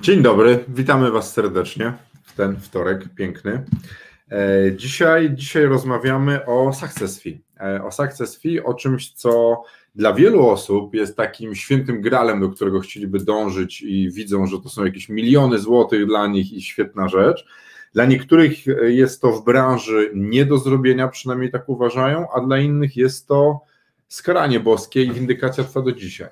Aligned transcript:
Dzień 0.00 0.22
dobry, 0.22 0.64
witamy 0.68 1.10
Was 1.10 1.32
serdecznie 1.32 1.92
w 2.22 2.32
ten 2.32 2.56
wtorek 2.56 3.14
piękny. 3.14 3.64
E, 4.30 4.76
dzisiaj, 4.76 5.34
dzisiaj 5.34 5.64
rozmawiamy 5.64 6.46
o 6.46 6.72
success 6.72 7.22
fee. 7.22 7.40
E, 7.60 7.84
o 7.84 7.90
success 7.90 8.36
fee, 8.36 8.60
o 8.60 8.74
czymś, 8.74 9.12
co 9.12 9.62
dla 9.94 10.12
wielu 10.12 10.46
osób 10.46 10.94
jest 10.94 11.16
takim 11.16 11.54
świętym 11.54 12.00
gralem, 12.00 12.40
do 12.40 12.48
którego 12.48 12.80
chcieliby 12.80 13.18
dążyć 13.18 13.82
i 13.82 14.10
widzą, 14.10 14.46
że 14.46 14.58
to 14.60 14.68
są 14.68 14.84
jakieś 14.84 15.08
miliony 15.08 15.58
złotych 15.58 16.06
dla 16.06 16.26
nich 16.26 16.52
i 16.52 16.62
świetna 16.62 17.08
rzecz. 17.08 17.46
Dla 17.92 18.04
niektórych 18.04 18.66
jest 18.82 19.22
to 19.22 19.32
w 19.32 19.44
branży 19.44 20.10
nie 20.14 20.46
do 20.46 20.58
zrobienia, 20.58 21.08
przynajmniej 21.08 21.50
tak 21.50 21.68
uważają, 21.68 22.26
a 22.34 22.40
dla 22.40 22.58
innych 22.58 22.96
jest 22.96 23.28
to 23.28 23.60
skaranie 24.08 24.60
boskie 24.60 25.02
i 25.02 25.12
windykacja 25.12 25.64
trwa 25.64 25.82
do 25.82 25.92
dzisiaj. 25.92 26.28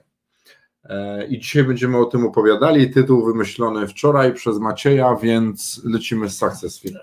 E, 0.88 1.26
I 1.26 1.38
dzisiaj 1.38 1.64
będziemy 1.64 1.98
o 1.98 2.04
tym 2.04 2.24
opowiadali. 2.24 2.90
Tytuł 2.90 3.26
wymyślony 3.26 3.86
wczoraj 3.86 4.34
przez 4.34 4.58
Macieja, 4.58 5.16
więc 5.22 5.82
lecimy 5.84 6.30
z 6.30 6.38
Success 6.38 6.80
Film. 6.80 6.96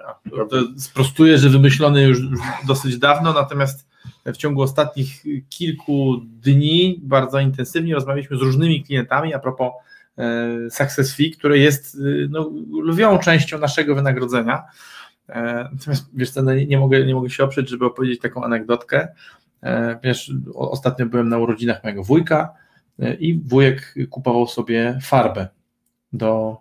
To 0.49 0.57
sprostuję, 0.77 1.37
że 1.37 1.49
wymyślony 1.49 2.03
już 2.03 2.19
dosyć 2.67 2.97
dawno, 2.97 3.33
natomiast 3.33 3.87
w 4.25 4.37
ciągu 4.37 4.61
ostatnich 4.61 5.23
kilku 5.49 6.17
dni 6.25 6.99
bardzo 7.03 7.39
intensywnie 7.39 7.95
rozmawialiśmy 7.95 8.37
z 8.37 8.41
różnymi 8.41 8.83
klientami 8.83 9.33
a 9.33 9.39
propos 9.39 9.71
e, 10.17 10.69
Success 10.69 11.15
Fee, 11.15 11.31
które 11.31 11.57
jest 11.57 11.95
e, 11.95 11.99
no, 12.29 12.51
lwią 12.83 13.19
częścią 13.19 13.59
naszego 13.59 13.95
wynagrodzenia. 13.95 14.63
Natomiast 15.73 16.09
wiesz 16.13 16.31
co, 16.31 16.43
no, 16.43 16.53
nie, 16.53 16.79
mogę, 16.79 17.05
nie 17.05 17.15
mogę 17.15 17.29
się 17.29 17.43
oprzeć, 17.43 17.69
żeby 17.69 17.85
opowiedzieć 17.85 18.21
taką 18.21 18.43
anegdotkę. 18.43 19.07
Wiesz, 20.03 20.31
ostatnio 20.55 21.05
byłem 21.05 21.29
na 21.29 21.37
urodzinach 21.37 21.83
mojego 21.83 22.03
wujka, 22.03 22.53
i 23.19 23.39
wujek 23.45 23.95
kupował 24.09 24.47
sobie 24.47 24.99
farbę 25.01 25.47
do, 26.13 26.57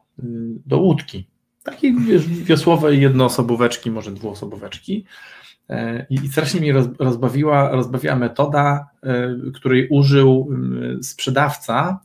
do 0.67 0.79
łódki. 0.79 1.27
Takie 1.63 1.93
wiesz, 1.93 2.29
wiosłowe 2.29 2.97
jednoosobóweczki, 2.97 3.91
może 3.91 4.11
dwuosobóweczki. 4.11 5.05
I, 6.11 6.15
I 6.15 6.29
strasznie 6.29 6.61
mnie 6.61 6.73
rozbawiła, 6.99 7.71
rozbawiła 7.71 8.17
metoda, 8.17 8.91
e, 9.03 9.37
której 9.55 9.89
użył 9.89 10.49
sprzedawca, 11.03 12.01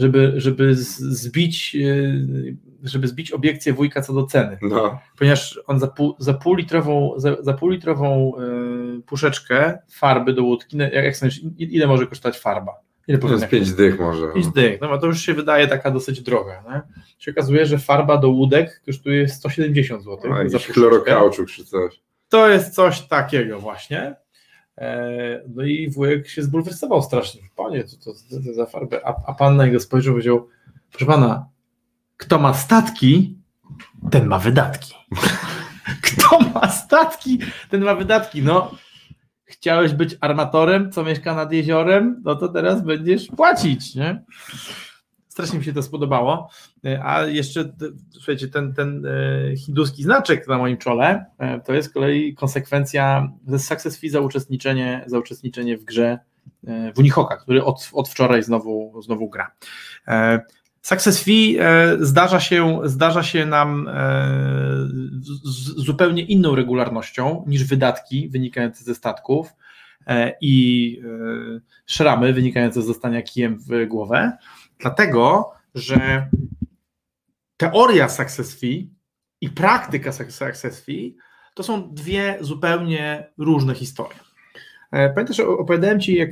żeby, 0.00 0.32
żeby 0.36 0.74
zbić, 0.74 1.76
e, 1.76 2.88
żeby 2.88 3.08
zbić 3.08 3.32
obiekcję 3.32 3.72
wujka 3.72 4.02
co 4.02 4.12
do 4.12 4.26
ceny. 4.26 4.58
No. 4.62 5.00
Ponieważ 5.18 5.60
on 5.66 5.80
za, 5.80 5.86
pół, 5.86 6.14
za 6.18 6.34
półlitrową, 6.34 7.12
za, 7.16 7.42
za 7.42 7.52
półlitrową 7.52 8.32
e, 8.36 9.00
puszeczkę 9.02 9.78
farby 9.90 10.32
do 10.32 10.44
łódki, 10.44 10.76
jak, 10.76 10.92
jak 10.92 11.16
sądzisz, 11.16 11.40
ile 11.58 11.86
może 11.86 12.06
kosztować 12.06 12.38
farba? 12.38 12.72
Ile 13.10 13.18
to 13.18 13.32
jest 13.32 13.48
5 13.48 13.72
dych 13.72 14.00
może. 14.00 14.32
5 14.34 14.46
dych, 14.46 14.80
no 14.80 14.98
to 14.98 15.06
już 15.06 15.20
się 15.20 15.34
wydaje 15.34 15.68
taka 15.68 15.90
dosyć 15.90 16.20
droga. 16.20 16.62
Nie? 16.68 16.80
Się 17.18 17.30
okazuje, 17.30 17.66
że 17.66 17.78
farba 17.78 18.16
do 18.16 18.28
łódek 18.28 18.82
kosztuje 18.86 19.28
170 19.28 20.04
zł. 20.04 20.32
A, 20.32 20.42
jakiś 20.42 20.66
chlorokauczuk 20.66 21.48
czy 21.48 21.64
coś. 21.64 22.00
To 22.28 22.48
jest 22.48 22.74
coś 22.74 23.00
takiego 23.00 23.60
właśnie. 23.60 24.16
E, 24.78 25.42
no 25.48 25.62
i 25.62 25.90
wujek 25.90 26.28
się 26.28 26.42
zbulwersował 26.42 27.02
strasznie. 27.02 27.40
Panie, 27.56 27.84
co 27.84 27.96
to, 27.96 28.12
to, 28.30 28.42
to 28.46 28.54
za 28.54 28.66
farbę? 28.66 29.00
A, 29.04 29.14
a 29.26 29.34
pan 29.34 29.56
na 29.56 29.66
niego 29.66 29.80
spojrzał 29.80 30.12
i 30.12 30.14
powiedział, 30.14 30.48
proszę 30.90 31.06
pana, 31.06 31.46
kto 32.16 32.38
ma 32.38 32.54
statki, 32.54 33.38
ten 34.10 34.26
ma 34.26 34.38
wydatki. 34.38 34.94
kto 36.06 36.38
ma 36.40 36.68
statki, 36.68 37.38
ten 37.70 37.84
ma 37.84 37.94
wydatki. 37.94 38.42
No, 38.42 38.74
chciałeś 39.50 39.92
być 39.92 40.16
armatorem, 40.20 40.92
co 40.92 41.04
mieszka 41.04 41.34
nad 41.34 41.52
jeziorem, 41.52 42.22
no 42.24 42.36
to 42.36 42.48
teraz 42.48 42.84
będziesz 42.84 43.26
płacić, 43.26 43.94
nie? 43.94 44.22
Strasznie 45.28 45.58
mi 45.58 45.64
się 45.64 45.72
to 45.72 45.82
spodobało. 45.82 46.50
E, 46.84 47.04
a 47.04 47.26
jeszcze, 47.26 47.72
słuchajcie, 48.10 48.48
ten, 48.48 48.74
ten 48.74 49.06
e, 49.06 49.56
hinduski 49.56 50.02
znaczek 50.02 50.48
na 50.48 50.58
moim 50.58 50.76
czole 50.76 51.24
e, 51.38 51.60
to 51.60 51.72
jest 51.72 51.90
z 51.90 51.92
kolei 51.92 52.34
konsekwencja 52.34 53.32
ze 53.46 53.58
success 53.58 54.00
fee 54.00 54.10
za 54.10 54.20
uczestniczenie, 54.20 55.04
za 55.06 55.18
uczestniczenie 55.18 55.78
w 55.78 55.84
grze 55.84 56.18
w 56.94 56.98
Unihoka, 56.98 57.36
który 57.36 57.64
od, 57.64 57.90
od 57.92 58.08
wczoraj 58.08 58.42
znowu, 58.42 59.02
znowu 59.02 59.28
gra. 59.28 59.50
Success 60.82 61.24
fee 61.24 61.58
zdarza 62.00 62.40
się, 62.40 62.80
zdarza 62.84 63.22
się 63.22 63.46
nam 63.46 63.88
z 65.42 65.74
zupełnie 65.76 66.22
inną 66.22 66.54
regularnością 66.54 67.44
niż 67.46 67.64
wydatki 67.64 68.28
wynikające 68.28 68.84
ze 68.84 68.94
statków 68.94 69.52
e, 70.06 70.36
i 70.40 71.02
e, 71.04 71.60
szramy 71.86 72.32
wynikające 72.32 72.82
z 72.82 72.86
zostania 72.86 73.22
kijem 73.22 73.58
w 73.58 73.86
głowę, 73.86 74.36
dlatego 74.78 75.52
że 75.74 76.28
teoria 77.56 78.08
success 78.08 78.60
fee 78.60 78.90
i 79.40 79.50
praktyka 79.50 80.12
success 80.12 80.84
fee 80.84 81.16
to 81.54 81.62
są 81.62 81.94
dwie 81.94 82.38
zupełnie 82.40 83.32
różne 83.38 83.74
historie. 83.74 84.29
E, 84.90 85.10
pamiętasz, 85.10 85.40
opowiadałem 85.40 86.00
Ci 86.00 86.14
jak, 86.14 86.30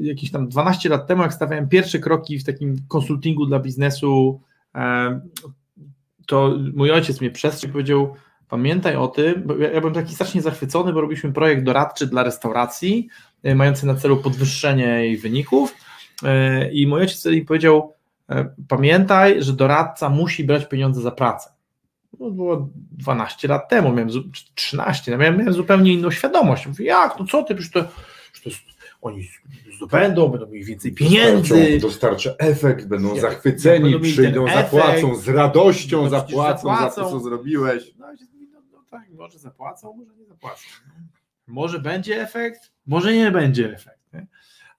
jakieś 0.00 0.30
tam 0.30 0.48
12 0.48 0.88
lat 0.88 1.06
temu, 1.06 1.22
jak 1.22 1.34
stawiałem 1.34 1.68
pierwsze 1.68 1.98
kroki 1.98 2.38
w 2.38 2.44
takim 2.44 2.76
konsultingu 2.88 3.46
dla 3.46 3.60
biznesu, 3.60 4.40
to 6.26 6.58
mój 6.74 6.90
ojciec 6.90 7.20
mnie 7.20 7.30
przestrzegł 7.30 7.70
i 7.70 7.72
powiedział, 7.72 8.16
Pamiętaj 8.48 8.96
o 8.96 9.08
tym, 9.08 9.42
bo 9.46 9.56
ja, 9.56 9.80
byłem 9.80 9.94
taki 9.94 10.14
strasznie 10.14 10.42
zachwycony, 10.42 10.92
bo 10.92 11.00
robiliśmy 11.00 11.32
projekt 11.32 11.62
doradczy 11.62 12.06
dla 12.06 12.22
restauracji, 12.22 13.08
e, 13.42 13.54
mający 13.54 13.86
na 13.86 13.94
celu 13.94 14.16
podwyższenie 14.16 14.86
jej 14.86 15.16
wyników. 15.16 15.74
E, 16.22 16.70
I 16.72 16.86
mój 16.86 17.00
ojciec 17.00 17.26
mi 17.26 17.42
powiedział: 17.42 17.94
e, 18.28 18.48
Pamiętaj, 18.68 19.42
że 19.42 19.52
doradca 19.52 20.08
musi 20.08 20.44
brać 20.44 20.68
pieniądze 20.68 21.00
za 21.00 21.10
pracę. 21.10 21.50
No, 22.20 22.30
było 22.30 22.68
12 22.92 23.48
lat 23.48 23.68
temu, 23.68 23.92
miałem 23.92 24.08
13, 24.54 25.10
no, 25.10 25.18
miałem, 25.18 25.38
miałem 25.38 25.52
zupełnie 25.52 25.92
inną 25.92 26.10
świadomość. 26.10 26.66
Mówię, 26.66 26.84
jak, 26.84 27.18
no 27.18 27.26
co 27.26 27.42
ty, 27.42 27.54
przecież 27.54 27.72
to, 27.72 27.88
przecież 28.32 28.64
to 28.64 28.70
oni 29.02 29.28
zdobędą, 29.76 30.28
będą 30.28 30.46
mieli 30.46 30.64
więcej 30.64 30.92
pieniędzy. 30.92 31.78
Dostarcza 31.80 32.30
efekt, 32.38 32.86
będą 32.86 33.14
ja, 33.14 33.20
zachwyceni, 33.20 33.90
będą 33.90 34.00
przyjdą, 34.00 34.46
zapłacą, 34.48 35.14
z 35.14 35.28
radością 35.28 36.02
no, 36.02 36.08
zapłacą, 36.08 36.58
zapłacą, 36.58 36.94
za 36.94 37.02
to, 37.02 37.10
co 37.10 37.20
zrobiłeś. 37.20 37.94
No, 37.98 38.06
tak, 38.90 39.02
może 39.10 39.38
zapłacą, 39.38 39.92
może 39.92 40.14
nie 40.16 40.26
zapłacą. 40.26 40.62
Może 41.46 41.78
będzie 41.78 42.22
efekt, 42.22 42.72
może 42.86 43.14
nie 43.14 43.30
będzie 43.30 43.74
efekt. 43.74 44.12
Nie? 44.12 44.26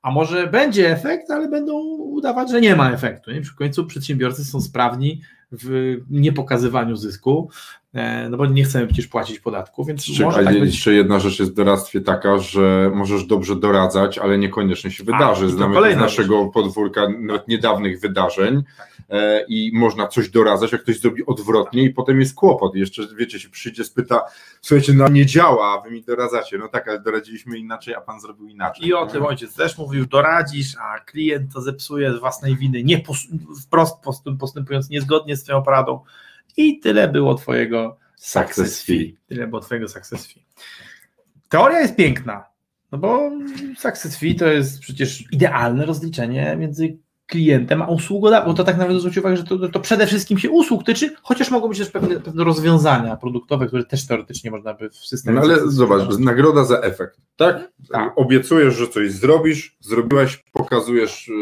A 0.01 0.11
może 0.11 0.47
będzie 0.47 0.91
efekt, 0.91 1.31
ale 1.31 1.49
będą 1.49 1.73
udawać, 1.97 2.51
że 2.51 2.61
nie 2.61 2.75
ma 2.75 2.91
efektu. 2.91 3.31
Nie? 3.31 3.43
W 3.43 3.55
końcu 3.55 3.85
przedsiębiorcy 3.85 4.45
są 4.45 4.61
sprawni 4.61 5.21
w 5.51 5.97
niepokazywaniu 6.09 6.95
zysku, 6.95 7.49
e, 7.93 8.29
no 8.29 8.37
bo 8.37 8.45
nie 8.45 8.63
chcemy 8.63 8.87
przecież 8.87 9.07
płacić 9.07 9.39
podatków, 9.39 9.87
więc 9.87 10.05
Czy, 10.05 10.23
może 10.23 10.43
tak 10.43 10.59
być... 10.59 10.73
Jeszcze 10.73 10.93
jedna 10.93 11.19
rzecz 11.19 11.39
jest 11.39 11.51
w 11.51 11.55
doradztwie 11.55 12.01
taka, 12.01 12.37
że 12.37 12.91
możesz 12.95 13.25
dobrze 13.25 13.55
doradzać, 13.55 14.17
ale 14.17 14.37
niekoniecznie 14.37 14.91
się 14.91 15.03
wydarzy. 15.03 15.45
A, 15.45 15.49
Znamy 15.49 15.93
z 15.93 15.97
naszego 15.97 16.43
rzecz. 16.43 16.53
podwórka 16.53 17.07
niedawnych 17.47 17.99
wydarzeń, 17.99 18.63
tak. 18.77 18.96
E, 19.09 19.45
i 19.47 19.72
można 19.73 20.07
coś 20.07 20.29
doradzać, 20.29 20.72
jak 20.72 20.81
ktoś 20.81 21.00
zrobi 21.00 21.25
odwrotnie 21.25 21.83
i 21.83 21.89
potem 21.89 22.19
jest 22.19 22.36
kłopot. 22.36 22.75
Jeszcze, 22.75 23.01
wiecie, 23.18 23.39
się 23.39 23.50
przyjdzie, 23.50 23.83
spyta, 23.83 24.21
słuchajcie, 24.62 24.94
no 24.94 25.07
nie 25.07 25.25
działa, 25.25 25.74
a 25.74 25.81
wy 25.81 25.92
mi 25.92 26.04
doradzacie. 26.04 26.57
No 26.57 26.68
tak, 26.68 26.88
ale 26.88 27.00
doradziliśmy 27.00 27.57
inaczej, 27.57 27.95
a 27.95 28.01
pan 28.01 28.21
zrobił 28.21 28.48
inaczej. 28.48 28.88
I 28.88 28.94
o 28.94 29.06
tym 29.06 29.25
ojciec 29.25 29.56
też 29.56 29.77
mówił, 29.77 30.06
doradzisz, 30.06 30.75
a 30.80 31.00
klient 31.00 31.54
to 31.54 31.62
zepsuje 31.62 32.13
z 32.13 32.19
własnej 32.19 32.57
winy, 32.57 32.83
nie 32.83 33.04
wprost 33.65 33.98
postępując 34.39 34.89
niezgodnie 34.89 35.36
z 35.36 35.44
twoją 35.44 35.63
poradą. 35.63 36.00
I 36.57 36.80
tyle 36.80 37.07
było 37.07 37.36
twojego 37.36 37.98
success 38.15 38.83
fee. 38.83 39.18
Tyle 39.27 39.48
było 39.48 39.62
twojego 39.62 39.88
success 39.88 40.27
fee. 40.27 40.45
Teoria 41.50 41.80
jest 41.80 41.95
piękna, 41.95 42.45
no 42.92 42.98
bo 42.98 43.31
success 43.77 44.18
fee 44.18 44.36
to 44.36 44.48
jest 44.48 44.80
przecież 44.80 45.24
idealne 45.31 45.86
rozliczenie 45.86 46.56
między 46.60 46.98
klientem, 47.27 47.81
a 47.81 47.88
usługodawcą, 47.88 48.47
bo 48.47 48.53
to 48.53 48.63
tak 48.63 48.77
nawet 48.77 48.97
zwrócić 48.97 49.18
uwagę, 49.18 49.38
że 49.38 49.44
to, 49.44 49.69
to 49.69 49.79
przede 49.79 50.07
wszystkim 50.07 50.38
się 50.38 50.50
usług 50.50 50.83
tyczy, 50.83 51.15
chociaż 51.21 51.51
mogą 51.51 51.68
być 51.69 51.77
też 51.77 51.89
pewne, 51.89 52.19
pewne 52.19 52.44
rozwiązania 52.44 53.18
produktowe, 53.18 53.68
które 53.68 53.83
też 53.83 54.07
teoretycznie 54.07 54.51
można 54.51 54.74
by 54.74 54.89
w 54.89 54.95
systemie... 54.95 55.35
No 55.35 55.41
ale 55.41 55.69
zobacz, 55.71 56.18
nagroda 56.19 56.63
za 56.63 56.79
efekt, 56.79 57.21
tak? 57.35 57.71
Tak. 57.91 58.13
Obiecujesz, 58.15 58.75
że 58.75 58.88
coś 58.88 59.12
zrobisz, 59.12 59.77
zrobiłeś, 59.79 60.45
pokazujesz, 60.53 61.27
y, 61.27 61.33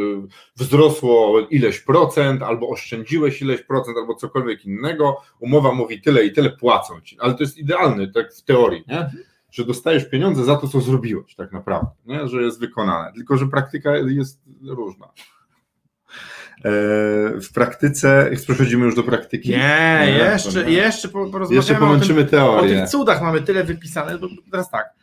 wzrosło 0.56 1.40
ileś 1.50 1.80
procent, 1.80 2.42
albo 2.42 2.70
oszczędziłeś 2.70 3.42
ileś 3.42 3.62
procent, 3.62 3.98
albo 3.98 4.16
cokolwiek 4.16 4.66
innego, 4.66 5.22
umowa 5.40 5.72
mówi 5.72 6.02
tyle 6.02 6.26
i 6.26 6.34
tyle, 6.34 6.50
płacą 6.50 7.02
ci, 7.02 7.20
ale 7.20 7.34
to 7.34 7.44
jest 7.44 7.58
idealny, 7.58 8.12
tak 8.12 8.34
w 8.34 8.42
teorii, 8.42 8.84
nie? 8.88 9.10
że 9.52 9.66
dostajesz 9.66 10.10
pieniądze 10.10 10.44
za 10.44 10.56
to, 10.56 10.68
co 10.68 10.82
zrobiłeś, 10.82 11.36
tak 11.36 11.52
naprawdę, 11.52 11.92
nie? 12.06 12.28
że 12.28 12.42
jest 12.42 12.60
wykonane. 12.60 13.14
Tylko, 13.14 13.38
że 13.38 13.48
praktyka 13.48 13.98
jest 13.98 14.42
różna. 14.68 15.08
E, 16.66 16.70
w 17.42 17.50
praktyce, 17.54 18.32
przechodzimy 18.44 18.86
już 18.86 18.96
do 18.96 19.04
praktyki. 19.04 19.50
Nie, 19.50 19.58
Nie, 20.06 20.12
jeszcze, 20.12 20.66
nie. 20.66 20.72
jeszcze 20.72 21.08
po- 21.10 21.30
porozmawiamy 21.30 21.56
Jeszcze 21.56 21.74
o 21.74 21.78
tym, 21.78 21.88
pomęczymy 21.88 22.22
o 22.22 22.26
teorię. 22.26 22.76
tych 22.80 22.90
cudach 22.90 23.22
mamy 23.22 23.42
tyle 23.42 23.64
wypisane, 23.64 24.18
bo 24.18 24.28
teraz 24.52 24.70
tak. 24.70 24.94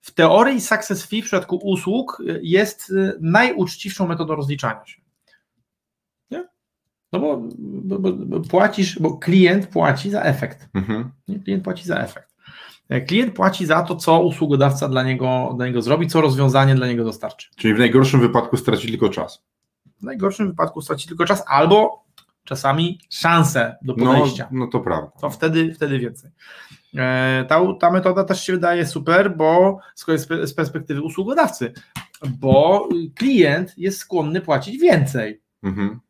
W 0.00 0.10
teorii 0.14 0.60
success 0.60 1.06
fee 1.06 1.22
w 1.22 1.24
przypadku 1.24 1.56
usług 1.56 2.22
jest 2.42 2.90
y, 2.90 3.12
najuczciwszą 3.20 4.06
metodą 4.08 4.34
rozliczania 4.36 4.86
się. 4.86 5.00
Nie? 6.30 6.48
No 7.12 7.20
bo, 7.20 7.42
bo, 7.58 7.98
bo, 8.12 8.40
płacisz, 8.40 8.98
bo 8.98 9.18
klient 9.18 9.66
płaci 9.66 10.10
za 10.10 10.22
efekt. 10.22 10.68
Mhm. 10.74 11.10
Nie? 11.28 11.38
Klient 11.40 11.64
płaci 11.64 11.84
za 11.84 11.96
efekt. 11.98 12.34
E, 12.88 13.00
Klient 13.00 13.34
płaci 13.34 13.66
za 13.66 13.82
to, 13.82 13.96
co 13.96 14.20
usługodawca 14.22 14.88
dla 14.88 15.02
niego, 15.02 15.54
dla 15.56 15.66
niego 15.66 15.82
zrobi, 15.82 16.06
co 16.06 16.20
rozwiązanie 16.20 16.74
dla 16.74 16.86
niego 16.86 17.04
dostarczy. 17.04 17.48
Czyli 17.56 17.74
w 17.74 17.78
najgorszym 17.78 18.20
wypadku 18.20 18.56
straci 18.56 18.88
tylko 18.88 19.08
czas. 19.08 19.44
W 20.00 20.02
najgorszym 20.02 20.48
wypadku 20.48 20.80
straci 20.82 21.08
tylko 21.08 21.24
czas 21.24 21.44
albo 21.46 22.04
czasami 22.44 23.00
szansę 23.10 23.76
do 23.82 23.94
No, 23.96 24.06
podejścia. 24.06 24.48
no 24.50 24.66
to 24.66 24.80
prawda. 24.80 25.10
to 25.20 25.30
wtedy, 25.30 25.74
wtedy 25.74 25.98
więcej. 25.98 26.30
E, 26.96 27.44
Ta, 27.48 27.60
ta 27.80 27.90
metoda 27.90 28.24
też 28.24 28.44
się 28.44 28.52
wydaje 28.52 28.86
super, 28.86 29.36
bo 29.36 29.78
z 30.44 30.54
perspektywy 30.54 31.02
usługodawcy, 31.02 31.72
bo 32.28 32.88
klient 33.14 33.74
jest 33.78 33.98
skłonny 33.98 34.40
płacić 34.40 34.78
więcej. 34.78 35.40
Mhm. 35.62 36.00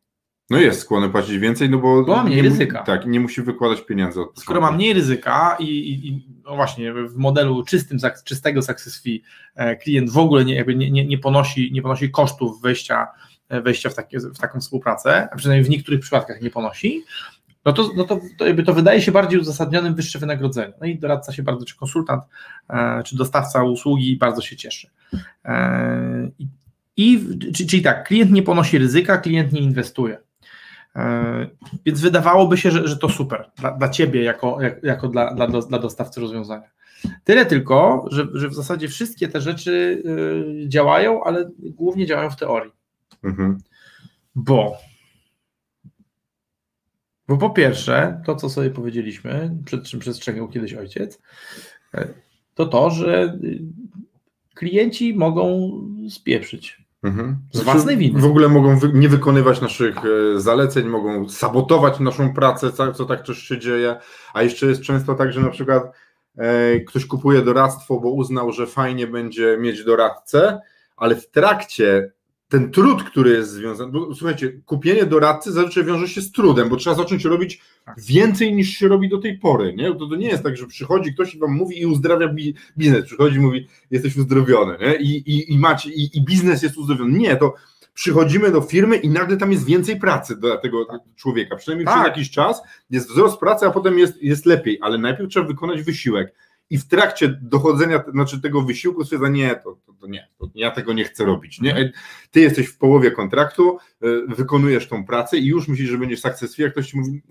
No 0.51 0.59
jest 0.59 0.81
skłonny 0.81 1.09
płacić 1.11 1.39
więcej, 1.39 1.71
no 1.71 1.79
bo, 1.79 2.05
Bo 2.05 2.17
ma 2.17 2.25
mniej 2.25 2.37
nie, 2.37 2.43
mu- 2.43 2.49
ryzyka. 2.49 2.83
Tak, 2.83 3.07
i 3.07 3.09
nie 3.09 3.21
musi 3.21 3.43
wykładać 3.43 3.81
pieniędzy 3.81 4.21
od 4.21 4.41
Skoro 4.41 4.61
ma 4.61 4.73
mniej 4.73 4.93
ryzyka 4.93 5.57
i, 5.61 5.65
i, 5.65 6.09
i 6.09 6.27
no 6.45 6.57
właśnie 6.57 6.93
w 6.93 7.17
modelu 7.17 7.65
czystym, 7.65 7.99
czystego 8.25 8.63
success 8.63 9.03
fee 9.03 9.23
e, 9.55 9.77
klient 9.77 10.11
w 10.11 10.19
ogóle 10.19 10.45
nie, 10.45 10.55
jakby 10.55 10.75
nie, 10.75 10.91
nie, 10.91 11.07
nie, 11.07 11.19
ponosi, 11.19 11.73
nie 11.73 11.83
ponosi 11.83 12.11
kosztów 12.11 12.63
wejścia, 12.63 13.07
e, 13.49 13.61
wejścia 13.61 13.91
w, 13.91 13.95
takie, 13.95 14.19
w 14.19 14.39
taką 14.39 14.61
współpracę, 14.61 15.29
a 15.33 15.37
przynajmniej 15.37 15.65
w 15.65 15.71
niektórych 15.71 16.01
przypadkach 16.01 16.43
nie 16.43 16.51
ponosi, 16.51 17.05
no 17.65 17.73
to, 17.73 17.91
no 17.97 18.05
to, 18.05 18.21
to, 18.39 18.47
jakby 18.47 18.63
to 18.63 18.75
wydaje 18.75 19.03
się 19.03 19.13
bardziej 19.13 19.41
uzasadnionym 19.41 19.95
wyższe 19.95 20.19
wynagrodzenie. 20.19 20.73
No 20.81 20.87
i 20.87 20.99
doradca 20.99 21.33
się 21.33 21.43
bardzo, 21.43 21.65
czy 21.65 21.77
konsultant, 21.77 22.23
e, 22.71 23.03
czy 23.03 23.17
dostawca 23.17 23.63
usługi 23.65 24.17
bardzo 24.17 24.43
się 24.43 24.57
cieszy. 24.57 24.91
I, 26.97 27.21
czyli 27.69 27.83
tak, 27.83 28.09
klient 28.09 28.33
nie 28.33 28.43
ponosi 28.43 28.79
ryzyka, 28.79 29.19
klient 29.19 29.53
nie 29.53 29.61
inwestuje. 29.61 30.19
E, 30.99 31.47
Więc 31.87 32.01
wydawałoby 32.01 32.57
się, 32.57 32.71
że, 32.71 32.89
że 32.89 32.97
to 32.97 33.09
super 33.09 33.51
dla, 33.57 33.71
dla 33.71 33.89
ciebie, 33.89 34.23
jako, 34.23 34.63
jak, 34.63 34.83
jako 34.83 35.09
dla, 35.09 35.35
dla, 35.35 35.47
dla 35.47 35.79
dostawcy 35.79 36.21
rozwiązania. 36.21 36.71
Tyle 37.25 37.47
tylko, 37.47 38.05
że, 38.11 38.27
że 38.35 38.49
w 38.49 38.55
zasadzie 38.55 38.89
wszystkie 38.89 39.29
te 39.29 39.41
rzeczy 39.41 40.03
y, 40.65 40.69
działają, 40.69 41.25
ale 41.25 41.51
głównie 41.59 42.07
działają 42.07 42.31
w 42.31 42.37
teorii. 42.37 42.73
Mhm. 43.23 43.59
Bo, 44.35 44.77
bo 47.29 47.39
po 47.39 47.51
pierwsze, 47.51 48.23
to 48.27 48.37
co 48.37 48.49
sobie 48.49 48.71
powiedzieliśmy, 48.71 49.57
przed 49.65 49.85
czym 49.85 50.01
przestrzegał 50.01 50.49
kiedyś 50.49 50.75
ojciec, 50.75 51.23
e, 51.95 52.09
to 52.55 52.67
to, 52.67 52.91
że 52.91 53.39
y, 53.45 53.61
klienci 54.55 55.15
mogą 55.15 55.71
spieprzyć. 56.11 56.88
Mhm. 57.03 57.37
Z 57.53 57.61
własnej 57.61 57.97
winy. 57.97 58.21
W 58.21 58.25
ogóle 58.25 58.49
mogą 58.49 58.79
wy, 58.79 58.91
nie 58.95 59.09
wykonywać 59.09 59.61
naszych 59.61 59.97
e, 59.97 60.41
zaleceń, 60.41 60.87
mogą 60.87 61.29
sabotować 61.29 62.01
naszą 62.01 62.35
pracę, 62.35 62.73
co, 62.73 62.93
co 62.93 63.05
tak 63.05 63.27
też 63.27 63.39
się 63.39 63.59
dzieje. 63.59 63.97
A 64.35 64.43
jeszcze 64.43 64.67
jest 64.67 64.83
często 64.83 65.15
tak, 65.15 65.33
że 65.33 65.41
na 65.41 65.51
przykład 65.51 65.93
e, 66.37 66.81
ktoś 66.81 67.07
kupuje 67.07 67.43
doradztwo, 67.43 68.01
bo 68.01 68.11
uznał, 68.11 68.53
że 68.53 68.67
fajnie 68.67 69.07
będzie 69.07 69.57
mieć 69.61 69.85
doradcę, 69.85 70.61
ale 70.97 71.17
w 71.17 71.31
trakcie 71.31 72.13
ten 72.49 72.71
trud, 72.71 73.03
który 73.03 73.31
jest 73.31 73.51
związany, 73.53 73.93
bo 73.93 74.15
słuchajcie, 74.15 74.61
kupienie 74.67 75.07
doradcy 75.07 75.53
zazwyczaj 75.53 75.85
wiąże 75.85 76.09
się 76.09 76.23
z 76.23 76.33
trudem, 76.33 76.69
bo 76.69 76.77
trzeba 76.77 76.97
zacząć 76.97 77.25
robić 77.25 77.61
Tak. 77.85 78.01
więcej 78.01 78.55
niż 78.55 78.69
się 78.71 78.89
robi 78.89 79.09
do 79.09 79.19
tej 79.19 79.39
pory. 79.39 79.75
Nie? 79.75 79.95
To, 79.95 80.07
to 80.07 80.17
nie 80.17 80.29
jest 80.29 80.43
tak, 80.43 80.57
że 80.57 80.67
przychodzi 80.67 81.15
ktoś 81.15 81.35
i 81.35 81.39
wam 81.39 81.53
mówi 81.53 81.81
i 81.81 81.87
uzdrawia 81.87 82.29
bi 82.29 82.55
biznes. 82.79 83.05
Przychodzi 83.05 83.37
i 83.37 83.41
mówi, 83.41 83.69
jesteś 83.91 84.17
uzdrowiony 84.17 84.79
nie? 84.81 84.97
I, 84.97 85.17
i, 85.17 85.53
i 85.53 85.59
macie, 85.59 85.91
i, 85.91 86.19
i 86.19 86.25
biznes 86.25 86.63
jest 86.63 86.77
uzdrowiony. 86.77 87.19
Nie, 87.19 87.37
to 87.37 87.55
przychodzimy 87.95 88.51
do 88.51 88.61
firmy 88.61 88.97
i 88.97 89.09
nagle 89.09 89.37
tam 89.37 89.53
jest 89.53 89.65
więcej 89.65 90.01
pracy 90.01 90.37
dla 90.37 90.57
tego 90.57 90.87
człowieka. 91.17 91.57
Przynajmniej 91.57 91.87
Tak. 91.87 91.95
przez 91.95 92.07
jakiś 92.07 92.31
czas 92.31 92.63
jest 92.91 93.11
wzrost 93.11 93.39
pracy, 93.39 93.67
a 93.67 93.71
potem 93.71 93.99
jest, 93.99 94.23
jest 94.23 94.47
lepiej, 94.47 94.79
ale 94.81 94.99
najpierw 94.99 95.31
trzeba 95.31 95.47
wykonać 95.47 95.83
wysiłek. 95.83 96.35
I 96.71 96.79
w 96.79 96.89
trakcie 96.89 97.39
dochodzenia, 97.43 98.05
znaczy 98.13 98.41
tego 98.41 98.63
wysiłku 98.63 99.05
stwierdza, 99.05 99.29
nie, 99.29 99.57
to, 99.57 99.79
to, 99.87 99.93
to 100.01 100.07
nie, 100.07 100.29
to 100.39 100.49
ja 100.55 100.71
tego 100.71 100.93
nie 100.93 101.05
chcę 101.05 101.25
robić. 101.25 101.61
Nie? 101.61 101.93
Ty 102.31 102.41
jesteś 102.41 102.67
w 102.67 102.79
połowie 102.79 103.11
kontraktu, 103.11 103.79
y, 104.05 104.23
wykonujesz 104.29 104.89
tą 104.89 105.05
pracę 105.05 105.39
i 105.39 105.47
już 105.47 105.69
myślisz, 105.69 105.91
że 105.91 105.99
będziesz 105.99 106.21
success 106.21 106.57
fee, 106.57 106.63
jak 106.63 106.73
ktoś 106.73 106.91
ci 106.91 106.99
mówi, 106.99 107.23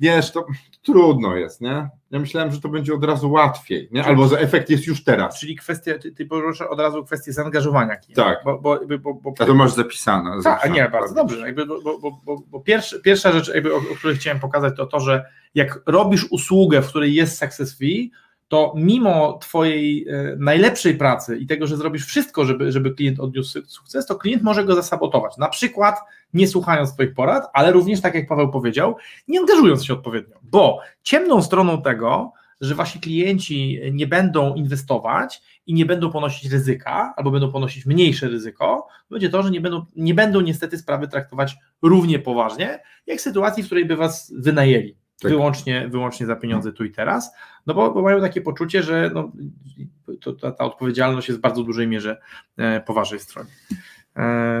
wiesz, 0.00 0.32
to 0.32 0.46
trudno 0.82 1.36
jest, 1.36 1.60
nie? 1.60 1.88
Ja 2.10 2.18
myślałem, 2.18 2.52
że 2.52 2.60
to 2.60 2.68
będzie 2.68 2.94
od 2.94 3.04
razu 3.04 3.30
łatwiej, 3.30 3.88
nie? 3.92 4.04
Albo 4.04 4.28
że 4.28 4.40
efekt 4.40 4.70
jest 4.70 4.86
już 4.86 5.04
teraz. 5.04 5.40
Czyli 5.40 5.56
kwestia, 5.56 5.98
ty, 5.98 6.12
ty 6.12 6.26
poruszasz 6.26 6.68
od 6.68 6.80
razu 6.80 7.04
kwestię 7.04 7.32
zaangażowania 7.32 7.96
klienta. 7.96 8.24
Tak. 8.24 8.38
Bo, 8.44 8.58
bo, 8.58 8.80
bo, 8.98 9.14
bo, 9.14 9.34
A 9.38 9.46
to 9.46 9.54
masz 9.54 9.72
zapisane. 9.72 10.30
Tak, 10.30 10.42
zapisane. 10.42 10.74
nie, 10.74 10.88
bardzo 10.88 11.14
dobrze. 11.14 11.38
Jakby, 11.40 11.66
bo 11.66 11.80
bo, 11.82 11.98
bo, 11.98 12.20
bo, 12.24 12.42
bo 12.48 12.60
pierwszy, 12.60 13.00
pierwsza 13.00 13.32
rzecz, 13.32 13.48
jakby, 13.54 13.74
o, 13.74 13.76
o 13.76 13.94
której 13.98 14.16
chciałem 14.16 14.40
pokazać, 14.40 14.76
to 14.76 14.86
to, 14.86 15.00
że 15.00 15.24
jak 15.54 15.80
robisz 15.86 16.26
usługę, 16.30 16.82
w 16.82 16.88
której 16.88 17.14
jest 17.14 17.38
success 17.38 17.78
fee, 17.78 18.10
to 18.50 18.72
mimo 18.76 19.38
Twojej 19.38 20.08
e, 20.08 20.36
najlepszej 20.38 20.94
pracy 20.94 21.38
i 21.38 21.46
tego, 21.46 21.66
że 21.66 21.76
zrobisz 21.76 22.06
wszystko, 22.06 22.44
żeby, 22.44 22.72
żeby 22.72 22.94
klient 22.94 23.20
odniósł 23.20 23.58
suk- 23.58 23.66
sukces, 23.66 24.06
to 24.06 24.16
klient 24.16 24.42
może 24.42 24.64
go 24.64 24.74
zasabotować. 24.74 25.36
Na 25.36 25.48
przykład 25.48 25.96
nie 26.34 26.48
słuchając 26.48 26.92
Twoich 26.92 27.14
porad, 27.14 27.44
ale 27.52 27.72
również, 27.72 28.00
tak 28.00 28.14
jak 28.14 28.28
Paweł 28.28 28.50
powiedział, 28.50 28.96
nie 29.28 29.40
angażując 29.40 29.84
się 29.84 29.92
odpowiednio. 29.92 30.36
Bo 30.42 30.78
ciemną 31.02 31.42
stroną 31.42 31.82
tego, 31.82 32.32
że 32.60 32.74
Wasi 32.74 33.00
klienci 33.00 33.80
nie 33.92 34.06
będą 34.06 34.54
inwestować 34.54 35.42
i 35.66 35.74
nie 35.74 35.86
będą 35.86 36.10
ponosić 36.10 36.52
ryzyka, 36.52 37.14
albo 37.16 37.30
będą 37.30 37.52
ponosić 37.52 37.86
mniejsze 37.86 38.28
ryzyko, 38.28 38.86
będzie 39.10 39.30
to, 39.30 39.42
że 39.42 39.50
nie 39.50 39.60
będą, 39.60 39.86
nie 39.96 40.14
będą 40.14 40.40
niestety 40.40 40.78
sprawy 40.78 41.08
traktować 41.08 41.56
równie 41.82 42.18
poważnie, 42.18 42.82
jak 43.06 43.20
sytuacji, 43.20 43.62
w 43.62 43.66
której 43.66 43.84
by 43.84 43.96
Was 43.96 44.32
wynajęli. 44.36 44.99
Tak. 45.22 45.32
Wyłącznie, 45.32 45.88
wyłącznie 45.88 46.26
za 46.26 46.36
pieniądze 46.36 46.72
tu 46.72 46.84
i 46.84 46.90
teraz, 46.90 47.32
no 47.66 47.74
bo, 47.74 47.90
bo 47.90 48.02
mają 48.02 48.20
takie 48.20 48.40
poczucie, 48.40 48.82
że 48.82 49.10
no, 49.14 49.32
to, 50.20 50.32
ta, 50.32 50.52
ta 50.52 50.64
odpowiedzialność 50.64 51.28
jest 51.28 51.38
w 51.38 51.42
bardzo 51.42 51.62
dużej 51.62 51.88
mierze 51.88 52.20
e, 52.56 52.80
po 52.80 52.94
waszej 52.94 53.18
stronie. 53.18 53.50
E, 54.16 54.60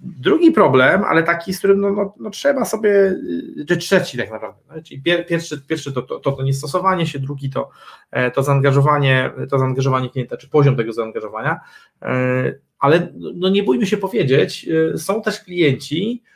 drugi 0.00 0.52
problem, 0.52 1.04
ale 1.04 1.22
taki, 1.22 1.54
z 1.54 1.58
którym 1.58 1.80
no, 1.80 1.92
no, 1.92 2.14
no 2.20 2.30
trzeba 2.30 2.64
sobie, 2.64 2.90
y, 2.90 3.64
czy 3.68 3.76
trzeci 3.76 4.18
tak 4.18 4.30
naprawdę, 4.30 4.60
no, 4.68 4.82
czyli 4.82 5.02
pier, 5.02 5.26
pierwszy, 5.26 5.62
pierwszy 5.66 5.92
to, 5.92 6.02
to, 6.02 6.18
to, 6.20 6.32
to 6.32 6.42
niestosowanie 6.42 7.06
się, 7.06 7.18
drugi 7.18 7.50
to, 7.50 7.70
e, 8.10 8.30
to 8.30 8.42
zaangażowanie, 8.42 9.30
to 9.50 9.58
zaangażowanie 9.58 10.10
klienta, 10.10 10.36
czy 10.36 10.48
poziom 10.48 10.76
tego 10.76 10.92
zaangażowania, 10.92 11.60
e, 12.02 12.54
ale 12.78 13.12
no, 13.34 13.48
nie 13.48 13.62
bójmy 13.62 13.86
się 13.86 13.96
powiedzieć, 13.96 14.68
e, 14.94 14.98
są 14.98 15.22
też 15.22 15.40
klienci, 15.40 16.22
e, 16.26 16.31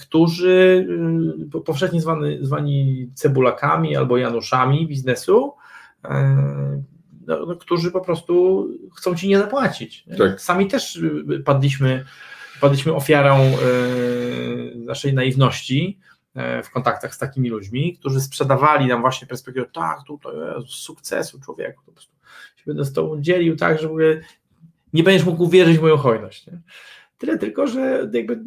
którzy 0.00 0.86
y, 1.42 1.50
po- 1.50 1.60
powszechnie 1.60 2.00
zwany, 2.00 2.38
zwani 2.40 3.10
cebulakami 3.14 3.96
albo 3.96 4.16
januszami 4.16 4.86
biznesu, 4.86 5.52
e, 6.04 6.82
no, 7.26 7.46
no, 7.46 7.56
którzy 7.56 7.90
po 7.90 8.00
prostu 8.00 8.66
chcą 8.96 9.14
ci 9.14 9.28
nie 9.28 9.38
zapłacić. 9.38 10.04
Tak. 10.18 10.40
Sami 10.40 10.66
też 10.66 10.96
y, 10.96 11.42
padliśmy, 11.44 12.04
padliśmy 12.60 12.94
ofiarą 12.94 13.36
e, 13.36 13.54
naszej 14.76 15.14
naiwności 15.14 15.98
e, 16.34 16.62
w 16.62 16.70
kontaktach 16.70 17.14
z 17.14 17.18
takimi 17.18 17.50
ludźmi, 17.50 17.96
którzy 17.96 18.20
sprzedawali 18.20 18.86
nam 18.86 19.00
właśnie 19.00 19.28
perspektywę, 19.28 19.66
tak, 19.72 19.98
tutaj 20.06 20.32
sukcesu 20.66 21.40
człowieku, 21.40 21.82
po 21.86 21.92
prostu 21.92 22.12
się 22.56 22.62
będę 22.66 22.84
z 22.84 22.92
tobą 22.92 23.20
dzielił 23.20 23.56
tak, 23.56 23.80
że 23.80 23.88
w 23.88 23.90
ogóle 23.90 24.20
nie 24.92 25.02
będziesz 25.02 25.26
mógł 25.26 25.42
uwierzyć 25.42 25.78
w 25.78 25.82
moją 25.82 25.96
hojność. 25.96 26.46
Nie? 26.46 26.60
Tyle 27.22 27.38
tylko, 27.38 27.66
że 27.66 28.10
jakby 28.12 28.40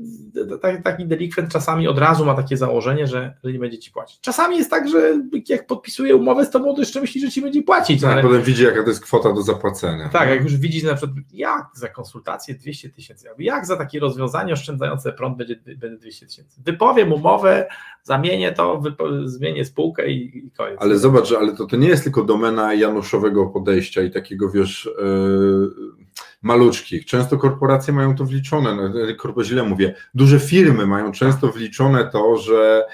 taki 0.84 1.05
delikwent 1.05 1.51
czasami 1.51 1.88
od 1.88 2.00
razu 2.00 2.25
ma 2.25 2.34
takie 2.34 2.58
założenie, 2.58 3.08
że, 3.08 3.34
że 3.44 3.53
nie 3.53 3.60
będzie 3.60 3.77
ci 3.77 3.91
płacić. 3.91 4.20
Czasami 4.22 4.58
jest 4.58 4.70
tak, 4.70 4.89
że 4.89 5.22
jak 5.50 5.67
podpisuje 5.67 6.15
umowę 6.15 6.46
z 6.46 6.50
tobą, 6.50 6.74
to 6.74 6.79
jeszcze 6.79 7.01
myśli, 7.01 7.22
że 7.22 7.29
ci 7.29 7.41
będzie 7.41 7.63
płacić. 7.63 8.01
Tak, 8.01 8.12
ale... 8.12 8.22
potem 8.22 8.41
widzi, 8.41 8.63
jaka 8.63 8.84
to 8.84 8.89
jest 8.89 9.03
kwota 9.03 9.34
do 9.34 9.41
zapłacenia. 9.41 10.10
Tak, 10.10 10.29
jak 10.29 10.44
już 10.44 10.58
widzi 10.58 10.86
na 10.86 10.96
przykład, 10.96 11.17
jak 11.34 11.65
za 11.74 11.88
konsultację 11.88 12.55
200 12.55 12.89
tysięcy, 12.89 13.27
jak 13.39 13.65
za 13.65 13.77
takie 13.77 14.00
rozwiązanie 14.00 14.53
oszczędzające 14.53 15.13
prąd 15.13 15.38
będzie, 15.38 15.55
będzie 15.55 15.98
200 15.98 16.25
tysięcy. 16.25 16.62
Wypowiem 16.65 17.13
umowę, 17.13 17.67
zamienię 18.03 18.51
to, 18.51 18.82
zmienię 19.25 19.65
spółkę 19.65 20.12
i, 20.12 20.38
i, 20.38 20.51
koniec. 20.51 20.77
Ale 20.79 20.98
zobacz, 20.98 21.32
ale 21.32 21.55
to, 21.55 21.65
to 21.65 21.77
nie 21.77 21.88
jest 21.88 22.03
tylko 22.03 22.24
domena 22.24 22.74
Januszowego 22.74 23.46
podejścia 23.46 24.01
i 24.01 24.12
takiego, 24.12 24.50
wiesz, 24.50 24.89
yy 24.98 26.04
maluczkich. 26.46 27.06
Często 27.06 27.38
korporacje 27.38 27.94
mają 27.94 28.16
to 28.16 28.25
wliczone, 28.25 28.75
no, 28.75 29.44
źle 29.44 29.64
mówię, 29.64 29.96
duże 30.14 30.40
firmy 30.40 30.88
mają 30.88 31.12
często 31.12 31.48
wliczone 31.48 32.10
to, 32.12 32.38
że 32.38 32.86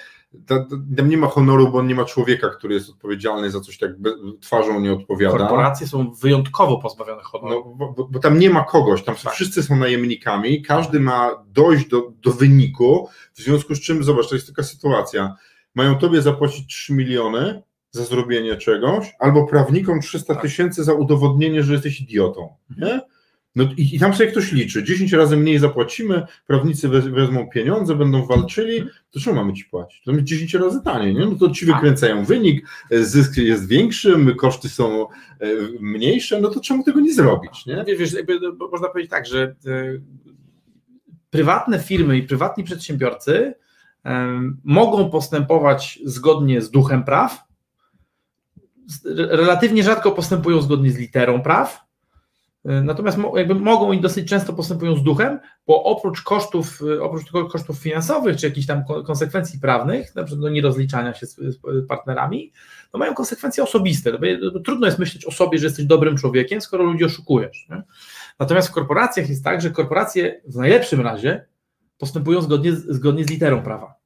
tam 0.97 1.09
nie 1.09 1.17
ma 1.17 1.27
honoru, 1.27 1.71
bo 1.71 1.83
nie 1.83 1.95
ma 1.95 2.05
człowieka, 2.05 2.49
który 2.49 2.73
jest 2.73 2.89
odpowiedzialny 2.89 3.51
za 3.51 3.59
coś 3.59 3.77
tak 3.77 3.91
twarzą 4.41 4.79
nie 4.79 4.93
odpowiada. 4.93 5.37
Korporacje 5.37 5.87
są 5.87 6.11
wyjątkowo 6.11 6.77
pozbawione 6.77 7.23
honoru. 7.23 7.75
No, 7.79 7.93
bo, 7.95 8.07
bo, 8.09 8.19
tam 8.19 8.39
nie 8.39 8.49
ma 8.49 8.63
kogoś, 8.63 9.03
tam 9.03 9.15
tak. 9.15 9.33
wszyscy 9.33 9.63
są 9.63 9.75
najemnikami, 9.75 10.61
każdy 10.61 10.99
ma 10.99 11.43
dojść 11.47 11.87
do, 11.87 12.11
do 12.21 12.31
wyniku, 12.31 13.09
w 13.33 13.41
związku 13.41 13.75
z 13.75 13.81
czym, 13.81 14.03
zobacz, 14.03 14.29
to 14.29 14.35
jest 14.35 14.47
taka 14.47 14.63
sytuacja, 14.63 15.35
mają 15.75 15.97
tobie 15.97 16.21
zapłacić 16.21 16.67
3 16.67 16.93
miliony 16.93 17.61
za 17.91 18.03
zrobienie 18.03 18.55
czegoś, 18.55 19.13
albo 19.19 19.47
prawnikom 19.47 20.01
300 20.01 20.33
tak. 20.33 20.43
tysięcy 20.43 20.83
za 20.83 20.93
udowodnienie, 20.93 21.63
że 21.63 21.73
jesteś 21.73 22.01
idiotą. 22.01 22.55
Nie? 22.77 23.01
No 23.55 23.63
i, 23.77 23.95
i, 23.95 23.99
tam 23.99 24.13
sobie 24.13 24.31
ktoś 24.31 24.51
liczy. 24.51 24.83
10 24.83 25.13
razy 25.13 25.37
mniej 25.37 25.59
zapłacimy, 25.59 26.25
prawnicy 26.47 26.89
wezmą 26.89 27.49
pieniądze, 27.49 27.95
będą 27.95 28.25
walczyli, 28.25 28.83
to 29.11 29.19
czemu 29.19 29.35
mamy 29.35 29.53
ci 29.53 29.65
płacić? 29.65 30.01
To 30.03 30.11
jest 30.11 30.23
10 30.23 30.53
razy 30.53 30.81
taniej, 30.83 31.13
nie? 31.13 31.25
No 31.25 31.35
to 31.35 31.49
ci 31.49 31.67
tak. 31.67 31.75
wykręcają 31.75 32.25
wynik, 32.25 32.67
zysk 32.91 33.37
jest 33.37 33.67
większy, 33.67 34.35
koszty 34.37 34.69
są 34.69 35.07
e, 35.09 35.09
mniejsze, 35.79 36.41
no 36.41 36.49
to 36.49 36.59
czemu 36.59 36.83
tego 36.83 36.99
nie 36.99 37.13
zrobić? 37.13 37.65
Nie? 37.65 37.85
Wiesz, 37.97 38.15
no, 38.41 38.69
można 38.71 38.87
powiedzieć 38.87 39.11
tak, 39.11 39.25
że 39.25 39.55
e, 39.67 39.99
prywatne 41.29 41.79
firmy 41.79 42.17
i 42.17 42.23
prywatni 42.23 42.63
przedsiębiorcy 42.63 43.53
mogą 44.63 45.09
postępować 45.09 45.99
zgodnie 46.05 46.61
z 46.61 46.71
duchem 46.71 47.03
praw, 47.03 47.43
relatywnie 49.05 49.83
rzadko 49.83 50.11
postępują 50.11 50.61
zgodnie 50.61 50.91
z 50.91 50.97
literą 50.97 51.41
praw, 51.41 51.90
E, 51.90 51.90
natomiast 52.65 53.17
jakby 53.35 53.55
mogą 53.55 53.91
i 53.91 54.01
dosyć 54.01 54.29
często 54.29 54.53
postępują 54.53 54.95
z 54.95 55.03
duchem, 55.03 55.39
bo 55.67 55.83
oprócz 55.83 56.21
kosztów, 56.21 56.79
e, 56.97 57.03
oprócz 57.03 57.31
kosztów 57.51 57.77
finansowych 57.77 58.37
czy 58.37 58.45
jakichś 58.45 58.67
tam 58.67 58.83
konsekwencji 59.05 59.59
prawnych, 59.59 60.15
na 60.15 60.23
przykład 60.23 60.41
do 60.41 60.49
nierozliczania 60.49 61.13
się 61.13 61.25
z 61.25 61.39
partnerami, 61.87 62.51
no 62.93 62.99
mają 62.99 63.13
konsekwencje 63.13 63.63
osobiste. 63.63 64.11
Trudno 64.65 64.85
jest 64.85 64.99
myśleć 64.99 65.25
o 65.25 65.31
sobie, 65.31 65.57
że 65.59 65.65
jesteś 65.65 65.85
dobrym 65.85 66.17
człowiekiem, 66.17 66.61
skoro 66.61 66.83
ludzi 66.83 67.05
oszukujesz. 67.05 67.67
Nie? 67.69 67.83
Natomiast 68.39 68.67
w 68.67 68.71
korporacjach 68.71 69.29
jest 69.29 69.43
tak, 69.43 69.61
że 69.61 69.71
korporacje 69.71 70.41
w 70.47 70.55
najlepszym 70.55 71.01
razie 71.01 71.45
postępują 71.97 72.41
zgodnie, 72.41 72.73
zgodnie 72.73 73.25
z 73.25 73.29
literą 73.29 73.61
prawa 73.61 74.01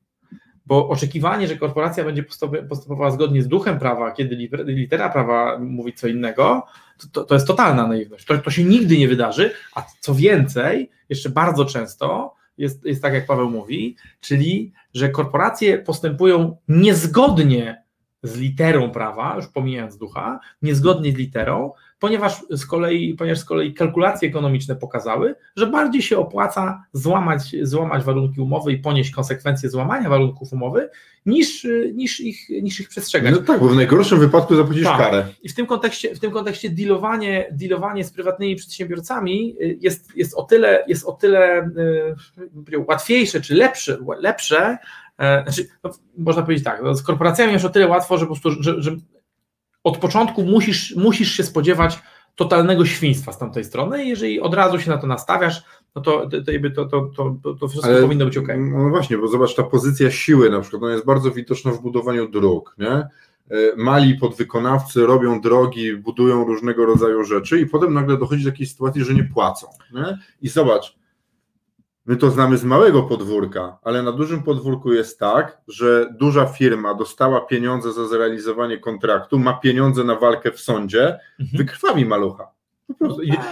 bo 0.65 0.89
oczekiwanie, 0.89 1.47
że 1.47 1.57
korporacja 1.57 2.03
będzie 2.03 2.23
postępowała 2.69 3.11
zgodnie 3.11 3.41
z 3.41 3.47
duchem 3.47 3.79
prawa, 3.79 4.11
kiedy 4.11 4.35
litera 4.65 5.09
prawa 5.09 5.59
mówi 5.59 5.93
co 5.93 6.07
innego, 6.07 6.65
to, 7.11 7.23
to 7.23 7.33
jest 7.33 7.47
totalna 7.47 7.87
naiwność. 7.87 8.25
To, 8.25 8.37
to 8.37 8.51
się 8.51 8.63
nigdy 8.63 8.97
nie 8.97 9.07
wydarzy, 9.07 9.51
a 9.75 9.85
co 9.99 10.15
więcej, 10.15 10.89
jeszcze 11.09 11.29
bardzo 11.29 11.65
często 11.65 12.35
jest, 12.57 12.85
jest 12.85 13.01
tak, 13.01 13.13
jak 13.13 13.25
Paweł 13.25 13.49
mówi, 13.49 13.95
czyli 14.19 14.73
że 14.93 15.09
korporacje 15.09 15.77
postępują 15.77 16.57
niezgodnie 16.67 17.83
z 18.23 18.37
literą 18.37 18.91
prawa, 18.91 19.35
już 19.35 19.47
pomijając 19.47 19.97
ducha, 19.97 20.39
niezgodnie 20.61 21.11
z 21.11 21.15
literą, 21.15 21.71
ponieważ 21.99 22.41
z 22.49 22.65
kolei, 22.65 23.13
ponieważ 23.13 23.39
z 23.39 23.45
kolei 23.45 23.73
kalkulacje 23.73 24.29
ekonomiczne 24.29 24.75
pokazały, 24.75 25.35
że 25.55 25.67
bardziej 25.67 26.01
się 26.01 26.17
opłaca 26.17 26.85
złamać, 26.93 27.55
złamać 27.61 28.03
warunki 28.03 28.41
umowy 28.41 28.71
i 28.71 28.77
ponieść 28.77 29.11
konsekwencje 29.11 29.69
złamania 29.69 30.09
warunków 30.09 30.53
umowy, 30.53 30.89
niż, 31.25 31.67
niż, 31.93 32.19
ich, 32.19 32.49
niż 32.49 32.79
ich 32.79 32.89
przestrzegać. 32.89 33.35
No 33.35 33.41
tak, 33.41 33.59
bo 33.59 33.67
w 33.67 33.75
najgorszym 33.75 34.19
wypadku 34.19 34.55
zapłacisz 34.55 34.83
tak. 34.83 34.97
karę. 34.97 35.27
I 35.43 35.49
w 35.49 35.55
tym 35.55 35.65
kontekście, 35.65 36.15
w 36.15 36.19
tym 36.19 36.31
kontekście 36.31 36.69
dealowanie, 36.69 37.47
dealowanie 37.51 38.03
z 38.03 38.11
prywatnymi 38.11 38.55
przedsiębiorcami 38.55 39.55
jest, 39.81 40.15
jest 40.15 40.33
o 40.35 40.43
tyle, 40.43 40.83
jest 40.87 41.05
o 41.05 41.11
tyle 41.11 41.69
yy, 42.67 42.79
łatwiejsze 42.87 43.41
czy 43.41 43.55
lepsze, 43.55 43.97
lepsze 44.19 44.77
e, 45.19 45.43
znaczy, 45.43 45.67
no, 45.83 45.91
można 46.17 46.41
powiedzieć 46.41 46.65
tak, 46.65 46.81
no, 46.83 46.95
z 46.95 47.03
korporacjami 47.03 47.53
jest 47.53 47.65
o 47.65 47.69
tyle 47.69 47.87
łatwo, 47.87 48.17
że 48.17 48.25
po 48.25 48.35
prostu, 48.35 48.63
że, 48.63 48.81
że 48.81 48.95
od 49.85 49.97
początku 49.97 50.43
musisz, 50.43 50.95
musisz 50.95 51.31
się 51.31 51.43
spodziewać 51.43 51.99
totalnego 52.35 52.85
świństwa 52.85 53.31
z 53.31 53.37
tamtej 53.37 53.63
strony 53.63 54.05
i 54.05 54.09
jeżeli 54.09 54.41
od 54.41 54.53
razu 54.53 54.79
się 54.79 54.89
na 54.89 54.97
to 54.97 55.07
nastawiasz, 55.07 55.63
no 55.95 56.01
to, 56.01 56.29
to, 56.75 56.85
to, 56.85 57.09
to, 57.15 57.35
to, 57.43 57.53
to 57.53 57.67
wszystko 57.67 57.89
Ale, 57.89 58.01
powinno 58.01 58.25
być 58.25 58.37
ok. 58.37 58.47
No 58.57 58.89
właśnie, 58.89 59.17
bo 59.17 59.27
zobacz, 59.27 59.55
ta 59.55 59.63
pozycja 59.63 60.11
siły 60.11 60.49
na 60.49 60.61
przykład, 60.61 60.83
ona 60.83 60.91
jest 60.91 61.05
bardzo 61.05 61.31
widoczna 61.31 61.71
w 61.71 61.81
budowaniu 61.81 62.29
dróg, 62.29 62.75
nie? 62.77 62.89
E, 62.89 63.75
mali 63.77 64.15
podwykonawcy 64.15 65.05
robią 65.05 65.41
drogi, 65.41 65.97
budują 65.97 66.45
różnego 66.45 66.85
rodzaju 66.85 67.23
rzeczy 67.23 67.59
i 67.59 67.65
potem 67.65 67.93
nagle 67.93 68.17
dochodzi 68.17 68.43
do 68.43 68.51
takiej 68.51 68.67
sytuacji, 68.67 69.03
że 69.03 69.13
nie 69.13 69.23
płacą. 69.23 69.67
Nie? 69.93 70.17
I 70.41 70.49
zobacz, 70.49 70.95
My 72.05 72.17
to 72.17 72.31
znamy 72.31 72.57
z 72.57 72.63
małego 72.63 73.03
podwórka, 73.03 73.77
ale 73.83 74.03
na 74.03 74.11
dużym 74.11 74.43
podwórku 74.43 74.93
jest 74.93 75.19
tak, 75.19 75.61
że 75.67 76.13
duża 76.19 76.45
firma 76.45 76.93
dostała 76.93 77.41
pieniądze 77.41 77.93
za 77.93 78.07
zrealizowanie 78.07 78.77
kontraktu, 78.77 79.39
ma 79.39 79.53
pieniądze 79.53 80.03
na 80.03 80.15
walkę 80.15 80.51
w 80.51 80.59
sądzie, 80.59 81.19
mhm. 81.39 81.57
wykrwawi 81.57 82.05
malucha. 82.05 82.47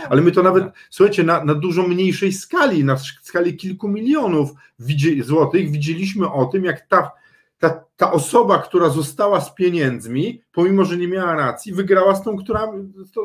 Ale 0.10 0.22
my 0.22 0.32
to 0.32 0.44
nawet, 0.44 0.64
słuchajcie, 0.90 1.24
na, 1.24 1.44
na 1.44 1.56
dużo 1.56 1.88
mniejszej 1.88 2.34
skali, 2.34 2.84
na 2.84 2.98
skali 2.98 3.58
kilku 3.58 3.88
milionów 3.88 4.50
złotych, 5.22 5.72
widzieliśmy 5.72 6.32
o 6.32 6.46
tym, 6.46 6.66
jak 6.66 6.88
ta, 6.88 7.12
ta, 7.60 7.84
ta 7.98 8.12
osoba, 8.12 8.58
która 8.58 8.90
została 8.90 9.42
z 9.42 9.56
pieniędzmi, 9.56 10.42
pomimo 10.52 10.86
że 10.86 10.98
nie 10.98 11.08
miała 11.08 11.36
racji, 11.36 11.74
wygrała 11.74 12.16
z 12.16 12.24
tą, 12.24 12.38
która, 12.38 12.72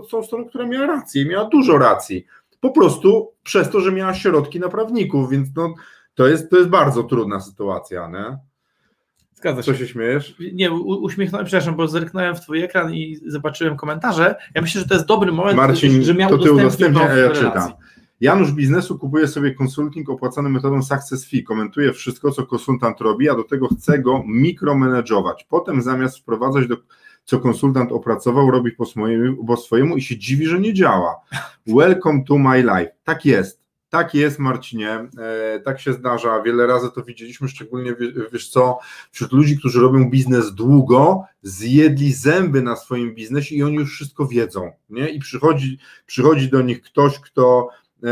z 0.07 0.11
tą 0.11 0.23
stroną, 0.23 0.45
która 0.45 0.67
miała 0.67 0.87
rację, 0.87 1.25
miała 1.25 1.45
dużo 1.45 1.79
racji 1.79 2.27
po 2.61 2.71
prostu 2.71 3.33
przez 3.43 3.71
to, 3.71 3.81
że 3.81 3.93
miała 3.93 4.15
środki 4.15 4.61
na 4.61 4.69
prawników, 4.69 5.31
więc 5.31 5.49
no, 5.57 5.75
to, 6.15 6.27
jest, 6.27 6.51
to 6.51 6.57
jest 6.57 6.69
bardzo 6.69 7.03
trudna 7.03 7.41
sytuacja, 7.41 8.09
nie? 8.09 8.39
Zgadza 9.35 9.63
się. 9.63 9.73
Co 9.73 9.79
się 9.79 9.89
śmiejesz? 9.89 10.37
Nie, 10.53 10.73
uśmiechnąłem, 10.73 11.47
przepraszam, 11.47 11.77
bo 11.77 11.89
zerknąłem 11.89 12.35
w 12.35 12.41
twój 12.41 12.63
ekran 12.63 12.95
i 12.95 13.19
zobaczyłem 13.27 13.77
komentarze. 13.77 14.37
Ja 14.55 14.63
myślę, 14.63 14.81
że 14.81 14.89
to 14.89 14.95
jest 14.95 15.07
dobry 15.07 15.33
moment, 15.33 15.57
Marcin, 15.57 16.03
że 16.03 16.15
miał 16.15 16.31
to 16.31 16.39
ty 16.39 16.53
udostępnia, 16.53 17.17
ja 17.17 17.31
czytam. 17.31 17.73
Janusz 18.21 18.53
Biznesu 18.53 18.99
kupuje 18.99 19.29
sobie 19.29 19.55
konsulting 19.55 20.11
opłacany 20.11 20.49
metodą 20.49 20.83
Success 20.83 21.29
Fee, 21.31 21.45
komentuje 21.45 21.93
wszystko, 21.93 22.31
co 22.31 22.47
konsultant 22.47 23.01
robi, 23.01 23.29
a 23.29 23.35
do 23.35 23.45
tego 23.45 23.69
chce 23.69 23.99
go 23.99 24.23
mikromanageować. 24.27 25.47
Potem 25.49 25.83
zamiast 25.83 26.19
wprowadzać 26.19 26.67
do 26.67 26.77
co 27.29 27.39
konsultant 27.39 27.93
opracował, 27.93 28.51
robi 28.51 28.73
po 28.73 28.87
swojemu, 28.87 29.45
po 29.45 29.57
swojemu 29.57 29.97
i 29.97 30.03
się 30.03 30.19
dziwi, 30.19 30.47
że 30.47 30.61
nie 30.61 30.75
działa. 30.75 31.17
Welcome 31.67 32.25
to 32.25 32.39
my 32.39 32.63
life. 32.63 32.91
Tak 33.05 33.25
jest. 33.25 33.61
Tak 33.89 34.15
jest, 34.15 34.39
Marcinie, 34.39 34.91
e, 35.19 35.61
tak 35.61 35.81
się 35.81 35.93
zdarza. 35.93 36.43
Wiele 36.43 36.67
razy 36.67 36.89
to 36.95 37.03
widzieliśmy, 37.03 37.49
szczególnie 37.49 37.95
wiesz 38.33 38.49
co, 38.49 38.79
wśród 39.11 39.33
ludzi, 39.33 39.59
którzy 39.59 39.81
robią 39.81 40.11
biznes 40.11 40.55
długo, 40.55 41.25
zjedli 41.43 42.13
zęby 42.13 42.63
na 42.63 42.77
swoim 42.77 43.15
biznesie 43.15 43.55
i 43.55 43.63
oni 43.63 43.75
już 43.75 43.95
wszystko 43.95 44.27
wiedzą. 44.27 44.73
Nie? 44.91 45.09
I 45.09 45.19
przychodzi, 45.19 45.79
przychodzi 46.07 46.49
do 46.49 46.63
nich 46.63 46.83
ktoś, 46.83 47.19
kto 47.19 47.69
e, 48.05 48.09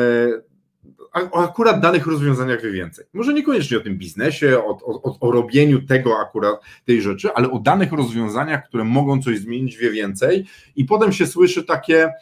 o 1.31 1.45
akurat 1.45 1.81
danych 1.81 2.07
rozwiązaniach 2.07 2.63
wie 2.63 2.71
więcej. 2.71 3.05
Może 3.13 3.35
niekoniecznie 3.35 3.77
o 3.77 3.81
tym 3.81 3.99
biznesie, 3.99 4.59
o, 4.59 4.79
o, 4.85 5.19
o, 5.21 5.33
robieniu 5.33 5.83
tego 5.83 6.19
akurat 6.19 6.61
tej 6.85 7.03
rzeczy, 7.03 7.33
ale 7.35 7.51
o 7.51 7.59
danych 7.59 7.93
rozwiązaniach, 7.93 8.69
które 8.69 8.85
mogą 8.85 9.23
coś 9.23 9.39
zmienić, 9.39 9.77
wie 9.77 9.91
więcej 9.91 10.47
i 10.77 10.85
potem 10.85 11.13
się 11.13 11.27
słyszy 11.27 11.65
takie 11.65 12.13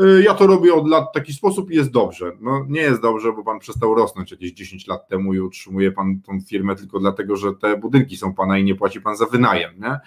y, 0.00 0.22
ja 0.22 0.34
to 0.34 0.46
robię 0.46 0.74
od 0.74 0.88
lat 0.88 1.04
w 1.10 1.14
taki 1.14 1.32
sposób 1.32 1.70
i 1.70 1.76
jest 1.76 1.90
dobrze. 1.90 2.32
No 2.40 2.66
nie 2.68 2.80
jest 2.80 3.02
dobrze, 3.02 3.32
bo 3.32 3.44
pan 3.44 3.58
przestał 3.58 3.94
rosnąć 3.94 4.30
jakieś 4.30 4.52
10 4.52 4.86
lat 4.86 5.08
temu 5.08 5.34
i 5.34 5.40
utrzymuje 5.40 5.92
pan 5.92 6.20
tą 6.20 6.40
firmę 6.40 6.76
tylko 6.76 7.00
dlatego, 7.00 7.36
że 7.36 7.54
te 7.54 7.76
budynki 7.76 8.16
są 8.16 8.34
pana 8.34 8.58
i 8.58 8.64
nie 8.64 8.74
płaci 8.74 9.00
pan 9.00 9.16
za 9.16 9.26
wynajem, 9.26 9.72
nie? 9.80 9.98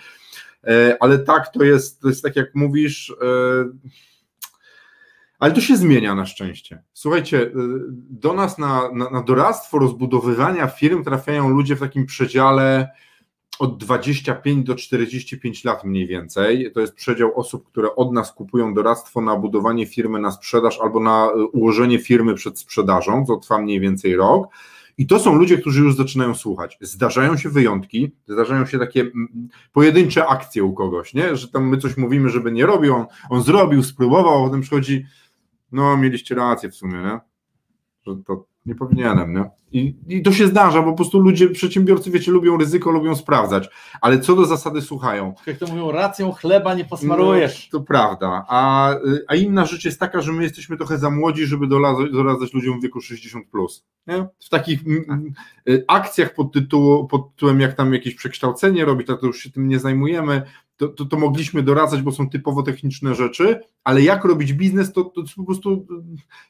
E, 0.63 0.97
ale 0.99 1.19
tak, 1.19 1.51
to 1.53 1.63
jest, 1.63 2.01
to 2.01 2.07
jest 2.07 2.23
tak 2.23 2.35
jak 2.35 2.55
mówisz, 2.55 3.15
e, 3.21 3.25
ale 5.39 5.53
to 5.53 5.61
się 5.61 5.77
zmienia 5.77 6.15
na 6.15 6.25
szczęście. 6.25 6.83
Słuchajcie, 6.93 7.41
y, 7.41 7.51
do 8.09 8.33
nas 8.33 8.57
na, 8.57 8.91
na, 8.91 9.09
na 9.09 9.23
doradztwo 9.23 9.79
rozbudowywania 9.79 10.67
firm 10.67 11.03
trafiają 11.03 11.49
ludzie 11.49 11.75
w 11.75 11.79
takim 11.79 12.05
przedziale 12.05 12.89
od 13.59 13.77
25 13.77 14.65
do 14.65 14.75
45 14.75 15.63
lat 15.63 15.83
mniej 15.83 16.07
więcej. 16.07 16.71
To 16.73 16.79
jest 16.79 16.93
przedział 16.93 17.39
osób, 17.39 17.67
które 17.67 17.95
od 17.95 18.13
nas 18.13 18.33
kupują 18.33 18.73
doradztwo 18.73 19.21
na 19.21 19.35
budowanie 19.35 19.85
firmy 19.85 20.19
na 20.19 20.31
sprzedaż 20.31 20.79
albo 20.81 20.99
na 20.99 21.29
y, 21.35 21.45
ułożenie 21.45 21.99
firmy 21.99 22.33
przed 22.33 22.59
sprzedażą, 22.59 23.25
co 23.25 23.37
trwa 23.37 23.57
mniej 23.57 23.79
więcej 23.79 24.15
rok. 24.15 24.47
I 24.97 25.07
to 25.07 25.19
są 25.19 25.35
ludzie, 25.35 25.57
którzy 25.57 25.81
już 25.81 25.95
zaczynają 25.95 26.35
słuchać. 26.35 26.77
Zdarzają 26.81 27.37
się 27.37 27.49
wyjątki, 27.49 28.11
zdarzają 28.27 28.65
się 28.65 28.79
takie 28.79 29.01
mm, 29.01 29.49
pojedyncze 29.73 30.27
akcje 30.27 30.63
u 30.63 30.73
kogoś, 30.73 31.13
nie? 31.13 31.35
że 31.35 31.47
tam 31.47 31.69
my 31.69 31.77
coś 31.77 31.97
mówimy, 31.97 32.29
żeby 32.29 32.51
nie 32.51 32.65
robił, 32.65 32.95
on, 32.95 33.05
on 33.29 33.43
zrobił, 33.43 33.83
spróbował, 33.83 34.43
a 34.43 34.47
potem 34.47 34.61
przychodzi, 34.61 35.05
no 35.71 35.97
mieliście 35.97 36.35
rację 36.35 36.69
w 36.69 36.75
sumie, 36.75 36.97
nie? 36.97 37.19
że 38.07 38.23
to 38.23 38.45
nie 38.65 38.75
powinienem, 38.75 39.33
nie? 39.33 39.49
I, 39.71 39.95
I 40.07 40.21
to 40.21 40.31
się 40.31 40.47
zdarza, 40.47 40.81
bo 40.81 40.91
po 40.91 40.95
prostu 40.95 41.19
ludzie, 41.19 41.49
przedsiębiorcy, 41.49 42.11
wiecie, 42.11 42.31
lubią 42.31 42.57
ryzyko, 42.57 42.91
lubią 42.91 43.15
sprawdzać, 43.15 43.69
ale 44.01 44.19
co 44.19 44.35
do 44.35 44.45
zasady 44.45 44.81
słuchają. 44.81 45.33
Jak 45.47 45.57
to 45.57 45.67
mówią, 45.67 45.91
racją 45.91 46.31
chleba 46.31 46.73
nie 46.73 46.85
posmarujesz. 46.85 47.69
No, 47.73 47.79
to 47.79 47.85
prawda, 47.85 48.45
a, 48.47 48.93
a 49.27 49.35
inna 49.35 49.65
rzecz 49.65 49.85
jest 49.85 49.99
taka, 49.99 50.21
że 50.21 50.31
my 50.31 50.43
jesteśmy 50.43 50.77
trochę 50.77 50.97
za 50.97 51.09
młodzi, 51.09 51.45
żeby 51.45 51.67
doradzać, 51.67 52.11
doradzać 52.11 52.53
ludziom 52.53 52.79
w 52.79 52.83
wieku 52.83 52.99
60+. 52.99 53.41
Plus, 53.51 53.85
nie? 54.07 54.27
W 54.39 54.49
takich 54.49 54.79
m, 54.87 55.33
y, 55.69 55.83
akcjach 55.87 56.33
pod, 56.33 56.53
tytuł, 56.53 57.07
pod 57.07 57.31
tytułem, 57.31 57.59
jak 57.59 57.73
tam 57.73 57.93
jakieś 57.93 58.15
przekształcenie 58.15 58.85
robić, 58.85 59.07
to 59.07 59.19
już 59.23 59.39
się 59.39 59.51
tym 59.51 59.67
nie 59.67 59.79
zajmujemy, 59.79 60.41
to, 60.77 60.87
to, 60.87 61.05
to, 61.05 61.17
mogliśmy 61.17 61.63
doradzać, 61.63 62.01
bo 62.01 62.11
są 62.11 62.29
typowo 62.29 62.63
techniczne 62.63 63.15
rzeczy, 63.15 63.59
ale 63.83 64.01
jak 64.01 64.25
robić 64.25 64.53
biznes, 64.53 64.93
to, 64.93 65.03
to 65.03 65.23
po 65.35 65.43
prostu 65.43 65.87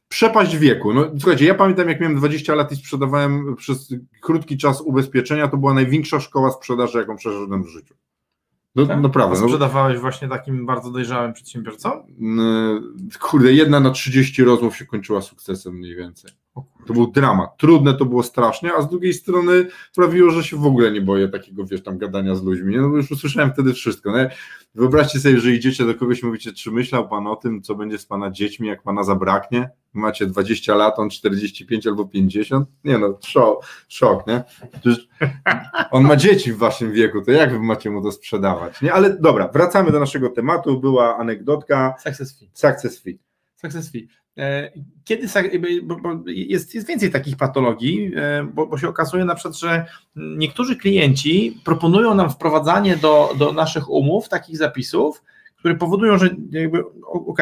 przepaść 0.07 0.57
wieku. 0.57 0.93
No, 0.93 1.05
słuchajcie, 1.19 1.45
ja 1.45 1.55
pamiętam, 1.55 1.89
jak 1.89 1.99
miałem 2.01 2.17
20 2.17 2.55
lat 2.55 2.71
i 2.71 2.75
sprzedawałem 2.75 3.55
przez 3.55 3.93
krótki 4.21 4.57
czas 4.57 4.81
ubezpieczenia, 4.81 5.47
to 5.47 5.57
była 5.57 5.73
największa 5.73 6.19
szkoła 6.19 6.51
sprzedaży, 6.51 6.97
jaką 6.97 7.15
przeszedłem 7.15 7.63
w 7.63 7.67
życiu. 7.67 7.95
No, 8.75 8.85
tak? 8.85 9.01
naprawdę. 9.01 9.39
No, 9.41 9.47
sprzedawałeś 9.47 9.99
właśnie 9.99 10.27
takim 10.27 10.65
bardzo 10.65 10.91
dojrzałym 10.91 11.33
przedsiębiorcom? 11.33 11.91
Kurde, 13.19 13.53
jedna 13.53 13.79
na 13.79 13.91
30 13.91 14.43
rozmów 14.43 14.77
się 14.77 14.85
kończyła 14.85 15.21
sukcesem 15.21 15.73
mniej 15.73 15.95
więcej. 15.95 16.31
To 16.87 16.93
był 16.93 17.11
dramat. 17.11 17.57
Trudne 17.57 17.93
to 17.93 18.05
było 18.05 18.23
strasznie, 18.23 18.73
a 18.73 18.81
z 18.81 18.89
drugiej 18.89 19.13
strony 19.13 19.67
sprawiło, 19.91 20.31
że 20.31 20.43
się 20.43 20.57
w 20.57 20.65
ogóle 20.65 20.91
nie 20.91 21.01
boję 21.01 21.27
takiego, 21.27 21.65
wiesz, 21.65 21.83
tam 21.83 21.97
gadania 21.97 22.35
z 22.35 22.43
ludźmi. 22.43 22.77
No 22.77 22.89
bo 22.89 22.97
już 22.97 23.11
usłyszałem 23.11 23.51
wtedy 23.53 23.73
wszystko. 23.73 24.11
No, 24.11 24.17
wyobraźcie 24.75 25.19
sobie, 25.19 25.39
że 25.39 25.51
idziecie 25.51 25.85
do 25.85 25.95
kogoś 25.95 26.21
i 26.21 26.25
mówicie, 26.25 26.53
czy 26.53 26.71
myślał 26.71 27.09
pan 27.09 27.27
o 27.27 27.35
tym, 27.35 27.61
co 27.61 27.75
będzie 27.75 27.97
z 27.97 28.05
pana 28.05 28.31
dziećmi, 28.31 28.67
jak 28.67 28.83
pana 28.83 29.03
zabraknie? 29.03 29.69
Macie 29.93 30.25
20 30.25 30.75
lat, 30.75 30.99
on 30.99 31.09
45 31.09 31.87
albo 31.87 32.05
50? 32.05 32.69
Nie 32.83 32.97
no, 32.97 33.19
szok, 33.25 33.65
szok 33.87 34.27
nie? 34.27 34.43
Przecież 34.71 35.07
on 35.91 36.03
ma 36.03 36.15
dzieci 36.15 36.53
w 36.53 36.57
waszym 36.57 36.91
wieku, 36.91 37.21
to 37.21 37.31
jak 37.31 37.51
wy 37.51 37.59
macie 37.59 37.89
mu 37.89 38.03
to 38.03 38.11
sprzedawać? 38.11 38.81
Nie, 38.81 38.93
ale 38.93 39.17
dobra, 39.19 39.47
wracamy 39.47 39.91
do 39.91 39.99
naszego 39.99 40.29
tematu. 40.29 40.79
Była 40.79 41.17
anegdotka. 41.17 41.95
Success 42.03 42.39
fee. 42.39 42.49
Success 42.53 43.01
fee. 43.03 43.26
Success 43.57 43.91
fee. 43.91 44.07
E, 44.37 44.71
kiedy 45.03 45.27
jest, 46.25 46.75
jest 46.75 46.87
więcej 46.87 47.11
takich 47.11 47.37
patologii, 47.37 48.11
e, 48.15 48.43
bo, 48.53 48.67
bo, 48.67 48.77
się 48.77 48.89
okazuje 48.89 49.25
na 49.25 49.35
przykład, 49.35 49.59
że 49.59 49.85
niektórzy 50.15 50.75
klienci 50.75 51.61
proponują 51.65 52.15
nam 52.15 52.29
wprowadzanie 52.29 52.97
do, 52.97 53.35
do 53.37 53.51
naszych 53.51 53.89
umów 53.89 54.29
takich 54.29 54.57
zapisów, 54.57 55.23
które 55.55 55.75
powodują, 55.75 56.17
że 56.17 56.29
jakby 56.49 56.83
ok, 57.03 57.39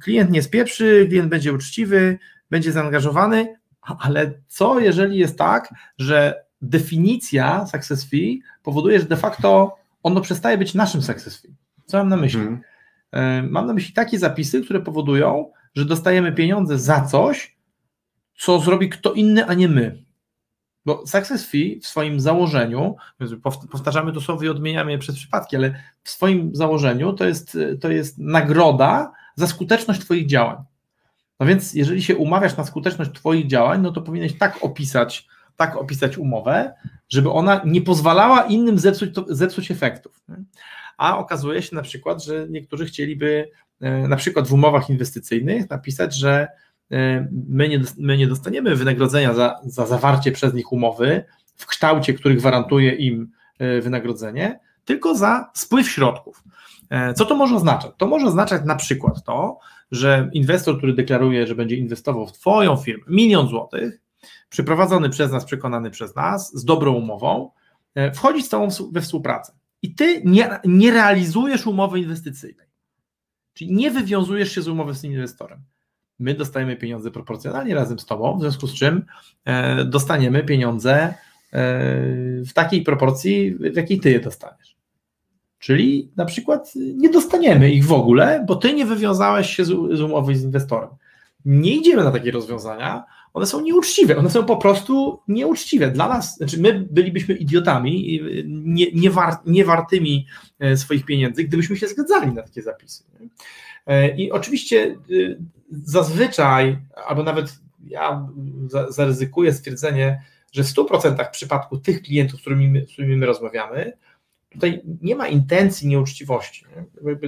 klient 0.00 0.30
nie 0.30 0.42
spieprzy, 0.42 1.06
klient 1.08 1.28
będzie 1.28 1.52
uczciwy, 1.52 2.18
będzie 2.50 2.72
zaangażowany, 2.72 3.56
ale 3.98 4.32
co 4.48 4.80
jeżeli 4.80 5.18
jest 5.18 5.38
tak, 5.38 5.74
że 5.98 6.44
definicja 6.62 7.66
success 7.66 8.10
fee 8.10 8.42
powoduje, 8.62 9.00
że 9.00 9.06
de 9.06 9.16
facto 9.16 9.76
ono 10.02 10.20
przestaje 10.20 10.58
być 10.58 10.74
naszym 10.74 11.02
success 11.02 11.42
fee. 11.42 11.54
Co 11.86 11.98
mam 11.98 12.08
na 12.08 12.16
myśli? 12.16 12.40
Hmm. 12.40 12.60
Mam 13.50 13.66
na 13.66 13.72
myśli 13.72 13.94
takie 13.94 14.18
zapisy, 14.18 14.62
które 14.62 14.80
powodują, 14.80 15.50
że 15.74 15.84
dostajemy 15.84 16.32
pieniądze 16.32 16.78
za 16.78 17.00
coś, 17.00 17.56
co 18.38 18.60
zrobi 18.60 18.88
kto 18.88 19.12
inny, 19.12 19.46
a 19.46 19.54
nie 19.54 19.68
my. 19.68 20.04
Bo 20.86 21.06
success 21.06 21.46
fee 21.46 21.80
w 21.80 21.86
swoim 21.86 22.20
założeniu, 22.20 22.96
powtarzamy 23.70 24.12
to 24.12 24.20
słowo 24.20 24.42
i 24.42 24.48
odmieniamy 24.48 24.92
je 24.92 24.98
przez 24.98 25.16
przypadki, 25.16 25.56
ale 25.56 25.74
w 26.02 26.10
swoim 26.10 26.54
założeniu 26.54 27.12
to 27.12 27.24
jest, 27.24 27.58
to 27.80 27.90
jest 27.90 28.18
nagroda 28.18 29.12
za 29.36 29.46
skuteczność 29.46 30.00
Twoich 30.00 30.26
działań. 30.26 30.56
No 31.40 31.46
więc 31.46 31.74
jeżeli 31.74 32.02
się 32.02 32.16
umawiasz 32.16 32.56
na 32.56 32.64
skuteczność 32.64 33.10
Twoich 33.12 33.46
działań, 33.46 33.80
no 33.82 33.92
to 33.92 34.02
powinieneś 34.02 34.38
tak 34.38 34.58
opisać, 34.64 35.28
tak 35.56 35.76
opisać 35.76 36.18
umowę, 36.18 36.74
żeby 37.08 37.30
ona 37.30 37.60
nie 37.64 37.82
pozwalała 37.82 38.42
innym 38.42 38.78
zepsuć, 38.78 39.10
zepsuć 39.28 39.70
efektów. 39.70 40.24
A 40.98 41.18
okazuje 41.18 41.62
się 41.62 41.76
na 41.76 41.82
przykład, 41.82 42.24
że 42.24 42.46
niektórzy 42.50 42.86
chcieliby 42.86 43.50
E, 43.80 44.08
na 44.08 44.16
przykład 44.16 44.48
w 44.48 44.52
umowach 44.52 44.90
inwestycyjnych 44.90 45.70
napisać, 45.70 46.14
że 46.14 46.48
e, 46.90 47.28
my 47.48 47.68
nie, 47.68 47.80
my 47.98 48.16
nie 48.16 48.26
dostaniemy 48.26 48.76
wynagrodzenia 48.76 49.34
za, 49.34 49.60
za 49.64 49.86
zawarcie 49.86 50.32
przez 50.32 50.54
nich 50.54 50.72
umowy 50.72 51.24
w 51.56 51.66
kształcie, 51.66 52.14
który 52.14 52.34
gwarantuje 52.34 52.92
im 52.92 53.30
e, 53.58 53.80
wynagrodzenie, 53.80 54.60
tylko 54.84 55.14
za 55.14 55.50
spływ 55.54 55.90
środków. 55.90 56.44
Co 57.16 57.24
to 57.24 57.34
może 57.34 57.56
oznaczać? 57.56 57.92
To 57.96 58.06
może 58.06 58.26
oznaczać 58.26 58.62
na 58.64 58.76
przykład 58.76 59.24
to, 59.24 59.58
że 59.90 60.30
inwestor, 60.32 60.78
który 60.78 60.94
deklaruje, 60.94 61.46
że 61.46 61.54
będzie 61.54 61.76
inwestował 61.76 62.26
w 62.26 62.32
Twoją 62.32 62.76
firmę 62.76 63.04
milion 63.08 63.48
złotych, 63.48 64.00
przyprowadzony 64.48 65.10
przez 65.10 65.32
nas, 65.32 65.44
przekonany 65.44 65.90
przez 65.90 66.16
nas, 66.16 66.54
z 66.54 66.64
dobrą 66.64 66.92
umową, 66.92 67.50
wchodzi 68.14 68.42
z 68.42 68.48
Tobą 68.48 68.68
we 68.92 69.00
współpracę. 69.00 69.52
I 69.84 69.94
Ty 69.94 70.22
nie, 70.24 70.58
nie 70.64 70.90
realizujesz 70.90 71.66
umowy 71.66 72.00
inwestycyjnej. 72.00 72.66
Czyli 73.54 73.72
nie 73.72 73.90
wywiązujesz 73.90 74.52
się 74.52 74.62
z 74.62 74.68
umowy 74.68 74.94
z 74.94 75.04
inwestorem. 75.04 75.60
My 76.18 76.34
dostajemy 76.34 76.76
pieniądze 76.76 77.10
proporcjonalnie 77.10 77.74
razem 77.74 77.98
z 77.98 78.06
Tobą, 78.06 78.38
w 78.38 78.40
związku 78.40 78.66
z 78.66 78.74
czym 78.74 79.04
e, 79.44 79.84
dostaniemy 79.84 80.44
pieniądze 80.44 80.94
e, 80.94 81.14
w 82.42 82.52
takiej 82.54 82.82
proporcji, 82.82 83.54
w 83.54 83.76
jakiej 83.76 84.00
Ty 84.00 84.10
je 84.10 84.20
dostaniesz. 84.20 84.76
Czyli 85.58 86.12
na 86.16 86.24
przykład 86.24 86.72
nie 86.76 87.10
dostaniemy 87.10 87.70
ich 87.70 87.84
w 87.84 87.92
ogóle, 87.92 88.44
bo 88.48 88.56
Ty 88.56 88.72
nie 88.72 88.86
wywiązałeś 88.86 89.56
się 89.56 89.64
z 89.64 90.00
umowy 90.00 90.36
z 90.36 90.44
inwestorem. 90.44 90.90
Nie 91.44 91.76
idziemy 91.76 92.04
na 92.04 92.10
takie 92.10 92.30
rozwiązania, 92.30 93.04
one 93.34 93.46
są 93.46 93.60
nieuczciwe, 93.60 94.16
one 94.16 94.30
są 94.30 94.44
po 94.44 94.56
prostu 94.56 95.20
nieuczciwe. 95.28 95.90
Dla 95.90 96.08
nas, 96.08 96.36
znaczy 96.36 96.60
my 96.60 96.86
bylibyśmy 96.90 97.34
idiotami, 97.34 98.20
nie, 98.46 98.92
nie, 98.92 99.10
war, 99.10 99.36
nie 99.46 99.64
wartymi 99.64 100.26
e, 100.58 100.76
swoich 100.76 101.04
pieniędzy, 101.04 101.44
gdybyśmy 101.44 101.76
się 101.76 101.88
zgadzali 101.88 102.32
na 102.32 102.42
takie 102.42 102.62
zapisy. 102.62 103.04
E, 103.86 104.16
I 104.16 104.32
oczywiście 104.32 104.96
y, 105.10 105.38
zazwyczaj, 105.70 106.78
albo 107.06 107.22
nawet 107.22 107.58
ja 107.86 108.28
zaryzykuję 108.88 109.52
stwierdzenie, 109.52 110.22
że 110.52 110.64
w 110.64 110.66
100% 110.66 111.26
w 111.28 111.30
przypadku 111.30 111.78
tych 111.78 112.02
klientów, 112.02 112.38
z 112.38 112.40
którymi, 112.40 112.68
my, 112.68 112.86
z 112.86 112.92
którymi 112.92 113.16
my 113.16 113.26
rozmawiamy, 113.26 113.92
tutaj 114.50 114.82
nie 115.02 115.16
ma 115.16 115.28
intencji 115.28 115.88
nieuczciwości. 115.88 116.64
Nie? 116.76 117.18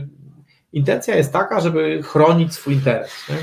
Intencja 0.72 1.16
jest 1.16 1.32
taka, 1.32 1.60
żeby 1.60 2.02
chronić 2.02 2.54
swój 2.54 2.74
interes. 2.74 3.12
Nie? 3.28 3.36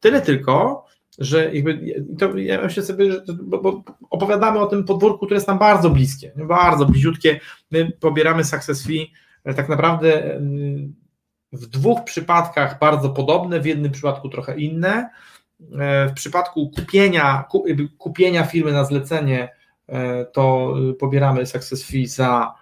Tyle 0.00 0.20
tylko, 0.20 0.87
że 1.18 1.54
jakby, 1.54 2.04
to 2.18 2.36
ja 2.36 2.62
myślę 2.62 2.82
sobie, 2.82 3.12
że, 3.12 3.22
bo, 3.42 3.62
bo 3.62 3.82
opowiadamy 4.10 4.58
o 4.58 4.66
tym 4.66 4.84
podwórku, 4.84 5.26
które 5.26 5.36
jest 5.36 5.48
nam 5.48 5.58
bardzo 5.58 5.90
bliskie, 5.90 6.32
bardzo 6.36 6.86
bliziutkie, 6.86 7.40
my 7.70 7.92
pobieramy 8.00 8.44
success 8.44 8.86
fee 8.86 9.12
e, 9.44 9.54
tak 9.54 9.68
naprawdę 9.68 10.34
mm, 10.36 10.94
w 11.52 11.66
dwóch 11.66 12.04
przypadkach 12.04 12.78
bardzo 12.78 13.10
podobne, 13.10 13.60
w 13.60 13.66
jednym 13.66 13.92
przypadku 13.92 14.28
trochę 14.28 14.58
inne. 14.58 15.10
E, 15.78 16.08
w 16.08 16.12
przypadku 16.12 16.70
kupienia, 16.70 17.44
kupienia 17.98 18.44
firmy 18.44 18.72
na 18.72 18.84
zlecenie 18.84 19.48
e, 19.86 20.24
to 20.24 20.74
pobieramy 20.98 21.46
success 21.46 21.84
fee 21.84 22.06
za, 22.06 22.54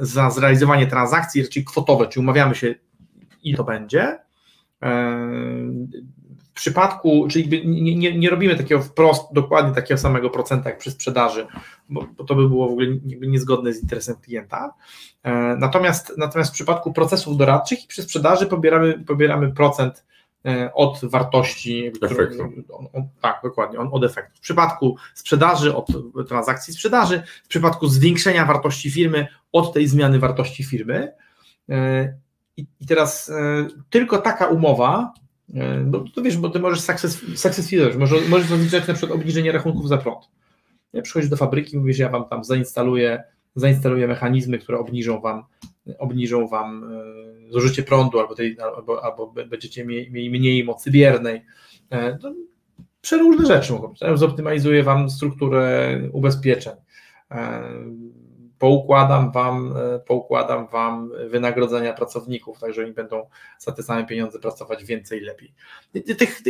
za 0.00 0.30
zrealizowanie 0.30 0.86
transakcji, 0.86 1.48
czyli 1.48 1.64
kwotowe, 1.64 2.06
czyli 2.08 2.24
umawiamy 2.24 2.54
się 2.54 2.74
ile 3.42 3.56
to 3.56 3.64
będzie 3.64 4.18
przypadku, 6.54 7.28
czyli 7.30 7.66
nie, 7.68 7.96
nie, 7.96 8.18
nie, 8.18 8.30
robimy 8.30 8.56
takiego 8.56 8.82
wprost, 8.82 9.32
dokładnie 9.32 9.74
takiego 9.74 9.98
samego 9.98 10.30
procenta 10.30 10.70
jak 10.70 10.78
przy 10.78 10.90
sprzedaży, 10.90 11.46
bo, 11.88 12.06
bo 12.16 12.24
to 12.24 12.34
by 12.34 12.48
było 12.48 12.68
w 12.68 12.70
ogóle 12.70 12.86
niezgodne 13.20 13.72
z 13.72 13.82
interesem 13.82 14.16
klienta. 14.16 14.74
E, 15.22 15.32
natomiast, 15.58 16.12
natomiast 16.18 16.50
w 16.50 16.54
przypadku 16.54 16.92
procesów 16.92 17.36
doradczych 17.36 17.84
i 17.84 17.88
przy 17.88 18.02
sprzedaży 18.02 18.46
pobieramy, 18.46 19.04
pobieramy 19.06 19.52
procent 19.52 20.04
e, 20.46 20.70
od 20.74 21.00
wartości 21.02 21.92
efektu. 22.02 22.42
On, 22.72 22.86
on, 22.92 23.08
tak, 23.20 23.40
dokładnie, 23.42 23.78
on, 23.78 23.88
od 23.92 24.04
efektu. 24.04 24.36
W 24.36 24.40
przypadku 24.40 24.96
sprzedaży 25.14 25.76
od 25.76 25.86
transakcji 26.28 26.74
sprzedaży, 26.74 27.22
w 27.44 27.48
przypadku 27.48 27.86
zwiększenia 27.86 28.46
wartości 28.46 28.90
firmy 28.90 29.26
od 29.52 29.72
tej 29.72 29.88
zmiany 29.88 30.18
wartości 30.18 30.64
firmy. 30.64 31.12
E, 31.68 32.14
I, 32.56 32.66
i 32.80 32.86
teraz 32.86 33.32
tylko 33.90 34.18
taka 34.18 34.46
umowa 34.46 35.12
bo 35.84 36.04
to 36.14 36.22
wiesz, 36.22 36.36
bo 36.36 36.48
ty 36.48 36.60
możesz 36.60 36.80
success, 36.80 37.20
success 37.36 37.70
fee, 37.70 37.98
możesz, 37.98 38.28
możesz 38.28 38.50
rozliczać 38.50 38.88
na 38.88 38.94
przykład 38.94 39.20
obniżenie 39.20 39.52
rachunków 39.52 39.88
za 39.88 39.98
prąd. 39.98 40.28
Przychodzisz 41.02 41.30
do 41.30 41.36
fabryki, 41.36 41.78
mówisz, 41.78 41.98
ja 41.98 42.08
wam 42.08 42.24
tam 42.24 42.44
zainstaluję 42.44 43.24
zainstaluje 43.56 44.08
mechanizmy, 44.08 44.58
które 44.58 44.78
obniżą 44.78 45.20
wam, 45.20 45.44
obniżą 45.98 46.48
wam 46.48 46.84
e, 47.48 47.52
zużycie 47.52 47.82
prądu 47.82 48.20
albo, 48.20 48.34
tej, 48.34 48.56
albo, 48.76 49.04
albo 49.04 49.34
będziecie 49.50 49.84
mieli 49.84 50.30
mniej 50.30 50.64
mocy 50.64 50.90
biernej. 50.90 51.44
To 52.20 52.34
przeróżne 53.00 53.46
rzeczy 53.46 53.72
mogą 53.72 53.88
być. 53.88 54.00
Zoptymalizuje 54.14 54.82
wam 54.82 55.10
strukturę 55.10 56.00
ubezpieczeń 56.12 56.74
poukładam 58.58 59.32
wam, 59.32 59.74
e, 59.76 59.98
poukładam 59.98 60.66
wam 60.66 61.12
wynagrodzenia 61.28 61.92
pracowników, 61.92 62.60
tak 62.60 62.74
że 62.74 62.82
oni 62.82 62.92
będą 62.92 63.28
za 63.58 63.72
te 63.72 63.82
same 63.82 64.06
pieniądze 64.06 64.38
pracować 64.38 64.84
więcej, 64.84 65.20
lepiej. 65.20 65.54
Tych, 66.18 66.42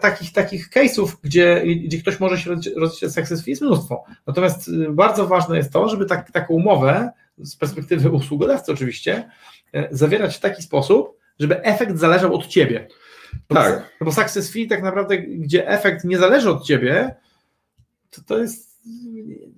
takich, 0.00 0.32
takich 0.32 0.70
case'ów, 0.70 1.08
gdzie, 1.22 1.62
gdzie 1.84 1.98
ktoś 1.98 2.20
może 2.20 2.38
się 2.38 2.50
rozliczyć 2.76 3.12
success 3.14 3.44
fee 3.44 3.50
jest 3.50 3.62
mnóstwo. 3.62 4.04
Natomiast 4.26 4.68
y, 4.68 4.88
bardzo 4.90 5.26
ważne 5.26 5.56
jest 5.56 5.72
to, 5.72 5.88
żeby 5.88 6.06
tak, 6.06 6.30
taką 6.30 6.54
umowę 6.54 7.10
z 7.38 7.56
perspektywy 7.56 8.10
usługodawcy 8.10 8.72
oczywiście 8.72 9.30
e, 9.72 9.88
zawierać 9.90 10.36
w 10.36 10.40
taki 10.40 10.62
sposób, 10.62 11.18
żeby 11.38 11.62
efekt 11.62 11.98
zależał 11.98 12.34
od 12.34 12.46
ciebie. 12.46 12.88
tak. 13.48 13.92
Bo 14.00 14.12
success 14.12 14.52
fee 14.52 14.68
tak 14.68 14.82
naprawdę, 14.82 15.18
gdzie 15.18 15.68
efekt 15.68 16.04
nie 16.04 16.18
zależy 16.18 16.50
od 16.50 16.64
ciebie, 16.64 17.16
to, 18.10 18.22
to 18.26 18.38
jest 18.38 18.71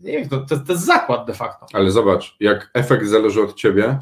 nie 0.03 0.29
to, 0.29 0.39
to, 0.41 0.59
to 0.59 0.73
jest 0.73 0.85
zakład 0.85 1.27
de 1.27 1.35
facto. 1.35 1.67
Ale 1.73 1.91
zobacz, 1.91 2.37
jak 2.41 2.71
efekt 2.75 3.07
zależy 3.07 3.43
od 3.43 3.55
ciebie 3.55 3.99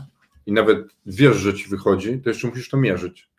i 0.46 0.52
nawet 0.52 0.78
wiesz, 1.06 1.37
że 1.37 1.54
ci 1.54 1.68
wychodzi, 1.68 2.20
to 2.20 2.28
jeszcze 2.30 2.48
musisz 2.48 2.68
to 2.68 2.76
mierzyć. 2.76 3.31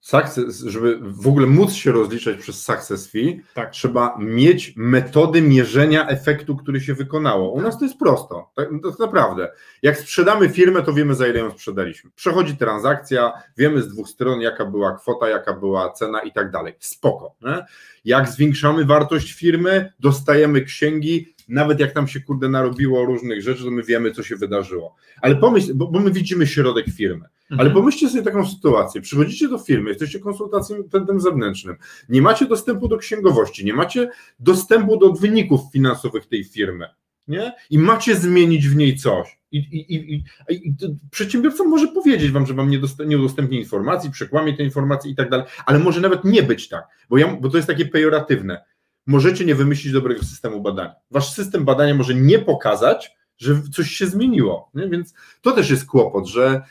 Success, 0.00 0.60
żeby 0.60 0.98
w 1.02 1.28
ogóle 1.28 1.46
móc 1.46 1.72
się 1.72 1.92
rozliczać 1.92 2.36
przez 2.36 2.64
success 2.64 3.10
fee, 3.10 3.40
tak. 3.54 3.70
trzeba 3.70 4.16
mieć 4.18 4.72
metody 4.76 5.42
mierzenia 5.42 6.08
efektu, 6.08 6.56
który 6.56 6.80
się 6.80 6.94
wykonało. 6.94 7.50
U 7.52 7.60
nas 7.60 7.78
to 7.78 7.84
jest 7.84 7.98
prosto, 7.98 8.50
tak, 8.56 8.68
to 8.82 9.04
naprawdę. 9.04 9.52
Jak 9.82 9.98
sprzedamy 9.98 10.48
firmę, 10.48 10.82
to 10.82 10.92
wiemy 10.92 11.14
za 11.14 11.28
ile 11.28 11.38
ją 11.38 11.50
sprzedaliśmy. 11.50 12.10
Przechodzi 12.14 12.56
transakcja, 12.56 13.32
wiemy 13.56 13.82
z 13.82 13.88
dwóch 13.88 14.08
stron, 14.08 14.40
jaka 14.40 14.66
była 14.66 14.96
kwota, 14.96 15.28
jaka 15.28 15.52
była 15.52 15.92
cena 15.92 16.20
i 16.20 16.32
tak 16.32 16.50
dalej. 16.50 16.74
Spoko. 16.78 17.34
Nie? 17.42 17.64
Jak 18.04 18.28
zwiększamy 18.28 18.84
wartość 18.84 19.32
firmy, 19.32 19.92
dostajemy 20.00 20.60
księgi, 20.60 21.34
nawet 21.50 21.80
jak 21.80 21.92
tam 21.92 22.08
się 22.08 22.20
kurde 22.20 22.48
narobiło 22.48 23.04
różnych 23.04 23.42
rzeczy, 23.42 23.64
to 23.64 23.70
my 23.70 23.82
wiemy, 23.82 24.10
co 24.10 24.22
się 24.22 24.36
wydarzyło. 24.36 24.96
Ale 25.22 25.36
pomyśl, 25.36 25.74
bo, 25.74 25.88
bo 25.88 26.00
my 26.00 26.10
widzimy 26.10 26.46
środek 26.46 26.86
firmy. 26.86 27.24
Mhm. 27.50 27.60
Ale 27.60 27.70
pomyślcie 27.70 28.08
sobie 28.08 28.22
taką 28.22 28.46
sytuację. 28.46 29.00
Przychodzicie 29.00 29.48
do 29.48 29.58
firmy, 29.58 29.90
jesteście 29.90 30.20
konsultantem 30.20 31.20
zewnętrznym, 31.20 31.76
nie 32.08 32.22
macie 32.22 32.46
dostępu 32.46 32.88
do 32.88 32.98
księgowości, 32.98 33.64
nie 33.64 33.74
macie 33.74 34.10
dostępu 34.38 34.98
do 34.98 35.12
wyników 35.12 35.60
finansowych 35.72 36.26
tej 36.26 36.44
firmy. 36.44 36.86
Nie? 37.28 37.52
I 37.70 37.78
macie 37.78 38.16
zmienić 38.16 38.68
w 38.68 38.76
niej 38.76 38.96
coś. 38.96 39.40
I, 39.52 39.58
i, 39.58 39.94
i, 39.94 40.24
i 40.50 40.74
przedsiębiorca 41.10 41.64
może 41.64 41.88
powiedzieć 41.88 42.30
wam, 42.30 42.46
że 42.46 42.54
wam 42.54 42.70
nie, 42.70 42.80
nie 43.06 43.18
udostępni 43.18 43.58
informacji, 43.58 44.10
przekłamie 44.10 44.56
te 44.56 44.62
informacje 44.62 45.10
i 45.10 45.14
tak 45.14 45.30
dalej, 45.30 45.46
ale 45.66 45.78
może 45.78 46.00
nawet 46.00 46.24
nie 46.24 46.42
być 46.42 46.68
tak, 46.68 46.84
bo, 47.08 47.18
ja, 47.18 47.36
bo 47.40 47.48
to 47.48 47.56
jest 47.56 47.68
takie 47.68 47.86
pejoratywne 47.86 48.64
możecie 49.06 49.44
nie 49.44 49.54
wymyślić 49.54 49.92
dobrego 49.92 50.22
systemu 50.22 50.60
badania. 50.60 50.94
Wasz 51.10 51.32
system 51.32 51.64
badania 51.64 51.94
może 51.94 52.14
nie 52.14 52.38
pokazać, 52.38 53.16
że 53.38 53.62
coś 53.72 53.90
się 53.90 54.06
zmieniło. 54.06 54.70
Nie? 54.74 54.88
Więc 54.88 55.14
to 55.40 55.52
też 55.52 55.70
jest 55.70 55.86
kłopot, 55.86 56.26
że 56.26 56.62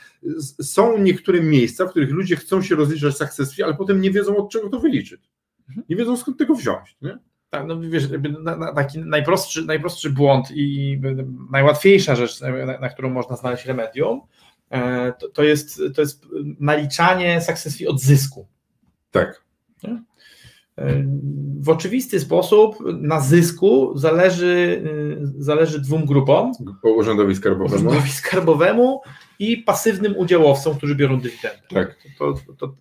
są 0.62 0.98
niektóre 0.98 1.40
miejsca, 1.40 1.86
w 1.86 1.90
których 1.90 2.10
ludzie 2.10 2.36
chcą 2.36 2.62
się 2.62 2.74
rozliczać 2.74 3.16
success 3.16 3.54
fee, 3.54 3.62
ale 3.62 3.74
potem 3.74 4.00
nie 4.00 4.10
wiedzą 4.10 4.36
od 4.36 4.50
czego 4.50 4.68
to 4.68 4.80
wyliczyć. 4.80 5.30
Mhm. 5.68 5.86
Nie 5.88 5.96
wiedzą 5.96 6.16
skąd 6.16 6.38
tego 6.38 6.54
wziąć. 6.54 6.96
Nie? 7.02 7.18
Tak, 7.50 7.66
no 7.66 7.80
wiesz, 7.80 8.04
taki 8.74 8.98
najprostszy, 8.98 9.64
najprostszy 9.64 10.10
błąd 10.10 10.46
i 10.54 11.00
najłatwiejsza 11.50 12.16
rzecz, 12.16 12.40
na, 12.80 12.88
którą 12.88 13.10
można 13.10 13.36
znaleźć 13.36 13.66
remedium, 13.66 14.20
e, 14.70 15.12
to, 15.12 15.28
to, 15.28 15.42
jest, 15.42 15.82
to 15.94 16.00
jest 16.00 16.26
naliczanie 16.60 17.40
success 17.40 17.78
fee 17.78 17.86
od 17.86 18.00
zysku. 18.00 18.46
Tak. 19.10 19.44
Nie? 19.82 20.02
W 21.60 21.68
oczywisty 21.68 22.20
sposób 22.20 22.76
na 23.00 23.20
zysku 23.20 23.98
zależy, 23.98 24.82
zależy 25.38 25.80
dwóm 25.80 26.06
grupom. 26.06 26.52
Urzędowi 26.82 27.36
skarbowemu. 27.36 27.76
Urzędowi 27.76 28.10
skarbowemu 28.10 29.00
i 29.38 29.56
pasywnym 29.56 30.16
udziałowcom, 30.16 30.76
którzy 30.76 30.94
biorą 30.94 31.20
dywidendę. 31.20 31.62
Tak. 31.68 31.96
To, 32.18 32.32
to, 32.32 32.52
to, 32.52 32.74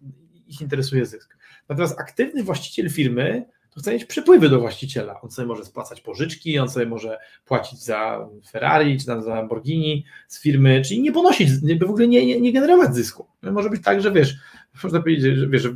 ich 0.47 0.61
interesuje 0.61 1.05
zysk. 1.05 1.37
Natomiast 1.69 1.99
aktywny 1.99 2.43
właściciel 2.43 2.89
firmy 2.89 3.45
to 3.73 3.79
chce 3.79 3.93
mieć 3.93 4.05
przepływy 4.05 4.49
do 4.49 4.59
właściciela. 4.59 5.21
On 5.21 5.31
sobie 5.31 5.47
może 5.47 5.65
spłacać 5.65 6.01
pożyczki, 6.01 6.59
on 6.59 6.69
sobie 6.69 6.85
może 6.85 7.17
płacić 7.45 7.83
za 7.83 8.29
Ferrari 8.51 8.99
czy 8.99 9.05
tam 9.05 9.23
za 9.23 9.35
Lamborghini 9.35 10.05
z 10.27 10.41
firmy, 10.41 10.81
czyli 10.81 11.01
nie 11.01 11.11
ponosić, 11.11 11.49
w 11.79 11.89
ogóle 11.89 12.07
nie, 12.07 12.25
nie, 12.25 12.41
nie 12.41 12.53
generować 12.53 12.95
zysku. 12.95 13.27
Może 13.41 13.69
być 13.69 13.83
tak, 13.83 14.01
że 14.01 14.11
wiesz, 14.11 14.37
można 14.83 14.99
powiedzieć, 14.99 15.37
że 15.37 15.47
wiesz, 15.47 15.69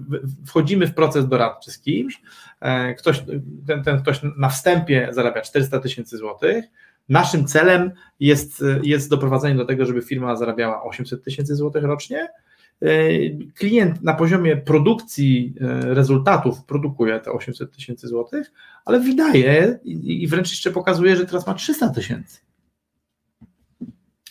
wchodzimy 0.45 0.87
w 0.87 0.93
proces 0.93 1.27
doradczy 1.27 1.71
z 1.71 1.79
kimś, 1.79 2.21
e, 2.61 2.93
ktoś, 2.93 3.23
ten, 3.67 3.83
ten 3.83 4.01
ktoś 4.01 4.19
na 4.37 4.49
wstępie 4.49 5.07
zarabia 5.11 5.41
400 5.41 5.79
tysięcy 5.79 6.17
złotych, 6.17 6.65
Naszym 7.09 7.45
celem 7.45 7.91
jest, 8.19 8.63
jest 8.83 9.09
doprowadzenie 9.09 9.55
do 9.55 9.65
tego, 9.65 9.85
żeby 9.85 10.01
firma 10.01 10.35
zarabiała 10.35 10.83
800 10.83 11.23
tysięcy 11.23 11.55
złotych 11.55 11.83
rocznie. 11.83 12.27
E, 12.81 12.87
klient 13.55 14.01
na 14.01 14.13
poziomie 14.13 14.57
produkcji 14.57 15.53
e, 15.61 15.93
rezultatów 15.93 16.65
produkuje 16.65 17.19
te 17.19 17.31
800 17.31 17.75
tysięcy 17.75 18.07
złotych, 18.07 18.51
ale 18.85 18.99
wydaje 18.99 19.79
i 19.83 20.27
wręcz 20.27 20.51
jeszcze 20.51 20.71
pokazuje, 20.71 21.15
że 21.15 21.25
teraz 21.25 21.47
ma 21.47 21.53
300 21.53 21.89
tysięcy. 21.89 22.39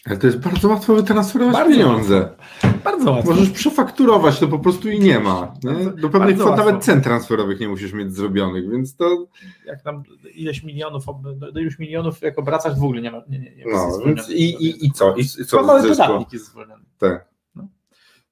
Ale 0.06 0.16
to 0.16 0.26
jest 0.26 0.38
bardzo 0.38 0.68
łatwo 0.68 0.94
wytransferować 0.94 1.54
bardzo 1.54 1.70
pieniądze. 1.70 2.14
Łatwo. 2.16 2.78
Bardzo 2.84 3.12
łatwo. 3.12 3.30
Możesz 3.30 3.50
przefakturować, 3.50 4.38
to 4.38 4.48
po 4.48 4.58
prostu 4.58 4.90
i 4.90 5.00
nie 5.00 5.20
ma. 5.20 5.54
Nie? 5.64 5.90
Do 5.90 6.08
pewnych 6.08 6.38
kwot 6.38 6.56
nawet 6.56 6.84
cen 6.84 7.00
transferowych 7.00 7.60
nie 7.60 7.68
musisz 7.68 7.92
mieć 7.92 8.14
zrobionych, 8.14 8.70
więc 8.70 8.96
to... 8.96 9.26
Jak 9.66 9.82
tam 9.82 10.02
ileś 10.34 10.62
milionów, 10.62 11.04
do 11.52 11.60
iluś 11.60 11.78
milionów 11.78 12.22
jak 12.22 12.38
obracać 12.38 12.78
w 12.78 12.84
ogóle 12.84 13.02
nie 13.02 13.10
ma. 13.10 13.22
Nie, 13.28 13.38
nie, 13.38 13.56
nie 13.56 13.64
no, 13.72 13.98
więc 14.06 14.30
i, 14.30 14.42
i, 14.42 14.86
i 14.86 14.92
co? 14.92 15.14
I, 15.14 15.20
i 15.20 15.46
co? 15.46 15.62
Mały 15.62 15.88
podatnik 15.88 16.32
jest 16.32 16.46
zwolniony. 16.46 16.84
Tak. 16.98 17.28
No. 17.54 17.68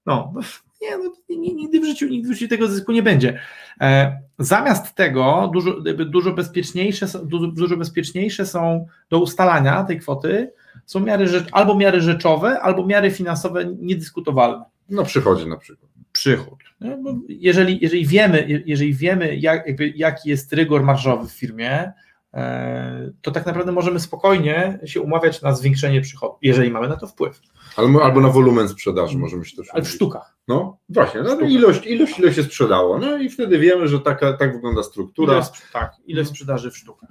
no. 0.06 0.32
Nie, 0.82 0.98
no, 0.98 1.12
nigdy 1.28 1.80
w 1.80 1.84
życiu, 1.84 2.06
nigdy 2.06 2.28
w 2.28 2.32
życiu 2.32 2.48
tego 2.48 2.68
zysku 2.68 2.92
nie 2.92 3.02
będzie. 3.02 3.40
E, 3.80 4.18
zamiast 4.38 4.94
tego 4.94 5.50
dużo, 5.52 5.80
dużo, 6.06 6.32
bezpieczniejsze, 6.32 7.06
dużo, 7.24 7.46
dużo 7.46 7.76
bezpieczniejsze 7.76 8.46
są 8.46 8.86
do 9.10 9.18
ustalania 9.18 9.84
tej 9.84 10.00
kwoty 10.00 10.52
są 10.86 11.00
miary 11.00 11.28
rzecz, 11.28 11.48
albo 11.52 11.74
miary 11.74 12.00
rzeczowe, 12.00 12.60
albo 12.60 12.86
miary 12.86 13.10
finansowe 13.10 13.64
niedyskutowalne. 13.78 14.64
No 14.88 15.04
przychodzi 15.04 15.46
na 15.48 15.56
przykład. 15.56 15.90
Przychód. 16.12 16.58
Jeżeli, 17.28 17.78
jeżeli 17.82 18.06
wiemy, 18.06 18.62
jeżeli 18.66 18.94
wiemy 18.94 19.36
jak, 19.36 19.64
jaki 19.94 20.30
jest 20.30 20.52
rygor 20.52 20.82
marżowy 20.82 21.28
w 21.28 21.32
firmie, 21.32 21.92
e, 22.34 23.12
to 23.22 23.30
tak 23.30 23.46
naprawdę 23.46 23.72
możemy 23.72 24.00
spokojnie 24.00 24.78
się 24.84 25.00
umawiać 25.00 25.42
na 25.42 25.54
zwiększenie 25.54 26.00
przychodu, 26.00 26.34
jeżeli 26.42 26.70
mamy 26.70 26.88
na 26.88 26.96
to 26.96 27.06
wpływ. 27.06 27.40
Albo, 27.76 28.04
albo 28.04 28.20
na 28.20 28.28
wolumen 28.28 28.68
sprzedaży 28.68 29.18
możemy 29.18 29.44
się 29.44 29.56
też 29.56 29.68
Ale 29.72 29.82
w 29.82 29.88
sztukach. 29.88 30.36
No 30.48 30.78
właśnie, 30.88 31.22
no, 31.22 31.40
ilość, 31.40 31.86
ilość, 31.86 32.18
ile 32.18 32.34
się 32.34 32.42
sprzedało. 32.42 32.98
No 32.98 33.18
i 33.18 33.30
wtedy 33.30 33.58
wiemy, 33.58 33.88
że 33.88 34.00
taka, 34.00 34.32
tak 34.32 34.52
wygląda 34.52 34.82
struktura. 34.82 35.32
Ile, 35.34 35.46
tak, 35.72 35.92
ile 36.06 36.24
sprzedaży 36.24 36.70
w 36.70 36.76
sztukach. 36.76 37.10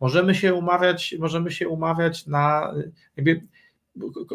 Możemy 0.00 0.34
się 0.34 0.54
umawiać, 0.54 1.14
możemy 1.18 1.50
się 1.50 1.68
umawiać 1.68 2.26
na 2.26 2.74
jakby 3.16 3.40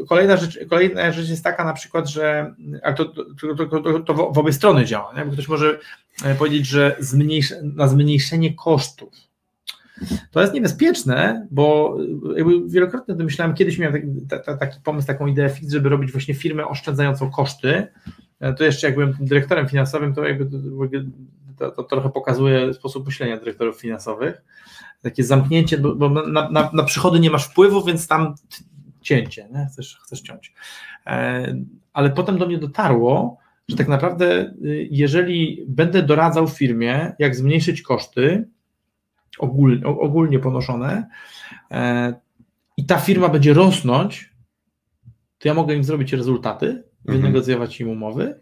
Kolejna 0.07 0.37
rzecz, 0.37 0.59
kolejna 0.69 1.11
rzecz 1.11 1.29
jest 1.29 1.43
taka 1.43 1.63
na 1.63 1.73
przykład, 1.73 2.09
że 2.09 2.55
ale 2.83 2.95
to, 2.95 3.05
to, 3.05 3.67
to, 3.67 3.99
to, 3.99 4.13
w 4.13 4.37
obie 4.37 4.53
strony 4.53 4.85
działa. 4.85 5.13
Nie? 5.13 5.31
Ktoś 5.31 5.47
może 5.47 5.79
e, 6.23 6.35
powiedzieć, 6.35 6.67
że 6.67 6.95
zmniejsz, 6.99 7.53
na 7.61 7.87
zmniejszenie 7.87 8.53
kosztów. 8.53 9.13
To 10.31 10.41
jest 10.41 10.53
niebezpieczne, 10.53 11.47
bo 11.51 11.97
jakby 12.35 12.69
wielokrotnie 12.69 13.15
to 13.15 13.23
myślałem, 13.23 13.55
kiedyś 13.55 13.77
miałem 13.77 14.25
taki, 14.29 14.57
taki 14.59 14.81
pomysł, 14.83 15.07
taką 15.07 15.27
ideę 15.27 15.49
fix, 15.49 15.71
żeby 15.71 15.89
robić 15.89 16.11
właśnie 16.11 16.33
firmę 16.33 16.67
oszczędzającą 16.67 17.31
koszty. 17.31 17.87
E, 18.39 18.53
to 18.53 18.63
jeszcze 18.63 18.87
jak 18.87 18.95
byłem 18.95 19.13
dyrektorem 19.19 19.69
finansowym, 19.69 20.13
to 20.13 20.23
jakby 20.23 20.59
to, 21.57 21.71
to 21.71 21.83
trochę 21.83 22.09
pokazuje 22.09 22.73
sposób 22.73 23.05
myślenia 23.05 23.37
dyrektorów 23.37 23.81
finansowych 23.81 24.41
takie 25.03 25.23
zamknięcie, 25.23 25.77
bo 25.77 26.09
na, 26.09 26.49
na, 26.49 26.69
na 26.73 26.83
przychody 26.83 27.19
nie 27.19 27.29
masz 27.29 27.45
wpływu, 27.45 27.83
więc 27.83 28.07
tam 28.07 28.35
cięcie, 29.01 29.49
nie? 29.53 29.65
Chcesz, 29.71 29.99
chcesz 30.03 30.21
ciąć. 30.21 30.53
E, 31.07 31.55
ale 31.93 32.09
potem 32.09 32.37
do 32.37 32.47
mnie 32.47 32.57
dotarło, 32.57 33.37
że 33.69 33.77
tak 33.77 33.87
naprawdę, 33.87 34.53
y, 34.65 34.87
jeżeli 34.91 35.65
będę 35.67 36.03
doradzał 36.03 36.47
firmie, 36.47 37.13
jak 37.19 37.35
zmniejszyć 37.35 37.81
koszty 37.81 38.49
ogólnie, 39.39 39.85
ogólnie 39.85 40.39
ponoszone, 40.39 41.07
e, 41.71 42.13
i 42.77 42.85
ta 42.85 42.97
firma 42.97 43.29
będzie 43.29 43.53
rosnąć, 43.53 44.33
to 45.39 45.47
ja 45.47 45.53
mogę 45.53 45.75
im 45.75 45.83
zrobić 45.83 46.13
rezultaty, 46.13 46.65
mhm. 46.67 46.83
wynegocjować 47.21 47.81
im 47.81 47.89
umowy 47.89 48.39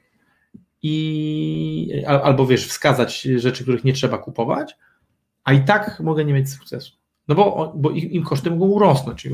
i 0.84 2.04
albo 2.06 2.48
wiesz, 2.48 2.68
wskazać 2.68 3.22
rzeczy, 3.22 3.64
których 3.64 3.84
nie 3.84 3.94
trzeba 3.94 4.18
kupować, 4.18 4.76
a 5.44 5.54
i 5.54 5.64
tak 5.64 6.00
mogę 6.00 6.26
nie 6.26 6.34
mieć 6.34 6.52
sukcesu. 6.52 6.92
No 7.28 7.36
bo, 7.36 7.74
bo 7.76 7.90
im 7.90 8.24
koszty 8.24 8.52
mogą 8.52 8.66
urosnąć. 8.66 9.28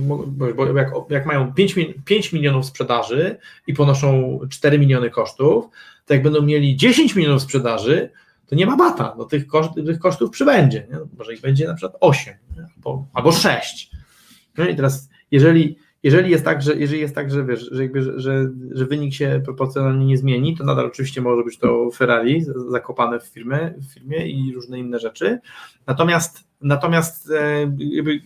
Bo 0.56 0.66
jak, 0.78 0.92
jak 1.10 1.26
mają 1.26 1.54
5, 1.54 1.76
5 2.06 2.34
milionów 2.34 2.66
sprzedaży 2.66 3.38
i 3.68 3.74
ponoszą 3.74 4.40
4 4.50 4.80
miliony 4.80 5.10
kosztów, 5.10 5.66
to 6.06 6.14
jak 6.14 6.24
będą 6.24 6.42
mieli 6.42 6.76
10 6.76 7.16
milionów 7.16 7.42
sprzedaży, 7.42 8.10
to 8.46 8.56
nie 8.56 8.66
ma 8.66 8.78
bata, 8.78 9.16
no 9.18 9.26
tych, 9.26 9.48
koszt, 9.48 9.70
tych 9.86 10.00
kosztów 10.00 10.32
przybędzie. 10.32 10.88
Nie? 10.92 10.98
Może 11.18 11.34
ich 11.34 11.42
będzie 11.42 11.68
na 11.68 11.74
przykład 11.74 11.98
8 12.00 12.34
albo, 12.76 13.08
albo 13.14 13.32
6. 13.32 13.92
No 14.58 14.68
i 14.68 14.76
teraz, 14.76 15.10
jeżeli, 15.32 15.78
jeżeli 16.08 16.32
jest 16.32 16.46
tak, 16.46 16.62
że 16.62 16.76
jeżeli 16.76 17.02
jest 17.02 17.16
tak, 17.16 17.32
że 17.32 17.46
wiesz, 17.46 17.70
że, 17.72 17.84
jakby, 17.84 18.02
że, 18.22 18.50
że, 18.72 18.86
wynik 18.86 19.14
się 19.14 19.42
proporcjonalnie 19.46 20.06
nie 20.06 20.18
zmieni, 20.18 20.58
to 20.58 20.64
nadal 20.64 20.86
oczywiście 20.86 21.22
może 21.22 21.44
być 21.44 21.58
to 21.58 21.92
Ferrari 21.92 22.46
zakopane 22.70 23.20
w 23.20 23.24
firmie, 23.24 23.74
w 23.78 23.94
firmie 23.94 24.28
i 24.28 24.54
różne 24.54 24.80
inne 24.80 25.00
rzeczy. 25.00 25.40
Natomiast 25.88 26.48
natomiast 26.62 27.32
e, 27.32 27.72
jakby 27.78 28.22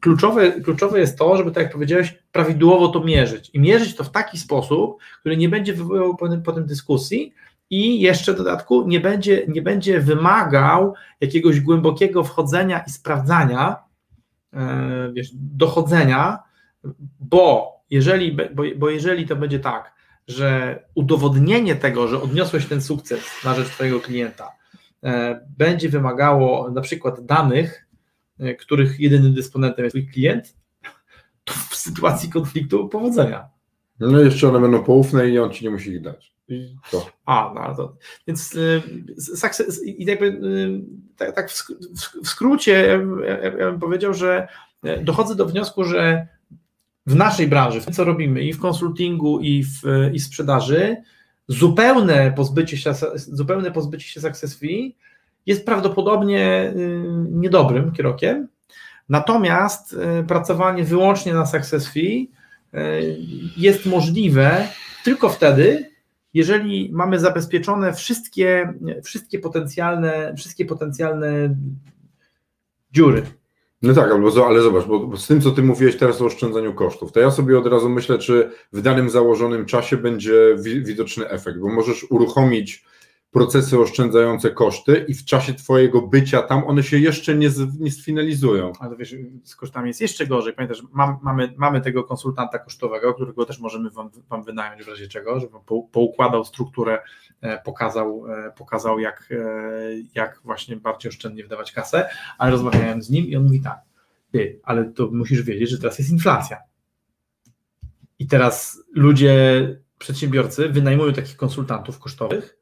kluczowe, 0.00 0.52
kluczowe 0.52 1.00
jest 1.00 1.18
to, 1.18 1.36
żeby 1.36 1.50
tak 1.50 1.62
jak 1.62 1.72
powiedziałeś, 1.72 2.18
prawidłowo 2.32 2.88
to 2.88 3.04
mierzyć. 3.04 3.50
I 3.52 3.60
mierzyć 3.60 3.94
to 3.94 4.04
w 4.04 4.10
taki 4.10 4.38
sposób, 4.38 4.98
który 5.20 5.36
nie 5.36 5.48
będzie 5.48 5.72
wywoływał 5.72 6.16
potem 6.44 6.66
dyskusji, 6.66 7.34
i 7.70 8.00
jeszcze 8.00 8.32
w 8.32 8.36
dodatku 8.36 8.86
nie 8.86 9.00
będzie, 9.00 9.46
nie 9.48 9.62
będzie 9.62 10.00
wymagał 10.00 10.94
jakiegoś 11.20 11.60
głębokiego 11.60 12.24
wchodzenia 12.24 12.84
i 12.86 12.90
sprawdzania, 12.90 13.76
e, 14.52 15.12
wiesz, 15.12 15.30
dochodzenia, 15.34 16.38
bo 17.20 17.72
jeżeli, 17.90 18.32
bo, 18.32 18.62
bo 18.76 18.90
jeżeli 18.90 19.26
to 19.26 19.36
będzie 19.36 19.60
tak, 19.60 19.94
że 20.28 20.82
udowodnienie 20.94 21.76
tego, 21.76 22.08
że 22.08 22.22
odniosłeś 22.22 22.66
ten 22.66 22.82
sukces 22.82 23.20
na 23.44 23.54
rzecz 23.54 23.68
Twojego 23.68 24.00
klienta, 24.00 24.52
e, 25.02 25.40
będzie 25.58 25.88
wymagało 25.88 26.70
na 26.70 26.80
przykład 26.80 27.26
danych, 27.26 27.86
e, 28.38 28.54
których 28.54 29.00
jedynym 29.00 29.34
dysponentem 29.34 29.84
jest 29.84 29.96
Twój 29.96 30.08
klient, 30.08 30.56
to 31.44 31.54
w 31.54 31.76
sytuacji 31.76 32.30
konfliktu 32.30 32.88
powodzenia. 32.88 33.48
No 34.00 34.20
jeszcze 34.20 34.48
one 34.48 34.60
będą 34.60 34.84
poufne 34.84 35.28
i 35.28 35.38
on 35.38 35.50
Ci 35.50 35.64
nie 35.64 35.70
musi 35.70 35.90
ich 35.90 36.00
dać. 36.00 36.32
To. 36.90 37.06
A, 37.26 37.52
no 37.54 37.74
to, 37.74 37.96
więc 38.26 38.54
y, 38.54 38.82
success, 39.36 39.86
i 39.86 40.04
jakby 40.04 40.26
y, 40.26 40.80
tak, 41.16 41.34
tak 41.34 41.50
w, 41.50 41.66
w, 42.22 42.28
skrócie 42.28 43.00
ja, 43.24 43.38
ja, 43.38 43.70
bym 43.70 43.80
powiedział, 43.80 44.14
że 44.14 44.48
e, 44.82 45.04
dochodzę 45.04 45.34
do 45.34 45.46
wniosku, 45.46 45.84
że 45.84 46.28
w 47.06 47.16
naszej 47.16 47.48
branży, 47.48 47.80
w 47.80 47.84
tym 47.84 47.94
co 47.94 48.04
robimy 48.04 48.42
i 48.42 48.52
w 48.52 48.60
konsultingu 48.60 49.40
i 49.40 49.64
w 49.64 50.10
i 50.12 50.20
sprzedaży, 50.20 50.96
zupełne 51.48 52.32
pozbycie 52.36 52.76
się, 52.76 52.92
zupełne 53.16 53.70
pozbycie 53.70 54.08
się 54.08 54.20
success 54.20 54.58
fee 54.58 54.96
jest 55.46 55.66
prawdopodobnie 55.66 56.72
y, 56.76 57.04
niedobrym 57.30 57.92
kierunkiem, 57.92 58.48
natomiast 59.08 59.96
pracowanie 60.28 60.84
wyłącznie 60.84 61.34
na 61.34 61.46
success 61.46 61.88
fee 61.88 62.30
jest 63.56 63.86
możliwe 63.86 64.68
tylko 65.04 65.28
wtedy, 65.28 65.90
jeżeli 66.34 66.90
mamy 66.92 67.20
zabezpieczone 67.20 67.92
wszystkie, 67.92 68.74
wszystkie 69.04 69.38
potencjalne, 69.38 70.34
wszystkie 70.36 70.64
potencjalne 70.64 71.56
dziury. 72.92 73.22
No 73.82 73.94
tak, 73.94 74.10
ale 74.46 74.62
zobacz, 74.62 74.84
bo 74.86 75.16
z 75.16 75.26
tym, 75.26 75.40
co 75.40 75.50
ty 75.50 75.62
mówiłeś 75.62 75.96
teraz 75.96 76.22
o 76.22 76.24
oszczędzaniu 76.24 76.74
kosztów, 76.74 77.12
to 77.12 77.20
ja 77.20 77.30
sobie 77.30 77.58
od 77.58 77.66
razu 77.66 77.88
myślę, 77.88 78.18
czy 78.18 78.50
w 78.72 78.82
danym 78.82 79.10
założonym 79.10 79.66
czasie 79.66 79.96
będzie 79.96 80.56
widoczny 80.58 81.28
efekt, 81.28 81.58
bo 81.58 81.68
możesz 81.68 82.06
uruchomić 82.10 82.84
procesy 83.30 83.78
oszczędzające 83.78 84.50
koszty 84.50 85.04
i 85.08 85.14
w 85.14 85.24
czasie 85.24 85.54
Twojego 85.54 86.02
bycia 86.02 86.42
tam 86.42 86.64
one 86.64 86.82
się 86.82 86.98
jeszcze 86.98 87.34
nie, 87.34 87.50
z, 87.50 87.80
nie 87.80 87.90
sfinalizują. 87.90 88.72
Ale 88.80 88.96
wiesz, 88.96 89.14
z 89.44 89.56
kosztami 89.56 89.88
jest 89.88 90.00
jeszcze 90.00 90.26
gorzej. 90.26 90.52
Pamiętasz, 90.52 90.82
mam, 90.92 91.18
mamy, 91.22 91.54
mamy 91.56 91.80
tego 91.80 92.04
konsultanta 92.04 92.58
kosztowego, 92.58 93.14
którego 93.14 93.44
też 93.44 93.60
możemy 93.60 93.90
Wam, 93.90 94.10
wam 94.28 94.44
wynająć 94.44 94.84
w 94.84 94.88
razie 94.88 95.08
czego, 95.08 95.40
żeby 95.40 95.52
po, 95.66 95.82
poukładał 95.82 96.44
strukturę, 96.44 96.98
e, 97.40 97.62
pokazał, 97.62 98.24
e, 98.28 98.52
pokazał 98.52 98.98
jak, 98.98 99.28
e, 99.30 99.36
jak 100.14 100.40
właśnie 100.44 100.76
bardziej 100.76 101.08
oszczędnie 101.08 101.42
wydawać 101.42 101.72
kasę, 101.72 102.08
ale 102.38 102.50
rozmawiałem 102.50 103.02
z 103.02 103.10
nim 103.10 103.26
i 103.26 103.36
on 103.36 103.42
mówi 103.42 103.60
tak, 103.60 103.80
ty, 104.32 104.60
ale 104.62 104.84
to 104.84 105.08
musisz 105.12 105.42
wiedzieć, 105.42 105.70
że 105.70 105.78
teraz 105.78 105.98
jest 105.98 106.10
inflacja. 106.10 106.58
I 108.18 108.26
teraz 108.26 108.82
ludzie, 108.94 109.68
przedsiębiorcy 109.98 110.68
wynajmują 110.68 111.12
takich 111.12 111.36
konsultantów 111.36 111.98
kosztowych, 111.98 112.59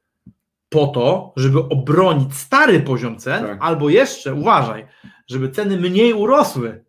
po 0.69 0.87
to, 0.87 1.33
żeby 1.37 1.59
obronić 1.59 2.35
stary 2.35 2.81
poziom 2.81 3.19
cen, 3.19 3.47
tak. 3.47 3.59
albo 3.61 3.89
jeszcze, 3.89 4.35
uważaj, 4.35 4.87
żeby 5.27 5.51
ceny 5.51 5.77
mniej 5.77 6.13
urosły. 6.13 6.85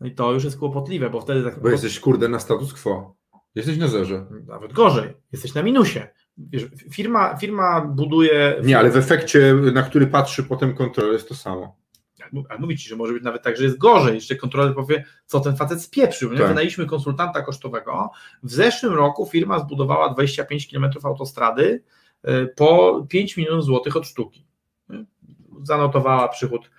No 0.00 0.06
i 0.06 0.14
to 0.14 0.32
już 0.32 0.44
jest 0.44 0.58
kłopotliwe, 0.58 1.10
bo 1.10 1.20
wtedy 1.20 1.42
tak. 1.42 1.62
Bo 1.62 1.68
jesteś 1.68 2.00
kurde 2.00 2.28
na 2.28 2.40
status 2.40 2.82
quo. 2.82 3.16
Jesteś 3.54 3.78
na 3.78 3.88
zerze. 3.88 4.26
Nawet 4.46 4.72
gorzej, 4.72 5.14
jesteś 5.32 5.54
na 5.54 5.62
minusie. 5.62 6.00
Wiesz, 6.38 6.66
firma, 6.92 7.36
firma 7.36 7.80
buduje. 7.80 8.60
Nie, 8.64 8.78
ale 8.78 8.90
w 8.90 8.96
efekcie, 8.96 9.54
na 9.54 9.82
który 9.82 10.06
patrzy 10.06 10.42
potem 10.42 10.74
kontroler, 10.74 11.12
jest 11.12 11.28
to 11.28 11.34
samo. 11.34 11.76
A 12.48 12.74
ci, 12.76 12.88
że 12.88 12.96
może 12.96 13.12
być 13.12 13.22
nawet 13.22 13.42
tak, 13.42 13.56
że 13.56 13.64
jest 13.64 13.78
gorzej. 13.78 14.14
Jeszcze 14.14 14.36
kontroler 14.36 14.74
powie, 14.74 15.04
co 15.26 15.40
ten 15.40 15.56
facet 15.56 15.82
spieprzył. 15.82 16.36
Tak. 16.36 16.48
Wynaliśmy 16.48 16.86
konsultanta 16.86 17.42
kosztowego. 17.42 18.10
W 18.42 18.50
zeszłym 18.50 18.94
roku 18.94 19.26
firma 19.26 19.58
zbudowała 19.58 20.14
25 20.14 20.66
km 20.70 20.90
autostrady 21.02 21.82
e, 22.22 22.46
po 22.46 23.06
5 23.08 23.36
milionów 23.36 23.64
złotych 23.64 23.96
od 23.96 24.06
sztuki. 24.06 24.46
Zanotowała 25.62 26.28
przychód 26.28 26.70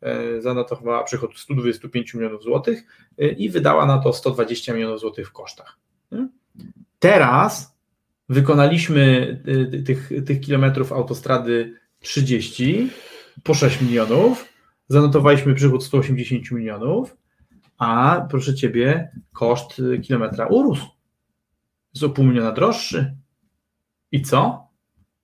e, 0.00 0.40
zanotowała 0.40 1.04
przychód 1.04 1.38
125 1.38 2.14
milionów 2.14 2.42
złotych 2.42 2.86
e, 3.18 3.28
i 3.28 3.50
wydała 3.50 3.86
na 3.86 3.98
to 3.98 4.12
120 4.12 4.74
milionów 4.74 5.00
złotych 5.00 5.28
w 5.28 5.32
kosztach. 5.32 5.78
Teraz 6.98 7.76
wykonaliśmy 8.28 9.36
tych, 9.86 10.10
tych 10.26 10.40
kilometrów 10.40 10.92
autostrady 10.92 11.80
30 12.00 12.90
po 13.42 13.54
6 13.54 13.80
milionów 13.80 14.55
zanotowaliśmy 14.88 15.54
przychód 15.54 15.84
180 15.84 16.50
milionów, 16.50 17.16
a 17.78 18.20
proszę 18.30 18.54
Ciebie, 18.54 19.10
koszt 19.32 19.82
kilometra 20.02 20.46
urósł. 20.46 20.86
Jest 21.94 22.04
o 22.04 22.10
pół 22.10 22.24
miliona 22.24 22.52
droższy. 22.52 23.16
I 24.12 24.22
co? 24.22 24.66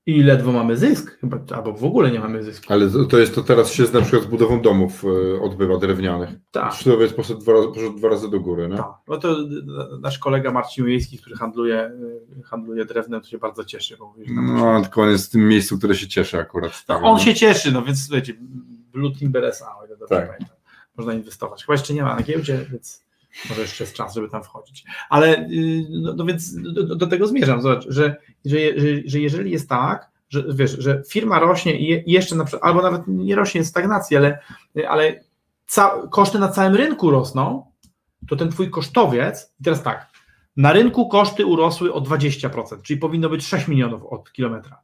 I 0.06 0.22
ledwo 0.22 0.52
mamy 0.52 0.76
zysk, 0.76 1.18
chyba, 1.18 1.38
albo 1.56 1.72
w 1.72 1.84
ogóle 1.84 2.10
nie 2.10 2.20
mamy 2.20 2.42
zysku. 2.42 2.72
Ale 2.72 2.88
to 3.10 3.18
jest 3.18 3.34
to 3.34 3.42
teraz 3.42 3.72
się 3.72 3.82
na 3.82 4.00
przykład 4.00 4.22
z 4.22 4.26
budową 4.26 4.62
domów 4.62 5.04
e, 5.04 5.40
odbywa 5.40 5.78
drewnianych. 5.78 6.30
Tak. 6.50 6.74
Sztulowiec 6.74 7.12
poszedł 7.12 7.40
dwa, 7.40 7.52
razy, 7.52 7.68
poszedł 7.68 7.98
dwa 7.98 8.08
razy 8.08 8.30
do 8.30 8.40
góry. 8.40 8.68
Nie? 8.68 8.76
Tak. 8.76 8.86
No 9.08 9.18
to 9.18 9.36
nasz 10.00 10.18
kolega 10.18 10.52
Marcin 10.52 10.84
Ujejski, 10.84 11.18
który 11.18 11.36
handluje, 11.36 11.92
handluje 12.44 12.84
drewnem, 12.84 13.20
to 13.20 13.28
się 13.28 13.38
bardzo 13.38 13.64
cieszy. 13.64 13.96
Bo 13.96 14.06
mówi, 14.06 14.26
no, 14.34 14.82
tylko 14.82 15.02
on 15.02 15.10
jest 15.10 15.26
w 15.26 15.30
tym 15.30 15.48
miejscu, 15.48 15.78
które 15.78 15.94
się 15.94 16.08
cieszy 16.08 16.38
akurat. 16.38 16.84
No, 16.88 17.00
on 17.02 17.18
się 17.18 17.34
cieszy, 17.34 17.72
no 17.72 17.82
więc 17.82 18.04
słuchajcie, 18.06 18.34
Blue 18.92 19.12
Timber 19.12 19.44
SA, 19.44 19.78
o 19.78 19.86
ile 19.86 19.96
dobrze 19.96 20.16
tak. 20.16 20.26
pamiętam. 20.26 20.56
Można 20.96 21.14
inwestować. 21.14 21.64
Chyba 21.64 21.74
jeszcze 21.74 21.94
nie 21.94 22.02
ma 22.02 22.16
na 22.16 22.22
giełdzie, 22.22 22.66
więc 22.70 23.04
może 23.48 23.60
jeszcze 23.60 23.84
jest 23.84 23.96
czas, 23.96 24.14
żeby 24.14 24.28
tam 24.28 24.42
wchodzić. 24.42 24.84
Ale 25.10 25.38
y, 25.38 25.86
no, 25.90 26.14
no 26.16 26.24
więc 26.24 26.54
do, 26.54 26.96
do, 26.96 27.06
tego 27.06 27.26
zmierzam, 27.26 27.62
zobacz, 27.62 27.84
że, 27.88 28.16
że, 28.44 28.58
że, 28.76 28.86
że 29.04 29.20
jeżeli 29.20 29.50
jest 29.50 29.68
tak, 29.68 30.10
że 30.28 30.44
wiesz, 30.54 30.76
że 30.78 31.02
firma 31.08 31.38
rośnie 31.38 31.80
i 31.80 32.10
jeszcze 32.12 32.36
na 32.36 32.44
przykład, 32.44 32.68
albo 32.68 32.82
nawet 32.82 33.02
nie 33.06 33.34
rośnie, 33.34 33.58
jest 33.58 33.70
stagnacja, 33.70 34.18
ale, 34.18 34.38
ale 34.88 35.24
ca, 35.66 36.08
koszty 36.10 36.38
na 36.38 36.48
całym 36.48 36.74
rynku 36.74 37.10
rosną, 37.10 37.66
to 38.28 38.36
ten 38.36 38.50
twój 38.50 38.70
kosztowiec, 38.70 39.52
i 39.60 39.64
teraz 39.64 39.82
tak, 39.82 40.06
na 40.56 40.72
rynku 40.72 41.08
koszty 41.08 41.46
urosły 41.46 41.92
o 41.94 42.00
20%, 42.00 42.82
czyli 42.82 43.00
powinno 43.00 43.28
być 43.28 43.46
6 43.46 43.68
milionów 43.68 44.04
od 44.04 44.32
kilometra. 44.32 44.80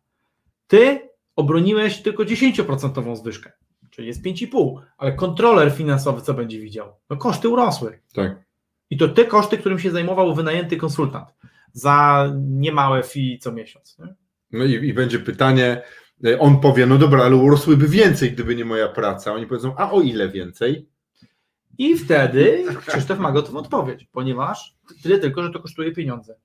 Ty 0.67 1.09
obroniłeś 1.37 2.03
tylko 2.03 2.23
10% 2.23 3.17
zwyżkę 3.17 3.53
czyli 3.99 4.09
jest 4.09 4.23
5,5, 4.23 4.81
ale 4.99 5.13
kontroler 5.13 5.73
finansowy 5.73 6.23
co 6.23 6.35
będzie 6.35 6.61
widział? 6.61 6.93
No 7.11 7.17
koszty 7.17 7.49
urosły. 7.49 8.01
Tak. 8.15 8.45
I 8.91 8.97
to 8.97 9.09
te 9.09 9.25
koszty, 9.25 9.59
którym 9.59 9.79
się 9.79 9.91
zajmował 9.91 10.35
wynajęty 10.35 10.77
konsultant 10.77 11.29
za 11.73 12.29
niemałe 12.41 13.03
fee 13.03 13.39
co 13.39 13.53
miesiąc. 13.53 13.99
Nie? 13.99 14.15
No 14.53 14.65
i, 14.65 14.73
i 14.73 14.95
będzie 14.95 15.19
pytanie, 15.19 15.83
e, 16.25 16.39
on 16.39 16.61
powie, 16.61 16.87
no 16.87 16.99
dobra, 16.99 17.25
ale 17.25 17.37
urosłyby 17.37 17.89
więcej, 17.89 18.33
gdyby 18.33 18.57
nie 18.57 18.65
moja 18.65 18.89
praca. 18.89 19.33
Oni 19.33 19.47
powiedzą, 19.47 19.77
a 19.77 19.91
o 19.91 20.01
ile 20.01 20.29
więcej? 20.29 20.89
I 21.79 21.97
wtedy 21.97 22.65
Krzysztof 22.87 23.19
ma 23.19 23.33
gotową 23.33 23.59
odpowiedź, 23.59 24.07
ponieważ 24.13 24.77
tyle 25.03 25.19
tylko, 25.19 25.43
że 25.43 25.51
to 25.51 25.61
kosztuje 25.61 25.93
pieniądze, 25.93 26.37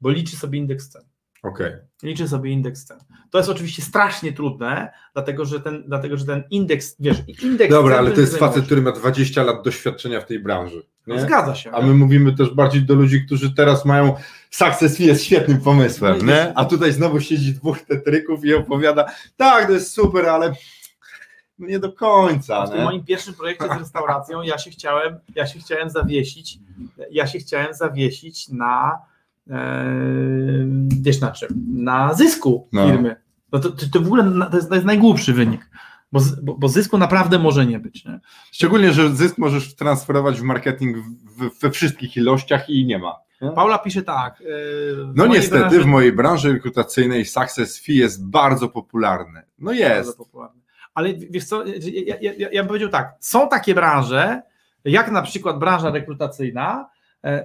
bo 0.00 0.10
liczy 0.10 0.36
sobie 0.36 0.58
indeks 0.58 0.88
cen. 0.88 1.02
Okay. 1.42 1.86
Liczy 2.02 2.28
sobie 2.28 2.50
indeks 2.50 2.84
cen. 2.84 2.98
To 3.30 3.38
jest 3.38 3.50
oczywiście 3.50 3.82
strasznie 3.82 4.32
trudne, 4.32 4.92
dlatego 5.12 5.44
że 5.44 5.60
ten, 5.60 5.84
dlatego, 5.86 6.16
że 6.16 6.24
ten 6.24 6.44
indeks, 6.50 6.96
wiesz, 7.00 7.16
indeks 7.42 7.70
Dobra, 7.70 7.98
ale 7.98 8.10
to 8.10 8.20
jest 8.20 8.36
facet, 8.36 8.64
który 8.64 8.82
ma 8.82 8.92
20 8.92 9.42
lat 9.42 9.62
doświadczenia 9.64 10.20
w 10.20 10.26
tej 10.26 10.38
branży. 10.38 10.82
Nie? 11.06 11.20
Zgadza 11.20 11.54
się. 11.54 11.70
A 11.70 11.82
my 11.82 11.94
mówimy 11.94 12.36
też 12.36 12.50
bardziej 12.50 12.82
do 12.82 12.94
ludzi, 12.94 13.26
którzy 13.26 13.54
teraz 13.54 13.84
mają 13.84 14.14
Success 14.50 14.98
jest 14.98 15.24
świetnym 15.24 15.60
pomysłem, 15.60 16.18
no 16.18 16.32
nie? 16.32 16.52
A 16.54 16.64
tutaj 16.64 16.92
znowu 16.92 17.20
siedzi 17.20 17.54
dwóch 17.54 17.80
tetryków 17.82 18.44
i 18.44 18.54
opowiada, 18.54 19.06
tak, 19.36 19.66
to 19.66 19.72
jest 19.72 19.92
super, 19.92 20.26
ale 20.26 20.52
nie 21.58 21.78
do 21.78 21.92
końca. 21.92 22.66
W 22.66 22.70
tym 22.70 22.84
moim 22.84 23.04
pierwszym 23.04 23.34
projekcie 23.34 23.64
z 23.64 23.78
restauracją 23.78 24.42
ja 24.42 24.58
się 24.58 24.70
chciałem, 24.70 25.18
ja 25.34 25.46
się 25.46 25.58
chciałem 25.58 25.90
zawiesić, 25.90 26.58
ja 27.10 27.26
się 27.26 27.38
chciałem 27.38 27.74
zawiesić 27.74 28.48
na 28.48 28.98
wiesz 31.02 31.20
na 31.20 31.30
czym? 31.32 31.48
Na 31.74 32.14
zysku 32.14 32.68
No. 32.72 32.86
firmy. 32.86 33.16
No 33.52 33.58
to, 33.58 33.70
to, 33.70 33.86
to 33.92 34.00
w 34.00 34.06
ogóle 34.06 34.48
to 34.50 34.56
jest, 34.56 34.68
to 34.68 34.74
jest 34.74 34.86
najgłupszy 34.86 35.32
wynik, 35.32 35.70
bo, 36.12 36.20
bo, 36.42 36.54
bo 36.54 36.68
zysku 36.68 36.98
naprawdę 36.98 37.38
może 37.38 37.66
nie 37.66 37.78
być. 37.78 38.04
Nie? 38.04 38.20
Szczególnie, 38.52 38.92
że 38.92 39.10
zysk 39.16 39.38
możesz 39.38 39.74
transferować 39.76 40.40
w 40.40 40.42
marketing 40.42 40.96
w, 40.98 41.60
we 41.60 41.70
wszystkich 41.70 42.16
ilościach 42.16 42.70
i 42.70 42.86
nie 42.86 42.98
ma. 42.98 43.14
Paula 43.54 43.78
pisze 43.78 44.02
tak. 44.02 44.40
e, 44.40 44.44
w 44.94 45.12
No 45.14 45.26
niestety 45.26 45.58
branży- 45.58 45.80
w 45.82 45.86
mojej 45.86 46.12
branży 46.12 46.52
rekrutacyjnej 46.52 47.24
success 47.24 47.78
fee 47.84 47.94
jest 47.96 48.26
bardzo 48.30 48.68
popularny. 48.68 49.42
No 49.58 49.72
jest. 49.72 50.16
popularny. 50.18 50.60
Ale 50.94 51.14
wiesz 51.14 51.44
co, 51.44 51.66
ja, 51.66 51.74
ja, 52.20 52.32
ja, 52.38 52.48
ja 52.52 52.62
bym 52.62 52.68
powiedział 52.68 52.88
tak, 52.88 53.14
są 53.20 53.48
takie 53.48 53.74
branże, 53.74 54.42
jak 54.84 55.10
na 55.10 55.22
przykład 55.22 55.58
branża 55.58 55.90
rekrutacyjna, 55.90 56.88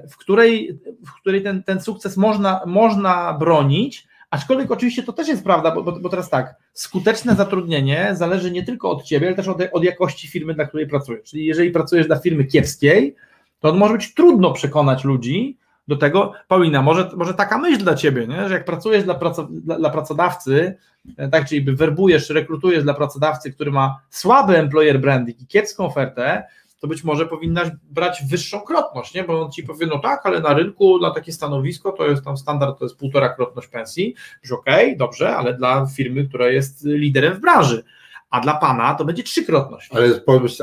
w 0.09 0.17
której, 0.17 0.79
w 1.05 1.13
której 1.21 1.43
ten, 1.43 1.63
ten 1.63 1.81
sukces 1.81 2.17
można, 2.17 2.61
można 2.65 3.33
bronić, 3.33 4.07
aczkolwiek 4.29 4.71
oczywiście 4.71 5.03
to 5.03 5.13
też 5.13 5.27
jest 5.27 5.43
prawda, 5.43 5.71
bo, 5.71 5.83
bo, 5.83 5.99
bo 5.99 6.09
teraz 6.09 6.29
tak, 6.29 6.55
skuteczne 6.73 7.35
zatrudnienie 7.35 8.09
zależy 8.13 8.51
nie 8.51 8.63
tylko 8.63 8.89
od 8.89 9.03
ciebie, 9.03 9.27
ale 9.27 9.35
też 9.35 9.47
od, 9.47 9.57
od 9.71 9.83
jakości 9.83 10.27
firmy, 10.27 10.53
dla 10.53 10.65
której 10.65 10.87
pracujesz. 10.87 11.23
Czyli 11.23 11.45
jeżeli 11.45 11.71
pracujesz 11.71 12.07
dla 12.07 12.19
firmy 12.19 12.45
kiepskiej, 12.45 13.15
to 13.59 13.73
może 13.73 13.93
być 13.93 14.13
trudno 14.13 14.53
przekonać 14.53 15.03
ludzi 15.03 15.57
do 15.87 15.95
tego, 15.95 16.33
Paulina, 16.47 16.81
może, 16.81 17.09
może 17.15 17.33
taka 17.33 17.57
myśl 17.57 17.83
dla 17.83 17.95
ciebie, 17.95 18.27
nie? 18.27 18.47
że 18.47 18.53
jak 18.53 18.65
pracujesz 18.65 19.03
dla, 19.03 19.13
praco, 19.13 19.47
dla, 19.51 19.77
dla 19.77 19.89
pracodawcy, 19.89 20.77
e, 21.17 21.29
tak, 21.29 21.47
czyli 21.47 21.75
werbujesz, 21.75 22.29
rekrutujesz 22.29 22.83
dla 22.83 22.93
pracodawcy, 22.93 23.53
który 23.53 23.71
ma 23.71 23.99
słaby 24.09 24.57
employer 24.57 24.99
branding 24.99 25.41
i 25.41 25.47
kiepską 25.47 25.85
ofertę, 25.85 26.43
to 26.81 26.87
być 26.87 27.03
może 27.03 27.25
powinnaś 27.25 27.69
brać 27.83 28.23
wyższą 28.29 28.61
krotność, 28.61 29.13
nie? 29.13 29.23
bo 29.23 29.41
on 29.41 29.51
ci 29.51 29.63
powie, 29.63 29.87
no 29.87 29.99
tak, 29.99 30.25
ale 30.25 30.39
na 30.39 30.53
rynku 30.53 30.99
na 30.99 31.11
takie 31.11 31.31
stanowisko 31.31 31.91
to 31.91 32.07
jest 32.07 32.23
tam 32.23 32.37
standard, 32.37 32.79
to 32.79 32.85
jest 32.85 32.97
półtora 32.97 33.29
krotność 33.29 33.67
pensji, 33.67 34.15
że 34.43 34.55
okej, 34.55 34.97
dobrze, 34.97 35.35
ale 35.35 35.53
dla 35.53 35.85
firmy, 35.85 36.27
która 36.27 36.49
jest 36.49 36.85
liderem 36.85 37.33
w 37.33 37.39
branży, 37.39 37.83
a 38.29 38.39
dla 38.39 38.53
pana 38.53 38.95
to 38.95 39.05
będzie 39.05 39.23
trzykrotność. 39.23 39.89
Ale, 39.91 40.07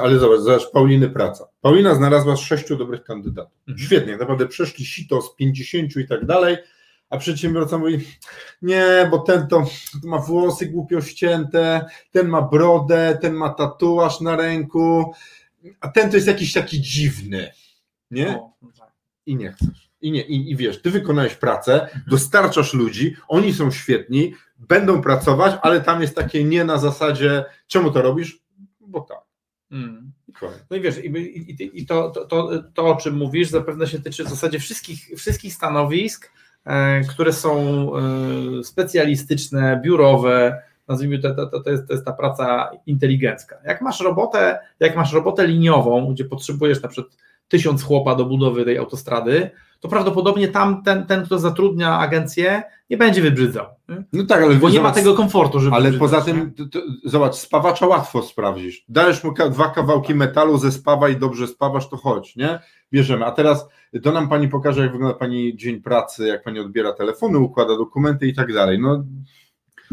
ale 0.02 0.18
zobacz, 0.18 0.38
zobacz, 0.38 0.70
Pauliny 0.72 1.08
praca. 1.10 1.48
Paulina 1.60 1.94
znalazła 1.94 2.36
sześciu 2.36 2.76
dobrych 2.76 3.04
kandydatów. 3.04 3.58
Mhm. 3.68 3.86
Świetnie, 3.86 4.16
naprawdę 4.16 4.46
przeszli 4.46 4.86
sito 4.86 5.22
z 5.22 5.34
50 5.34 5.96
i 5.96 6.08
tak 6.08 6.26
dalej, 6.26 6.56
a 7.10 7.18
przedsiębiorca 7.18 7.78
mówi, 7.78 7.98
nie, 8.62 9.08
bo 9.10 9.18
ten 9.18 9.46
to, 9.48 9.64
to 10.02 10.08
ma 10.08 10.18
włosy 10.18 10.66
głupio 10.66 11.00
ścięte, 11.00 11.84
ten 12.10 12.28
ma 12.28 12.42
brodę, 12.42 13.18
ten 13.20 13.34
ma 13.34 13.48
tatuaż 13.48 14.20
na 14.20 14.36
ręku, 14.36 15.14
a 15.80 15.88
ten 15.88 16.10
to 16.10 16.16
jest 16.16 16.28
jakiś 16.28 16.52
taki 16.52 16.80
dziwny, 16.80 17.50
nie? 18.10 18.26
No 18.62 18.72
tak. 18.78 18.92
I 19.26 19.36
nie 19.36 19.52
chcesz. 19.52 19.90
I, 20.00 20.12
nie, 20.12 20.22
i, 20.22 20.50
I 20.50 20.56
wiesz, 20.56 20.82
ty 20.82 20.90
wykonałeś 20.90 21.34
pracę, 21.34 21.88
dostarczasz 22.06 22.74
ludzi, 22.74 23.16
oni 23.28 23.54
są 23.54 23.70
świetni, 23.70 24.34
będą 24.58 25.02
pracować, 25.02 25.58
ale 25.62 25.80
tam 25.80 26.02
jest 26.02 26.16
takie 26.16 26.44
nie 26.44 26.64
na 26.64 26.78
zasadzie, 26.78 27.44
czemu 27.66 27.90
to 27.90 28.02
robisz? 28.02 28.38
Bo 28.80 29.00
tak. 29.00 29.18
Mm. 29.70 30.12
No 30.70 30.76
i 30.76 30.80
wiesz, 30.80 30.98
i, 30.98 31.06
i, 31.06 31.80
i 31.82 31.86
to, 31.86 32.10
to, 32.10 32.24
to, 32.24 32.50
to, 32.74 32.86
o 32.86 32.96
czym 32.96 33.16
mówisz, 33.16 33.48
zapewne 33.48 33.86
się 33.86 33.98
tyczy 33.98 34.24
w 34.24 34.28
zasadzie 34.28 34.58
wszystkich, 34.58 35.08
wszystkich 35.16 35.54
stanowisk, 35.54 36.32
e, 36.64 37.00
które 37.00 37.32
są 37.32 37.90
e, 37.96 38.64
specjalistyczne, 38.64 39.80
biurowe, 39.84 40.62
nazwijmy 40.88 41.18
to, 41.18 41.34
to, 41.34 41.46
to, 41.46 41.60
to, 41.60 41.70
jest, 41.70 41.86
to 41.86 41.92
jest 41.92 42.04
ta 42.04 42.12
praca 42.12 42.70
inteligencka. 42.86 43.56
Jak 43.64 43.80
masz 43.80 44.00
robotę, 44.00 44.58
jak 44.80 44.96
masz 44.96 45.12
robotę 45.12 45.46
liniową, 45.46 46.12
gdzie 46.14 46.24
potrzebujesz 46.24 46.82
na 46.82 46.88
przykład 46.88 47.16
tysiąc 47.48 47.82
chłopa 47.82 48.14
do 48.14 48.24
budowy 48.24 48.64
tej 48.64 48.78
autostrady, 48.78 49.50
to 49.80 49.88
prawdopodobnie 49.88 50.48
tam 50.48 50.82
ten, 50.82 51.06
ten 51.06 51.24
kto 51.24 51.38
zatrudnia 51.38 51.98
agencję, 51.98 52.62
nie 52.90 52.96
będzie 52.96 53.22
wybrzydzał. 53.22 53.66
No 54.12 54.24
tak, 54.26 54.42
ale 54.42 54.54
Bo 54.54 54.70
nie 54.70 54.80
ma 54.80 54.90
tego 54.92 55.14
komfortu, 55.14 55.60
żeby 55.60 55.76
Ale 55.76 55.92
poza 55.92 56.20
tym, 56.20 56.54
to, 56.54 56.64
to, 56.66 56.80
zobacz, 57.04 57.34
spawacza 57.34 57.86
łatwo 57.86 58.22
sprawdzisz. 58.22 58.84
Dajesz 58.88 59.24
mu 59.24 59.34
ka- 59.34 59.48
dwa 59.48 59.68
kawałki 59.68 60.14
metalu 60.14 60.58
ze 60.58 60.72
spawa 60.72 61.08
i 61.08 61.16
dobrze 61.16 61.46
spawasz, 61.46 61.88
to 61.88 61.96
chodź, 61.96 62.36
nie? 62.36 62.58
Bierzemy. 62.92 63.26
A 63.26 63.30
teraz 63.32 63.68
to 64.02 64.12
nam 64.12 64.28
pani 64.28 64.48
pokaże, 64.48 64.80
jak 64.82 64.92
wygląda 64.92 65.18
pani 65.18 65.56
dzień 65.56 65.80
pracy, 65.80 66.26
jak 66.26 66.42
pani 66.44 66.60
odbiera 66.60 66.92
telefony, 66.92 67.38
układa 67.38 67.76
dokumenty 67.76 68.26
i 68.26 68.34
tak 68.34 68.52
dalej. 68.52 68.78
No, 68.78 69.04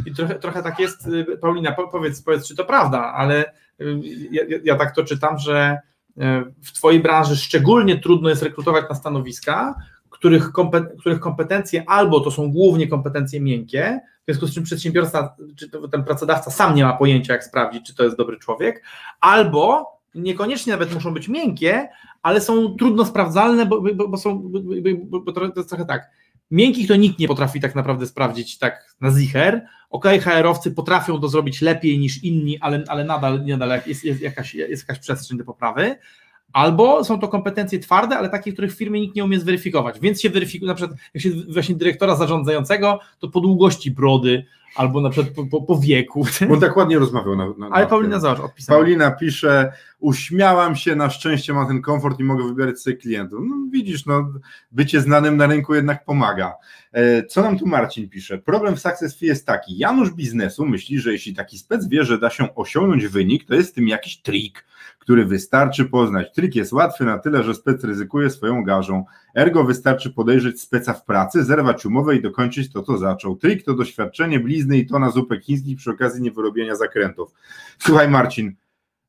I 0.05 0.13
trochę, 0.13 0.35
trochę 0.35 0.63
tak 0.63 0.79
jest, 0.79 1.07
y, 1.07 1.37
Paulina, 1.41 1.71
po- 1.71 1.87
powiedz, 1.87 2.21
powiedz, 2.21 2.47
czy 2.47 2.55
to 2.55 2.65
prawda, 2.65 3.13
ale 3.13 3.45
y, 3.81 3.99
ja, 4.31 4.43
ja- 4.63 4.75
tak 4.75 4.95
to 4.95 5.03
czytam, 5.03 5.37
że 5.37 5.79
y, 6.09 6.21
w 6.63 6.71
Twojej 6.71 6.99
branży 6.99 7.35
szczególnie 7.37 7.99
trudno 7.99 8.29
jest 8.29 8.43
rekrutować 8.43 8.85
na 8.89 8.95
stanowiska, 8.95 9.75
których, 10.09 10.51
których 10.99 11.19
kompetencje 11.19 11.83
albo 11.87 12.19
to 12.19 12.31
są 12.31 12.51
głównie 12.51 12.87
kompetencje 12.87 13.41
miękkie, 13.41 13.99
w 14.21 14.25
związku 14.25 14.47
z 14.47 14.53
czym 14.55 14.63
przedsiębiorca, 14.63 15.35
czy 15.55 15.69
ten 15.91 16.03
pracodawca 16.03 16.51
sam 16.51 16.75
nie 16.75 16.83
ma 16.83 16.93
pojęcia, 16.93 17.33
jak 17.33 17.43
sprawdzić, 17.43 17.87
czy 17.87 17.95
to 17.95 18.03
jest 18.03 18.17
dobry 18.17 18.37
człowiek, 18.37 18.83
albo 19.19 19.85
niekoniecznie 20.15 20.73
nawet 20.73 20.93
muszą 20.93 21.13
być 21.13 21.27
miękkie, 21.27 21.89
ale 22.21 22.41
są 22.41 22.75
trudno 22.75 23.05
sprawdzalne, 23.05 23.65
bo, 23.65 23.81
bo, 23.81 24.07
bo 24.07 24.17
są, 24.17 24.51
bo 25.23 25.31
to 25.31 25.41
jest 25.55 25.69
trochę 25.69 25.85
tak, 25.85 26.09
miękkich 26.51 26.87
to 26.87 26.95
nikt 26.95 27.19
nie 27.19 27.27
potrafi 27.27 27.61
tak 27.61 27.75
naprawdę 27.75 28.07
sprawdzić 28.07 28.57
tak 28.57 28.95
na 29.01 29.11
zicher, 29.11 29.61
ok, 29.89 30.05
HR-owcy 30.05 30.71
potrafią 30.71 31.19
to 31.19 31.27
zrobić 31.27 31.61
lepiej 31.61 31.99
niż 31.99 32.23
inni, 32.23 32.59
ale, 32.59 32.83
ale 32.87 33.03
nadal, 33.03 33.45
nadal 33.45 33.81
jest, 33.87 34.03
jest, 34.03 34.21
jakaś, 34.21 34.55
jest 34.55 34.83
jakaś 34.83 34.99
przestrzeń 34.99 35.37
do 35.37 35.43
poprawy, 35.43 35.95
albo 36.53 37.03
są 37.03 37.19
to 37.19 37.27
kompetencje 37.27 37.79
twarde, 37.79 38.17
ale 38.17 38.29
takie, 38.29 38.53
których 38.53 38.73
w 38.73 38.77
firmie 38.77 39.01
nikt 39.01 39.15
nie 39.15 39.23
umie 39.23 39.39
zweryfikować, 39.39 39.99
więc 39.99 40.21
się 40.21 40.29
weryfikuje, 40.29 40.67
na 40.67 40.75
przykład 40.75 40.99
jak 41.13 41.23
się 41.23 41.29
właśnie 41.53 41.75
dyrektora 41.75 42.15
zarządzającego, 42.15 42.99
to 43.19 43.27
po 43.27 43.39
długości 43.39 43.91
brody, 43.91 44.45
albo 44.75 45.01
na 45.01 45.09
przykład 45.09 45.35
po, 45.35 45.45
po, 45.45 45.61
po 45.61 45.79
wieku, 45.79 46.25
on 46.51 46.59
tak 46.59 46.77
ładnie 46.77 46.99
rozmawiał. 46.99 47.35
Na, 47.35 47.45
na, 47.57 47.69
ale 47.71 47.83
na 47.83 47.89
Paulina 47.89 48.19
zobacz, 48.19 48.39
odpisała. 48.39 48.79
Paulina 48.79 49.11
pisze, 49.11 49.73
uśmiałam 49.99 50.75
się, 50.75 50.95
na 50.95 51.09
szczęście 51.09 51.53
mam 51.53 51.67
ten 51.67 51.81
komfort 51.81 52.19
i 52.19 52.23
mogę 52.23 52.43
wybierać 52.43 52.79
sobie 52.79 52.95
klientów. 52.95 53.39
No 53.49 53.55
widzisz, 53.71 54.05
no, 54.05 54.33
bycie 54.71 55.01
znanym 55.01 55.37
na 55.37 55.47
rynku 55.47 55.75
jednak 55.75 56.05
pomaga. 56.05 56.53
E, 56.93 57.23
Co 57.23 57.41
nam 57.41 57.59
tu 57.59 57.67
Marcin 57.67 58.09
pisze? 58.09 58.37
Problem 58.37 58.75
w 58.75 58.79
Success 58.79 59.17
Fee 59.17 59.25
jest 59.25 59.45
taki, 59.45 59.77
Janusz 59.77 60.13
biznesu 60.13 60.65
myśli, 60.65 60.99
że 60.99 61.11
jeśli 61.11 61.33
taki 61.33 61.57
spec 61.57 61.87
wie, 61.87 62.03
że 62.03 62.19
da 62.19 62.29
się 62.29 62.55
osiągnąć 62.55 63.07
wynik, 63.07 63.45
to 63.45 63.55
jest 63.55 63.71
w 63.71 63.75
tym 63.75 63.87
jakiś 63.87 64.21
trik, 64.21 64.65
który 65.01 65.25
wystarczy 65.25 65.85
poznać. 65.85 66.27
Trik 66.33 66.55
jest 66.55 66.73
łatwy 66.73 67.05
na 67.05 67.19
tyle, 67.19 67.43
że 67.43 67.55
spec 67.55 67.83
ryzykuje 67.83 68.29
swoją 68.29 68.63
garzą. 68.63 69.05
Ergo 69.35 69.63
wystarczy 69.63 70.09
podejrzeć 70.09 70.61
speca 70.61 70.93
w 70.93 71.05
pracy, 71.05 71.43
zerwać 71.43 71.85
umowę 71.85 72.15
i 72.15 72.21
dokończyć 72.21 72.71
to, 72.71 72.83
co 72.83 72.97
zaczął. 72.97 73.35
Trik 73.35 73.63
to 73.63 73.73
doświadczenie, 73.73 74.39
blizny 74.39 74.77
i 74.77 74.87
tona 74.87 75.09
zupek 75.09 75.43
chińskich 75.43 75.77
przy 75.77 75.91
okazji 75.91 76.21
niewyrobienia 76.21 76.75
zakrętów. 76.75 77.33
Słuchaj 77.79 78.09
Marcin, 78.09 78.55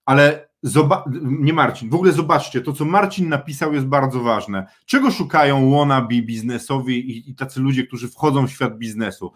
ale 0.05 0.49
zoba- 0.65 1.05
nie 1.23 1.53
Marcin, 1.53 1.91
w 1.91 1.95
ogóle 1.95 2.13
zobaczcie, 2.13 2.61
to 2.61 2.73
co 2.73 2.85
Marcin 2.85 3.29
napisał 3.29 3.75
jest 3.75 3.87
bardzo 3.87 4.21
ważne. 4.21 4.67
Czego 4.87 5.11
szukają 5.11 5.71
wannabe 5.71 6.23
biznesowi 6.23 7.11
i, 7.11 7.31
i 7.31 7.35
tacy 7.35 7.61
ludzie, 7.61 7.87
którzy 7.87 8.09
wchodzą 8.09 8.47
w 8.47 8.51
świat 8.51 8.79
biznesu? 8.79 9.33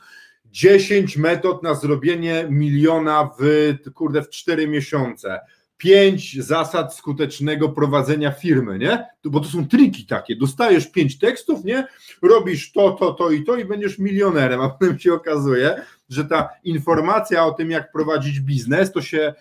10 0.51 1.17
metod 1.17 1.63
na 1.63 1.75
zrobienie 1.75 2.47
miliona 2.51 3.31
w, 3.39 3.93
kurde, 3.95 4.23
w 4.23 4.31
4 4.31 4.69
miesiące. 4.69 5.41
5 5.77 6.45
zasad 6.45 6.95
skutecznego 6.95 7.69
prowadzenia 7.69 8.33
firmy, 8.33 8.79
nie? 8.79 9.07
Bo 9.25 9.41
to 9.41 9.49
są 9.49 9.69
triki 9.69 10.07
takie. 10.07 10.37
Dostajesz 10.37 10.91
5 10.91 11.19
tekstów, 11.19 11.65
nie? 11.65 11.87
Robisz 12.23 12.73
to, 12.73 12.91
to, 12.91 13.13
to 13.13 13.31
i 13.31 13.45
to 13.45 13.57
i 13.57 13.65
będziesz 13.65 13.99
milionerem, 13.99 14.61
a 14.61 14.69
potem 14.79 14.99
się 14.99 15.15
okazuje, 15.15 15.83
że 16.09 16.25
ta 16.25 16.49
informacja 16.65 17.45
o 17.45 17.53
tym, 17.53 17.71
jak 17.71 17.93
prowadzić 17.93 18.41
biznes, 18.41 18.93
to 18.93 19.03
się 19.03 19.35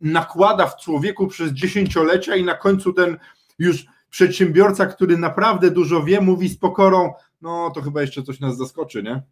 nakłada 0.00 0.66
w 0.66 0.76
człowieku 0.76 1.26
przez 1.26 1.52
dziesięciolecia 1.52 2.36
i 2.36 2.44
na 2.44 2.54
końcu 2.54 2.92
ten 2.92 3.16
już 3.58 3.86
przedsiębiorca, 4.10 4.86
który 4.86 5.18
naprawdę 5.18 5.70
dużo 5.70 6.02
wie, 6.02 6.20
mówi 6.20 6.48
z 6.48 6.58
pokorą, 6.58 7.12
no 7.42 7.70
to 7.74 7.82
chyba 7.82 8.00
jeszcze 8.00 8.22
coś 8.22 8.40
nas 8.40 8.56
zaskoczy, 8.56 9.02
nie? 9.02 9.22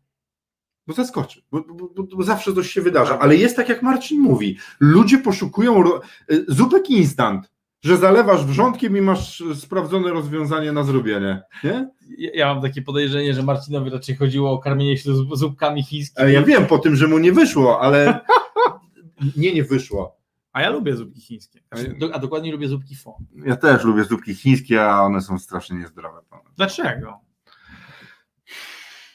Bo 0.87 0.95
zaskoczy, 0.95 1.43
bo, 1.53 1.65
bo, 1.95 2.05
bo, 2.17 2.23
zawsze 2.23 2.55
coś 2.55 2.71
się 2.71 2.81
wydarza, 2.83 3.19
ale 3.19 3.37
jest 3.37 3.57
tak 3.57 3.69
jak 3.69 3.83
Marcin 3.83 4.21
mówi, 4.21 4.59
ludzie 4.81 5.19
poszukują 5.19 5.85
y, 6.33 6.45
zupek 6.49 6.91
instant, 6.91 7.51
że 7.85 7.97
zalewasz 7.97 8.45
wrzątkiem 8.45 8.97
i 8.97 9.01
masz 9.01 9.43
sprawdzone 9.55 10.11
rozwiązanie 10.11 10.73
na 10.73 10.83
zrobienie, 10.85 11.43
nie? 11.65 11.91
Ja, 12.35 12.55
mam 12.55 12.63
takie 12.63 12.83
podejrzenie, 12.83 13.35
że 13.35 13.43
Marcinowi 13.43 13.91
raczej 13.91 14.17
chodziło 14.17 14.53
o 14.53 14.59
karmienie 14.59 14.97
się 14.99 15.11
zup- 15.11 15.37
zupkami 15.37 15.83
chińskimi, 15.83 16.33
ja 16.33 16.43
wiem 16.43 16.67
po 16.67 16.79
tym, 16.79 16.97
że 16.97 17.09
mu 17.09 17.19
nie 17.19 17.33
wyszło, 17.33 17.81
ale 17.81 18.21
nie, 19.37 19.55
nie 19.55 19.65
wyszło. 19.65 20.17
a 20.53 20.61
ja 20.63 20.71
lubię 20.71 20.97
zupki 20.97 21.21
chińskie, 21.21 21.61
Do- 21.99 22.15
a 22.15 22.19
dokładnie 22.19 22.53
lubię 22.53 22.69
zupki 22.69 22.97
fo. 22.97 23.19
Ja 23.47 23.57
też 23.57 23.85
lubię 23.85 24.05
zupki 24.05 24.35
chińskie, 24.35 24.85
a 24.85 25.03
one 25.03 25.21
są 25.21 25.39
strasznie 25.39 25.77
niezdrowe. 25.79 26.21
Dlaczego? 26.57 27.19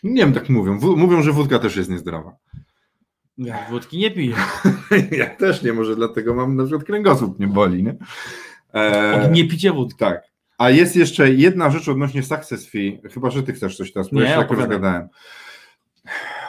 Nie 0.05 0.21
wiem, 0.21 0.33
tak 0.33 0.49
mówią. 0.49 0.79
W- 0.79 0.97
mówią, 0.97 1.21
że 1.21 1.31
wódka 1.31 1.59
też 1.59 1.75
jest 1.75 1.89
niezdrowa. 1.89 2.35
Ja 3.37 3.57
wódki 3.69 3.97
nie 3.97 4.11
piję. 4.11 4.35
ja 5.11 5.25
też 5.25 5.63
nie, 5.63 5.73
może 5.73 5.95
dlatego 5.95 6.33
mam 6.35 6.55
na 6.55 6.63
przykład 6.63 6.83
kręgosłup 6.83 7.39
nie 7.39 7.47
boli, 7.47 7.83
nie? 7.83 7.95
E, 8.73 9.29
nie 9.31 9.47
picie 9.47 9.71
wódki. 9.71 9.99
Tak. 9.99 10.23
A 10.57 10.69
jest 10.69 10.95
jeszcze 10.95 11.33
jedna 11.33 11.69
rzecz 11.69 11.89
odnośnie 11.89 12.23
success 12.23 12.69
fee, 12.69 13.01
chyba, 13.13 13.29
że 13.29 13.43
ty 13.43 13.53
chcesz 13.53 13.77
coś 13.77 13.93
teraz 13.93 14.09
powiedzieć, 14.09 14.35
jak 14.37 14.51
rozgadałem. 14.51 15.07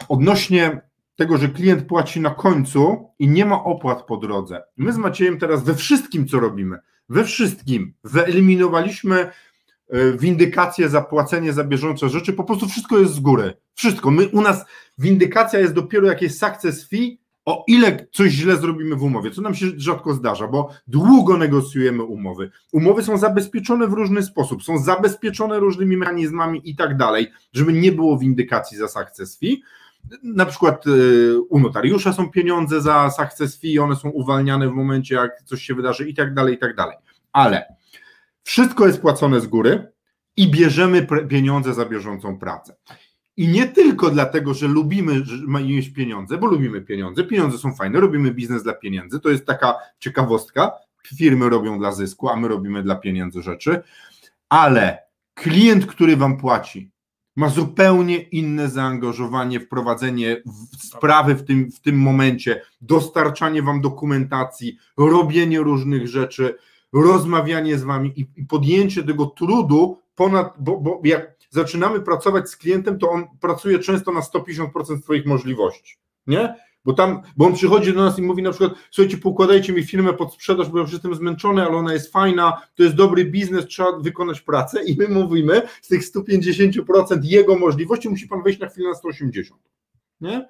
Odnośnie 0.09 0.81
tego, 1.15 1.37
że 1.37 1.49
klient 1.49 1.83
płaci 1.83 2.21
na 2.21 2.29
końcu 2.29 3.09
i 3.19 3.27
nie 3.27 3.45
ma 3.45 3.63
opłat 3.63 4.03
po 4.03 4.17
drodze. 4.17 4.63
My 4.77 4.93
z 4.93 4.97
Maciejem 4.97 5.39
teraz 5.39 5.63
we 5.63 5.75
wszystkim, 5.75 6.27
co 6.27 6.39
robimy, 6.39 6.79
we 7.09 7.23
wszystkim 7.23 7.93
wyeliminowaliśmy 8.03 9.31
windykację, 10.19 10.89
zapłacenie 10.89 11.53
za 11.53 11.63
bieżące 11.63 12.09
rzeczy, 12.09 12.33
po 12.33 12.43
prostu 12.43 12.67
wszystko 12.67 12.97
jest 12.97 13.13
z 13.13 13.19
góry. 13.19 13.53
Wszystko. 13.75 14.11
My, 14.11 14.27
u 14.27 14.41
nas 14.41 14.65
windykacja 14.97 15.59
jest 15.59 15.73
dopiero 15.73 16.07
jakieś 16.07 16.37
success 16.37 16.89
fee, 16.89 17.19
o 17.47 17.63
ile 17.67 18.07
coś 18.11 18.31
źle 18.31 18.57
zrobimy 18.57 18.95
w 18.95 19.03
umowie, 19.03 19.31
co 19.31 19.41
nam 19.41 19.55
się 19.55 19.65
rzadko 19.77 20.13
zdarza, 20.13 20.47
bo 20.47 20.69
długo 20.87 21.37
negocjujemy 21.37 22.03
umowy. 22.03 22.51
Umowy 22.71 23.03
są 23.03 23.17
zabezpieczone 23.17 23.87
w 23.87 23.93
różny 23.93 24.23
sposób, 24.23 24.63
są 24.63 24.77
zabezpieczone 24.77 25.59
różnymi 25.59 25.97
mechanizmami 25.97 26.69
i 26.69 26.75
tak 26.75 26.97
dalej, 26.97 27.31
żeby 27.53 27.73
nie 27.73 27.91
było 27.91 28.17
windykacji 28.17 28.77
za 28.77 28.87
success 28.87 29.39
fee. 29.39 29.61
Na 30.23 30.45
przykład 30.45 30.87
y, 30.87 31.41
u 31.49 31.59
notariusza 31.59 32.13
są 32.13 32.29
pieniądze 32.29 32.81
za 32.81 33.09
success 33.09 33.59
fee, 33.59 33.79
one 33.79 33.95
są 33.95 34.09
uwalniane 34.09 34.69
w 34.69 34.73
momencie, 34.73 35.15
jak 35.15 35.43
coś 35.45 35.61
się 35.61 35.75
wydarzy 35.75 36.09
i 36.09 36.13
tak 36.13 36.33
dalej, 36.33 36.55
i 36.55 36.57
tak 36.57 36.75
dalej. 36.75 36.97
Ale 37.31 37.65
wszystko 38.47 38.87
jest 38.87 39.01
płacone 39.01 39.41
z 39.41 39.47
góry 39.47 39.91
i 40.37 40.51
bierzemy 40.51 41.07
pieniądze 41.29 41.73
za 41.73 41.85
bieżącą 41.85 42.39
pracę. 42.39 42.75
I 43.37 43.47
nie 43.47 43.67
tylko 43.67 44.09
dlatego, 44.09 44.53
że 44.53 44.67
lubimy 44.67 45.23
mieć 45.47 45.89
pieniądze, 45.89 46.37
bo 46.37 46.47
lubimy 46.47 46.81
pieniądze. 46.81 47.23
Pieniądze 47.23 47.57
są 47.57 47.75
fajne, 47.75 47.99
robimy 47.99 48.31
biznes 48.31 48.63
dla 48.63 48.73
pieniędzy. 48.73 49.19
To 49.19 49.29
jest 49.29 49.45
taka 49.45 49.75
ciekawostka. 49.99 50.71
Firmy 51.07 51.49
robią 51.49 51.79
dla 51.79 51.91
zysku, 51.91 52.29
a 52.29 52.35
my 52.35 52.47
robimy 52.47 52.83
dla 52.83 52.95
pieniędzy 52.95 53.41
rzeczy. 53.41 53.81
Ale 54.49 54.97
klient, 55.33 55.85
który 55.85 56.17
wam 56.17 56.37
płaci, 56.37 56.91
ma 57.35 57.49
zupełnie 57.49 58.17
inne 58.17 58.69
zaangażowanie 58.69 59.59
w 59.59 59.67
prowadzenie 59.67 60.41
sprawy 60.77 61.35
w 61.35 61.43
tym, 61.43 61.71
w 61.71 61.79
tym 61.79 61.99
momencie, 61.99 62.61
dostarczanie 62.81 63.63
wam 63.63 63.81
dokumentacji, 63.81 64.77
robienie 64.97 65.59
różnych 65.59 66.07
rzeczy, 66.07 66.57
rozmawianie 67.01 67.77
z 67.77 67.83
wami 67.83 68.13
i, 68.15 68.27
i 68.41 68.45
podjęcie 68.45 69.03
tego 69.03 69.25
trudu 69.25 69.97
ponad, 70.15 70.53
bo, 70.59 70.79
bo 70.79 71.01
jak 71.03 71.37
zaczynamy 71.49 71.99
pracować 72.01 72.49
z 72.49 72.57
klientem, 72.57 72.99
to 72.99 73.09
on 73.09 73.25
pracuje 73.39 73.79
często 73.79 74.11
na 74.11 74.21
150% 74.21 75.01
swoich 75.01 75.25
możliwości, 75.25 75.97
nie? 76.27 76.55
Bo 76.85 76.93
tam, 76.93 77.21
bo 77.37 77.45
on 77.45 77.53
przychodzi 77.53 77.93
do 77.93 78.01
nas 78.01 78.19
i 78.19 78.21
mówi 78.21 78.43
na 78.43 78.49
przykład, 78.51 78.73
słuchajcie, 78.91 79.17
pokładajcie 79.17 79.73
mi 79.73 79.83
firmę 79.83 80.13
pod 80.13 80.33
sprzedaż, 80.33 80.69
bo 80.69 80.77
ja 80.77 80.81
już 80.81 80.93
jestem 80.93 81.15
zmęczony, 81.15 81.61
ale 81.61 81.75
ona 81.75 81.93
jest 81.93 82.11
fajna, 82.11 82.61
to 82.75 82.83
jest 82.83 82.95
dobry 82.95 83.25
biznes, 83.25 83.65
trzeba 83.65 83.99
wykonać 83.99 84.41
pracę 84.41 84.83
i 84.83 84.97
my 84.97 85.07
mówimy, 85.07 85.61
z 85.81 85.87
tych 85.87 86.01
150% 86.01 87.19
jego 87.23 87.59
możliwości 87.59 88.09
musi 88.09 88.27
pan 88.27 88.43
wejść 88.43 88.59
na 88.59 88.69
chwilę 88.69 88.89
na 88.89 88.95
180, 88.95 89.61
nie? 90.21 90.47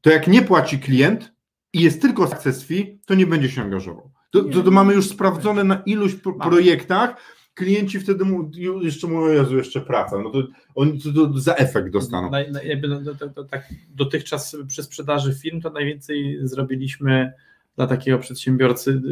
To 0.00 0.10
jak 0.10 0.26
nie 0.26 0.42
płaci 0.42 0.78
klient 0.78 1.32
i 1.72 1.80
jest 1.80 2.02
tylko 2.02 2.28
success 2.28 2.64
fee, 2.64 3.00
to 3.06 3.14
nie 3.14 3.26
będzie 3.26 3.50
się 3.50 3.62
angażował. 3.62 4.11
To, 4.32 4.44
to, 4.44 4.62
to 4.62 4.70
mamy 4.70 4.94
już 4.94 5.08
sprawdzone 5.08 5.64
na 5.64 5.82
iluś 5.86 6.14
projektach, 6.40 7.16
klienci 7.54 8.00
wtedy 8.00 8.24
mu, 8.24 8.50
jeszcze 8.80 9.06
mówią, 9.06 9.28
Jezu, 9.28 9.56
jeszcze 9.56 9.80
praca, 9.80 10.18
no 10.18 10.30
to 10.30 10.42
oni 10.74 11.00
to, 11.00 11.12
to 11.12 11.38
za 11.38 11.54
efekt 11.54 11.92
dostaną. 11.92 12.30
Na, 12.30 12.38
na, 12.38 12.60
no, 12.88 13.14
to, 13.14 13.28
to, 13.28 13.44
tak 13.44 13.68
dotychczas 13.88 14.56
przy 14.66 14.82
sprzedaży 14.82 15.34
firm 15.34 15.60
to 15.60 15.70
najwięcej 15.70 16.38
zrobiliśmy 16.42 17.32
dla 17.76 17.86
takiego 17.86 18.18
przedsiębiorcy, 18.18 19.02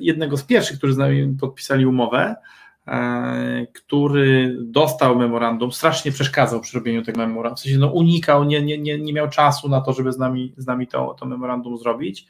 jednego 0.00 0.36
z 0.36 0.42
pierwszych, 0.42 0.78
którzy 0.78 0.94
z 0.94 0.98
nami 0.98 1.36
podpisali 1.40 1.86
umowę, 1.86 2.36
e, 2.86 3.66
który 3.72 4.56
dostał 4.60 5.18
memorandum, 5.18 5.72
strasznie 5.72 6.12
przeszkadzał 6.12 6.60
przy 6.60 6.78
robieniu 6.78 7.02
tego 7.02 7.18
memorandum, 7.18 7.56
w 7.56 7.60
sensie 7.60 7.78
no, 7.78 7.92
unikał, 7.92 8.44
nie, 8.44 8.62
nie, 8.62 8.78
nie, 8.78 8.98
nie 8.98 9.12
miał 9.12 9.28
czasu 9.28 9.68
na 9.68 9.80
to, 9.80 9.92
żeby 9.92 10.12
z 10.12 10.18
nami, 10.18 10.54
z 10.56 10.66
nami 10.66 10.86
to, 10.86 11.16
to 11.18 11.26
memorandum 11.26 11.78
zrobić. 11.78 12.26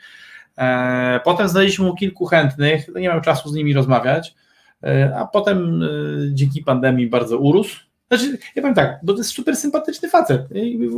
E, 0.59 1.21
potem 1.25 1.49
znaleźliśmy 1.49 1.85
mu 1.85 1.95
kilku 1.95 2.27
chętnych, 2.27 2.89
no, 2.95 3.01
nie 3.01 3.09
miał 3.09 3.21
czasu 3.21 3.49
z 3.49 3.55
nimi 3.55 3.75
rozmawiać, 3.75 4.35
E, 4.83 5.17
a 5.17 5.27
potem 5.27 5.83
e, 5.83 5.87
dzięki 6.33 6.63
pandemii 6.63 7.07
bardzo 7.07 7.39
urósł. 7.39 7.81
Znaczy, 8.09 8.39
ja 8.57 8.63
powiem 8.63 8.75
tak, 8.75 9.01
bo 9.03 9.13
to 9.13 9.19
jest 9.19 9.31
super 9.31 9.57
sympatyczny 9.57 10.09
facet 10.09 10.43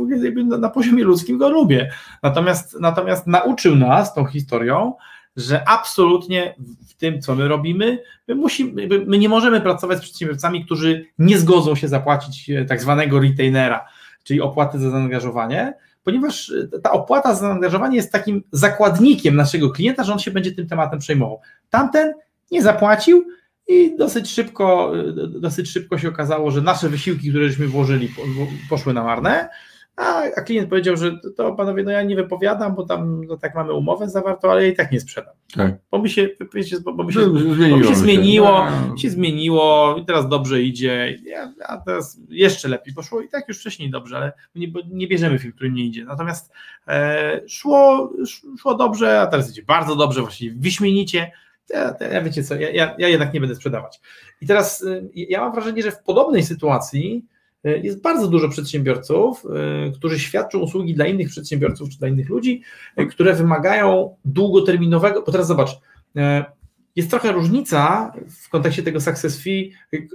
ogóle 0.01 0.43
na 0.57 0.69
poziomie 0.69 1.03
ludzkim 1.03 1.37
go 1.37 1.49
lubię. 1.49 1.91
Natomiast, 2.23 2.79
natomiast 2.79 3.27
nauczył 3.27 3.75
nas 3.75 4.13
tą 4.13 4.25
historią, 4.25 4.93
że 5.35 5.67
absolutnie 5.67 6.55
w 6.89 6.93
tym, 6.93 7.21
co 7.21 7.35
my 7.35 7.47
robimy, 7.47 7.99
my, 8.27 8.35
musimy, 8.35 8.87
my 9.05 9.17
nie 9.17 9.29
możemy 9.29 9.61
pracować 9.61 9.97
z 9.97 10.01
przedsiębiorcami, 10.01 10.65
którzy 10.65 11.05
nie 11.19 11.37
zgodzą 11.37 11.75
się 11.75 11.87
zapłacić 11.87 12.51
tak 12.67 12.81
zwanego 12.81 13.19
retainera, 13.19 13.85
czyli 14.23 14.41
opłaty 14.41 14.79
za 14.79 14.89
zaangażowanie, 14.89 15.73
ponieważ 16.03 16.53
ta 16.83 16.91
opłata 16.91 17.35
za 17.35 17.41
zaangażowanie 17.41 17.95
jest 17.95 18.11
takim 18.11 18.43
zakładnikiem 18.51 19.35
naszego 19.35 19.69
klienta, 19.69 20.03
że 20.03 20.13
on 20.13 20.19
się 20.19 20.31
będzie 20.31 20.51
tym 20.51 20.67
tematem 20.67 20.99
przejmował. 20.99 21.39
Tamten 21.69 22.13
nie 22.51 22.61
zapłacił, 22.61 23.25
i 23.67 23.97
dosyć 23.97 24.31
szybko, 24.31 24.93
dosyć 25.29 25.69
szybko 25.69 25.97
się 25.97 26.09
okazało, 26.09 26.51
że 26.51 26.61
nasze 26.61 26.89
wysiłki, 26.89 27.29
które 27.29 27.49
żeśmy 27.49 27.67
włożyli, 27.67 28.09
poszły 28.69 28.93
na 28.93 29.03
marne. 29.03 29.49
A, 29.95 30.23
a 30.35 30.41
klient 30.41 30.69
powiedział, 30.69 30.97
że 30.97 31.19
to, 31.37 31.55
panowie, 31.55 31.83
no 31.83 31.91
ja 31.91 32.03
nie 32.03 32.15
wypowiadam, 32.15 32.75
bo 32.75 32.83
tam 32.83 33.25
no 33.25 33.37
tak 33.37 33.55
mamy 33.55 33.73
umowę 33.73 34.09
zawartą, 34.09 34.51
ale 34.51 34.63
ja 34.63 34.67
i 34.67 34.75
tak 34.75 34.91
nie 34.91 34.99
sprzedam. 34.99 35.33
Tak. 35.55 35.75
Bo 35.91 35.99
mi 35.99 36.09
się, 36.09 36.29
wiecie, 36.53 36.77
bo, 36.79 37.03
mi 37.03 37.13
się, 37.13 37.19
zmieniło, 37.23 37.69
bo 37.69 37.77
mi 37.77 37.87
się 37.87 37.95
zmieniło, 37.95 38.65
no. 38.89 38.97
się 38.97 39.09
zmieniło 39.09 39.95
i 40.01 40.05
teraz 40.05 40.29
dobrze 40.29 40.61
idzie, 40.61 41.17
a 41.67 41.77
teraz 41.77 42.19
jeszcze 42.29 42.67
lepiej 42.67 42.93
poszło 42.93 43.21
i 43.21 43.29
tak 43.29 43.47
już 43.47 43.59
wcześniej 43.59 43.89
dobrze, 43.89 44.17
ale 44.17 44.33
nie, 44.55 44.67
nie 44.91 45.07
bierzemy 45.07 45.39
film, 45.39 45.53
który 45.53 45.71
nie 45.71 45.85
idzie. 45.85 46.05
Natomiast 46.05 46.51
e, 46.87 47.41
szło, 47.47 48.13
szło 48.59 48.75
dobrze, 48.75 49.21
a 49.21 49.27
teraz 49.27 49.51
idzie 49.51 49.63
bardzo 49.63 49.95
dobrze, 49.95 50.21
właściwie 50.21 50.55
wyśmienicie 50.59 51.31
ja, 51.69 51.95
ja 52.11 52.21
wiecie 52.21 52.43
co, 52.43 52.55
ja, 52.55 52.69
ja, 52.69 52.95
ja 52.97 53.07
jednak 53.07 53.33
nie 53.33 53.39
będę 53.39 53.55
sprzedawać. 53.55 54.01
I 54.41 54.47
teraz 54.47 54.81
y, 54.81 55.09
ja 55.13 55.39
mam 55.39 55.53
wrażenie, 55.53 55.83
że 55.83 55.91
w 55.91 56.03
podobnej 56.03 56.43
sytuacji 56.43 57.25
jest 57.63 58.01
bardzo 58.01 58.27
dużo 58.27 58.49
przedsiębiorców, 58.49 59.45
y, 59.45 59.91
którzy 59.91 60.19
świadczą 60.19 60.59
usługi 60.59 60.93
dla 60.93 61.05
innych 61.07 61.29
przedsiębiorców 61.29 61.89
czy 61.89 61.99
dla 61.99 62.07
innych 62.07 62.29
ludzi, 62.29 62.61
które 63.09 63.33
wymagają 63.33 64.15
długoterminowego, 64.25 65.23
bo 65.25 65.31
teraz 65.31 65.47
zobacz, 65.47 65.69
jest 66.95 67.09
trochę 67.09 67.31
różnica 67.31 68.13
w 68.43 68.49
kontekście 68.49 68.83
tego 68.83 69.01
success 69.01 69.41
fee, 69.41 69.71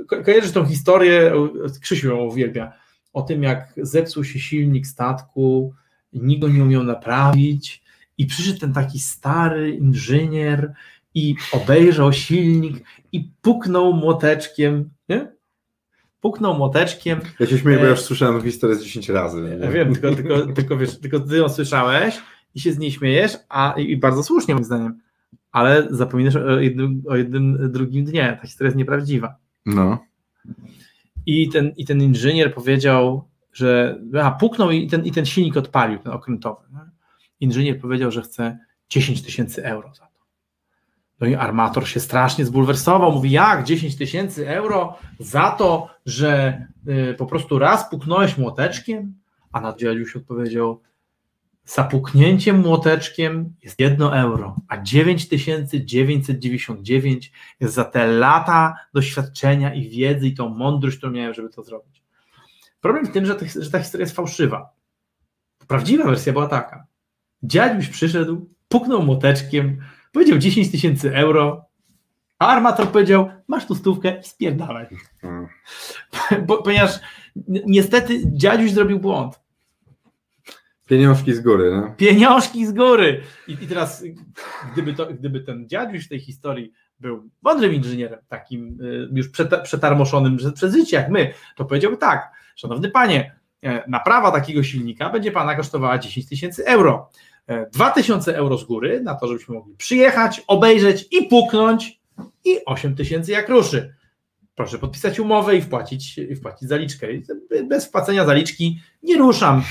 ko 0.07 0.23
kojarzysz 0.23 0.53
tą 0.53 0.65
historię, 0.65 1.33
Krzysiu 1.81 2.09
ją 2.09 2.17
uwielbia, 2.17 2.73
o 3.13 3.23
tym 3.23 3.43
jak 3.43 3.73
zepsuł 3.77 4.25
się 4.25 4.39
silnik 4.39 4.87
statku, 4.87 5.75
nikt 6.13 6.41
go 6.41 6.49
nie 6.49 6.63
umiał 6.63 6.85
naprawić 6.85 7.83
i 8.19 8.27
przyszedł 8.27 8.59
ten 8.59 8.73
taki 8.73 8.99
stary 8.99 9.71
inżynier 9.71 10.73
i 11.15 11.35
obejrzał 11.53 12.13
silnik 12.13 12.85
i 13.13 13.31
puknął 13.43 13.93
młoteczkiem, 13.93 14.91
nie? 15.09 15.38
Puknął 16.29 16.55
młoteczkiem. 16.55 17.21
Ja 17.41 17.47
się 17.47 17.59
śmieję, 17.59 17.79
bo 17.79 17.85
ja 17.85 17.91
już 17.91 18.01
słyszałem 18.01 18.43
historię 18.43 18.77
z 18.77 18.85
10 18.85 19.09
razy. 19.09 19.59
Ja 19.61 19.71
wiem, 19.71 19.95
tylko, 19.95 20.15
tylko, 20.15 20.47
tylko, 20.47 20.77
wiesz, 20.77 20.99
tylko 20.99 21.21
ty 21.21 21.37
ją 21.37 21.49
słyszałeś 21.49 22.19
i 22.55 22.61
się 22.61 22.73
z 22.73 22.79
niej 22.79 22.91
śmiejesz, 22.91 23.37
a 23.49 23.75
i 23.77 23.97
bardzo 23.97 24.23
słusznie 24.23 24.55
moim 24.55 24.65
zdaniem, 24.65 25.01
ale 25.53 25.87
zapominasz 25.91 26.37
o 26.37 26.61
jednym, 26.61 27.03
o 27.07 27.17
jednym 27.17 27.73
drugim 27.73 28.05
dnie. 28.05 28.39
Ta 28.41 28.47
historia 28.47 28.69
jest 28.69 28.77
nieprawdziwa. 28.77 29.37
No. 29.67 29.99
I 31.27 31.49
ten, 31.49 31.73
i 31.77 31.85
ten 31.85 32.03
inżynier 32.03 32.55
powiedział, 32.55 33.25
że 33.53 34.01
a, 34.23 34.31
puknął 34.31 34.71
i 34.71 34.87
ten, 34.87 35.05
i 35.05 35.13
ten 35.13 35.27
silnik 35.27 35.57
odpalił, 35.57 35.99
ten 35.99 36.13
okrętowy. 36.13 36.65
Inżynier 37.41 37.81
powiedział, 37.81 38.11
że 38.11 38.23
chce 38.23 38.59
10 38.89 39.23
tysięcy 39.23 39.65
euro 39.65 39.95
za 39.95 40.08
no 41.21 41.27
i 41.27 41.35
armator 41.35 41.89
się 41.89 42.01
strasznie 42.01 42.45
zbulwersował. 42.45 43.13
Mówi, 43.13 43.31
jak 43.31 43.65
10 43.65 43.97
tysięcy 43.97 44.49
euro 44.49 44.99
za 45.19 45.51
to, 45.51 45.89
że 46.07 46.63
y, 46.89 47.15
po 47.19 47.27
prostu 47.27 47.59
raz 47.59 47.91
puknąłeś 47.91 48.39
młoteczkiem? 48.39 49.15
A 49.53 49.61
naddzieliuś 49.61 50.17
odpowiedział, 50.17 50.83
za 51.65 51.85
puknięciem 51.85 52.61
młoteczkiem 52.61 53.55
jest 53.63 53.81
1 53.81 54.03
euro, 54.03 54.57
a 54.69 54.83
9999 54.83 57.33
jest 57.61 57.75
za 57.75 57.85
te 57.85 58.07
lata 58.07 58.77
doświadczenia 58.95 59.75
i 59.75 59.89
wiedzy 59.89 60.27
i 60.27 60.35
tą 60.35 60.49
mądrość, 60.49 60.97
którą 60.97 61.13
miałem, 61.13 61.35
żeby 61.35 61.49
to 61.49 61.63
zrobić. 61.63 62.03
Problem 62.81 63.07
w 63.07 63.13
tym, 63.13 63.27
że, 63.27 63.37
że 63.61 63.71
ta 63.71 63.79
historia 63.79 64.03
jest 64.03 64.17
fałszywa. 64.17 64.71
Prawdziwa 65.67 66.05
wersja 66.05 66.33
była 66.33 66.47
taka. 66.47 66.87
Dziadziuś 67.43 67.89
przyszedł, 67.89 68.49
puknął 68.69 69.03
młoteczkiem, 69.03 69.79
Powiedział 70.13 70.39
10 70.39 70.71
tysięcy 70.71 71.17
euro, 71.17 71.65
a 72.39 72.47
armator 72.47 72.89
powiedział, 72.89 73.31
masz 73.49 73.67
tu 73.67 73.75
stówkę 73.75 74.21
i 74.21 74.25
spierdalaj. 74.25 74.87
Hmm. 75.21 75.47
Bo, 76.47 76.63
ponieważ 76.63 77.01
niestety 77.67 78.21
dziadziuś 78.27 78.71
zrobił 78.71 79.01
błąd. 79.01 79.41
Pieniążki 80.87 81.35
z 81.35 81.41
góry, 81.41 81.71
no. 81.77 81.95
Pieniążki 81.97 82.67
z 82.67 82.73
góry. 82.73 83.23
I, 83.49 83.53
i 83.53 83.67
teraz, 83.67 84.05
gdyby, 84.73 84.95
to, 84.95 85.07
gdyby 85.07 85.41
ten 85.41 85.69
dziadziuś 85.69 86.07
w 86.07 86.09
tej 86.09 86.21
historii 86.21 86.73
był 87.01 87.31
mądrym 87.43 87.75
inżynierem, 87.75 88.19
takim 88.29 88.79
y, 88.81 89.09
już 89.13 89.31
przeta- 89.31 89.63
przetarmoszonym 89.63 90.37
przez, 90.37 90.53
przez 90.53 90.75
życie 90.75 90.97
jak 90.97 91.11
my, 91.11 91.33
to 91.57 91.65
powiedziałby 91.65 91.97
tak, 91.97 92.31
szanowny 92.57 92.91
panie, 92.91 93.37
e, 93.63 93.85
naprawa 93.89 94.31
takiego 94.31 94.63
silnika 94.63 95.11
będzie 95.11 95.33
pana 95.33 95.55
kosztowała 95.55 95.99
10 95.99 96.29
tysięcy 96.29 96.67
euro. 96.67 97.11
E, 97.49 97.67
2 97.71 97.91
tysiące 97.91 98.37
euro 98.37 98.59
z 98.59 98.65
góry 98.65 99.01
na 99.01 99.15
to, 99.15 99.27
żebyśmy 99.27 99.55
mogli 99.55 99.75
przyjechać, 99.75 100.43
obejrzeć 100.47 101.09
i 101.11 101.27
puknąć 101.27 102.01
i 102.45 102.59
8 102.67 102.97
tysięcy 102.97 103.33
jak 103.33 103.49
ruszy. 103.49 103.95
Proszę 104.55 104.79
podpisać 104.79 105.21
umowę 105.21 105.57
i 105.57 105.63
wpłacić, 105.63 106.19
i 106.19 106.37
wpłacić 106.37 106.69
zaliczkę. 106.69 107.07
Bez 107.69 107.87
wpłacenia 107.87 108.27
zaliczki 108.27 108.81
nie 109.03 109.17
ruszam, 109.19 109.63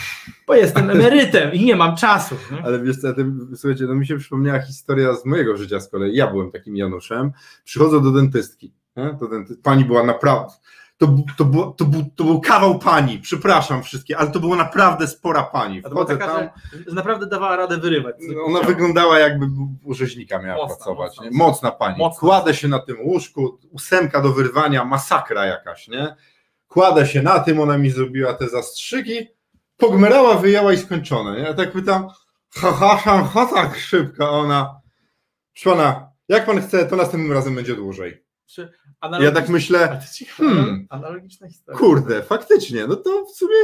bo 0.48 0.56
jestem 0.56 0.90
emerytem 0.90 1.54
i 1.54 1.66
nie 1.66 1.76
mam 1.76 1.96
czasu. 1.96 2.36
nie? 2.52 2.64
Ale 2.64 2.80
wiesz 2.80 2.98
co, 2.98 3.14
tym, 3.14 3.52
słuchajcie, 3.56 3.86
no 3.86 3.96
mi 3.96 4.08
się 4.08 4.18
przypomniała 4.18 4.60
historia 4.60 5.16
z 5.16 5.26
mojego 5.26 5.58
życia 5.58 5.80
z 5.80 5.90
kolei. 5.90 6.16
Ja 6.16 6.28
byłem 6.28 6.52
takim 6.52 6.76
Januszem. 6.76 7.32
Przychodzę 7.64 8.02
do 8.02 8.12
dentystki. 8.12 8.74
Nie? 8.98 9.18
Do 9.20 9.28
denty... 9.28 9.56
Pani 9.64 9.86
była 9.86 10.04
naprawdę. 10.04 10.54
To, 10.98 11.16
to, 11.38 11.46
było, 11.46 11.72
to, 11.72 11.86
był, 11.86 12.06
to 12.16 12.24
był 12.24 12.42
kawał 12.42 12.80
pani, 12.80 13.20
przepraszam 13.20 13.84
wszystkie, 13.84 14.18
ale 14.18 14.32
to 14.32 14.40
była 14.40 14.56
naprawdę 14.56 15.08
spora 15.08 15.44
pani. 15.44 15.82
Wchodzę 15.82 16.18
taka, 16.18 16.34
tam, 16.34 16.50
że, 16.88 16.94
naprawdę 16.94 17.28
dawała 17.28 17.56
radę 17.56 17.78
wyrywać. 17.78 18.16
ona 18.46 18.62
wyglądała 18.62 19.20
jakby 19.20 19.46
u 19.84 19.94
rzeźnika 19.94 20.40
miała 20.40 20.58
Mocna, 20.58 20.76
pracować. 20.76 21.18
mocna. 21.18 21.32
Mocna 21.34 21.72
pani. 21.72 21.98
Mocna. 21.98 22.20
Kładę 22.20 22.54
się 22.54 22.68
na 22.68 22.80
tym 22.80 22.98
łóżku, 23.02 23.60
ósemka 23.72 24.22
do 24.22 24.32
wyrwania, 24.32 24.86
masakra 24.86 25.46
jakaś, 25.46 25.88
nie? 25.88 26.16
Kładę 26.68 27.06
się 27.06 27.22
na 27.22 27.40
tym, 27.40 27.60
ona 27.60 27.78
mi 27.78 27.90
zrobiła 27.90 28.34
te 28.34 28.50
zastrzyki, 28.50 29.28
pogmerała, 29.78 30.36
wyjęła 30.36 30.74
i 30.74 30.78
skończone. 30.78 31.38
Nie? 31.38 31.44
Ja 31.44 31.54
tak 31.54 31.72
pytam, 31.72 32.08
ha, 32.56 32.72
ha, 32.72 32.98
ha, 32.98 33.24
ha 33.34 33.46
tak 33.46 33.78
szybko, 33.80 34.30
ona, 34.30 34.82
proszę 35.54 35.70
pana, 35.70 36.10
jak 36.30 36.46
pan 36.46 36.62
chce, 36.62 36.86
to 36.86 36.96
następnym 36.96 37.34
razem 37.34 37.56
będzie 37.56 37.76
dłużej. 37.76 38.27
Ja 39.20 39.32
tak 39.32 39.50
myślę, 39.50 40.02
hmm. 40.38 40.88
Analogiczna 40.90 41.48
historia. 41.48 41.80
Kurde, 41.80 42.24
faktycznie, 42.24 42.88
no 42.88 42.96
to 42.96 43.26
w 43.26 43.32
sumie 43.32 43.56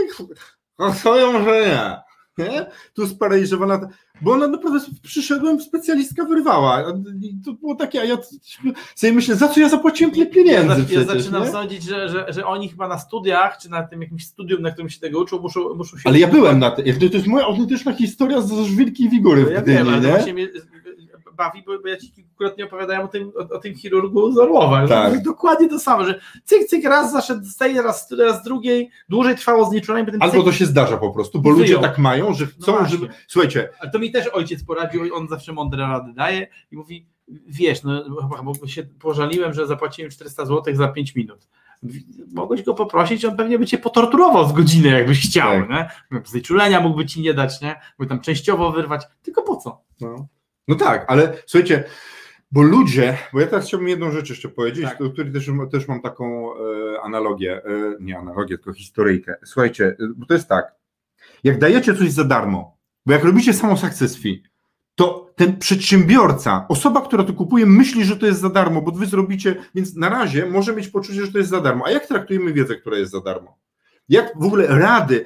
swoją 1.00 1.32
może 1.34 1.66
nie. 1.68 1.98
nie? 2.38 2.66
Tu 2.94 3.08
sparaliżowana, 3.08 3.90
bo 4.22 4.32
ona 4.32 4.48
naprawdę 4.48 4.80
przyszedłem, 5.02 5.62
specjalistka 5.62 6.26
wyrwała. 6.26 6.84
I 7.22 7.42
to 7.46 7.54
było 7.54 7.76
takie, 7.76 8.02
a 8.02 8.04
ja 8.04 8.18
sobie 8.96 9.14
myślę, 9.14 9.36
za 9.36 9.48
co 9.48 9.60
ja 9.60 9.70
zapłaciłem 9.70 10.14
tyle 10.14 10.26
Ja, 10.26 10.32
pieniędzy 10.32 10.80
ja 10.80 10.86
przecież, 10.86 11.06
zaczynam 11.06 11.44
nie? 11.44 11.52
sądzić, 11.52 11.84
że, 11.84 12.10
że, 12.10 12.26
że 12.30 12.46
oni 12.46 12.70
chyba 12.70 12.88
na 12.88 13.00
studiach, 13.00 13.58
czy 13.58 13.70
na 13.70 13.84
tym 13.84 14.02
jakimś 14.02 14.28
studium, 14.28 14.62
na 14.62 14.72
którym 14.72 14.90
się 14.90 15.00
tego 15.00 15.20
uczą, 15.20 15.40
muszą, 15.40 15.76
muszą 15.76 15.98
się... 15.98 16.10
Ale 16.10 16.20
ja 16.20 16.28
byłem 16.28 16.60
na 16.60 16.72
tym, 16.72 16.86
to, 17.00 17.10
to 17.10 17.16
jest 17.18 17.28
moja 17.28 17.46
autentyczna 17.46 17.94
historia 17.94 18.42
z 18.42 18.52
Żwirki 18.52 19.04
i 19.04 19.10
Wigury 19.10 19.42
No 19.42 19.50
w 19.50 19.52
ja 19.52 19.62
Gdyni, 19.62 19.78
wiem, 19.78 20.04
nie? 20.04 20.48
Bawi, 21.36 21.64
bo 21.66 21.80
bo 21.80 21.88
ja 21.88 21.98
ci 21.98 22.12
kilkukrotnie 22.12 22.66
opowiadałem 22.66 23.02
o 23.02 23.08
tym, 23.08 23.32
o, 23.36 23.56
o 23.56 23.60
tym 23.60 23.76
chirurgu 23.76 24.32
z 24.32 24.38
Orłowa. 24.38 24.88
Tak. 24.88 25.24
Dokładnie 25.24 25.70
to 25.70 25.80
samo, 25.80 26.06
że 26.06 26.20
cyk, 26.44 26.68
cyk, 26.68 26.86
raz 26.86 27.12
zaszedł 27.12 27.46
z 27.46 27.58
tej, 27.58 27.82
raz, 27.82 28.12
raz 28.12 28.44
drugiej, 28.44 28.90
dłużej 29.10 29.36
trwało 29.36 29.66
znieczulenie, 29.66 30.06
potem 30.06 30.22
Albo 30.22 30.36
cyk, 30.36 30.46
to 30.46 30.52
się 30.52 30.66
zdarza 30.66 30.98
po 30.98 31.12
prostu, 31.12 31.42
bo 31.42 31.50
ludzie 31.50 31.80
tak 31.80 31.98
mają, 31.98 32.34
że 32.34 32.46
chcą, 32.46 32.72
właśnie. 32.72 32.90
żeby... 32.90 33.08
Słuchajcie, 33.28 33.70
Ale 33.80 33.92
to 33.92 34.00
mi 34.00 34.12
też 34.12 34.28
ojciec 34.28 34.64
poradził, 34.64 35.16
on 35.16 35.28
zawsze 35.28 35.54
mądre 35.54 35.88
rady 35.88 36.14
daje 36.14 36.48
i 36.72 36.76
mówi, 36.78 37.08
wiesz, 37.48 37.84
no 37.84 38.04
bo 38.62 38.68
się 38.68 38.84
pożaliłem, 38.84 39.54
że 39.54 39.68
zapłaciłem 39.68 40.12
400 40.12 40.46
zł 40.46 40.76
za 40.76 40.88
5 40.88 41.16
minut. 41.16 41.48
Mogłeś 42.34 42.64
go 42.64 42.74
poprosić, 42.74 43.26
on 43.26 43.38
pewnie 43.38 43.60
by 43.60 43.66
cię 43.66 43.78
potorturował 43.78 44.50
z 44.50 44.54
godziny, 44.54 44.90
jakbyś 44.90 45.30
chciał, 45.30 45.52
Tak. 45.52 45.70
nie? 45.70 46.22
Znieczulenia 46.26 46.82
mógłby 46.82 47.06
ci 47.06 47.22
nie 47.22 47.34
dać, 47.34 47.62
nie? 47.62 47.76
Mógłby 48.00 48.10
tam 48.10 48.20
częściowo 48.20 48.72
wyrwać, 48.72 49.02
tylko 49.22 49.42
po 49.42 49.56
co? 49.56 49.82
No. 50.02 50.28
No 50.68 50.76
tak, 50.76 51.06
ale 51.08 51.38
słuchajcie, 51.46 51.84
bo 52.52 52.62
ludzie, 52.62 53.18
bo 53.34 53.40
ja 53.40 53.48
teraz 53.48 53.66
chciałbym 53.66 53.90
jedną 53.90 54.12
rzecz 54.12 54.30
jeszcze 54.30 54.50
powiedzieć, 54.50 54.86
Tak. 54.86 55.00
do 55.00 55.10
której 55.10 55.34
też, 55.34 55.50
też 55.72 55.88
mam 55.88 56.02
taką 56.02 56.54
e, 56.54 57.02
analogię, 57.02 57.62
e, 57.66 57.96
nie 58.00 58.18
analogię, 58.18 58.58
tylko 58.58 58.74
historyjkę. 58.74 59.36
Słuchajcie, 59.46 59.86
e, 59.86 59.96
bo 60.16 60.26
to 60.26 60.34
jest 60.34 60.48
tak, 60.48 60.76
jak 61.44 61.60
dajecie 61.60 61.96
coś 61.96 62.12
za 62.12 62.24
darmo, 62.24 62.78
bo 63.06 63.14
jak 63.14 63.24
robicie 63.24 63.54
samą 63.54 63.78
success 63.78 64.18
fee, 64.18 64.44
to 64.96 65.34
ten 65.36 65.58
przedsiębiorca, 65.58 66.66
osoba, 66.70 67.02
która 67.02 67.24
to 67.24 67.34
kupuje, 67.34 67.66
myśli, 67.66 68.06
że 68.06 68.18
to 68.18 68.26
jest 68.26 68.40
za 68.40 68.50
darmo, 68.50 68.82
bo 68.82 68.92
wy 68.92 69.06
zrobicie, 69.06 69.56
więc 69.76 69.96
na 69.96 70.10
razie 70.10 70.46
może 70.46 70.76
mieć 70.76 70.88
poczucie, 70.88 71.26
że 71.26 71.32
to 71.32 71.38
jest 71.38 71.50
za 71.50 71.62
darmo. 71.62 71.86
A 71.86 71.92
jak 71.92 72.08
traktujemy 72.08 72.54
wiedzę, 72.54 72.76
która 72.76 72.98
jest 72.98 73.12
za 73.12 73.22
darmo? 73.22 73.58
Jak 74.10 74.40
w 74.40 74.44
ogóle 74.44 74.68
rady, 74.68 75.26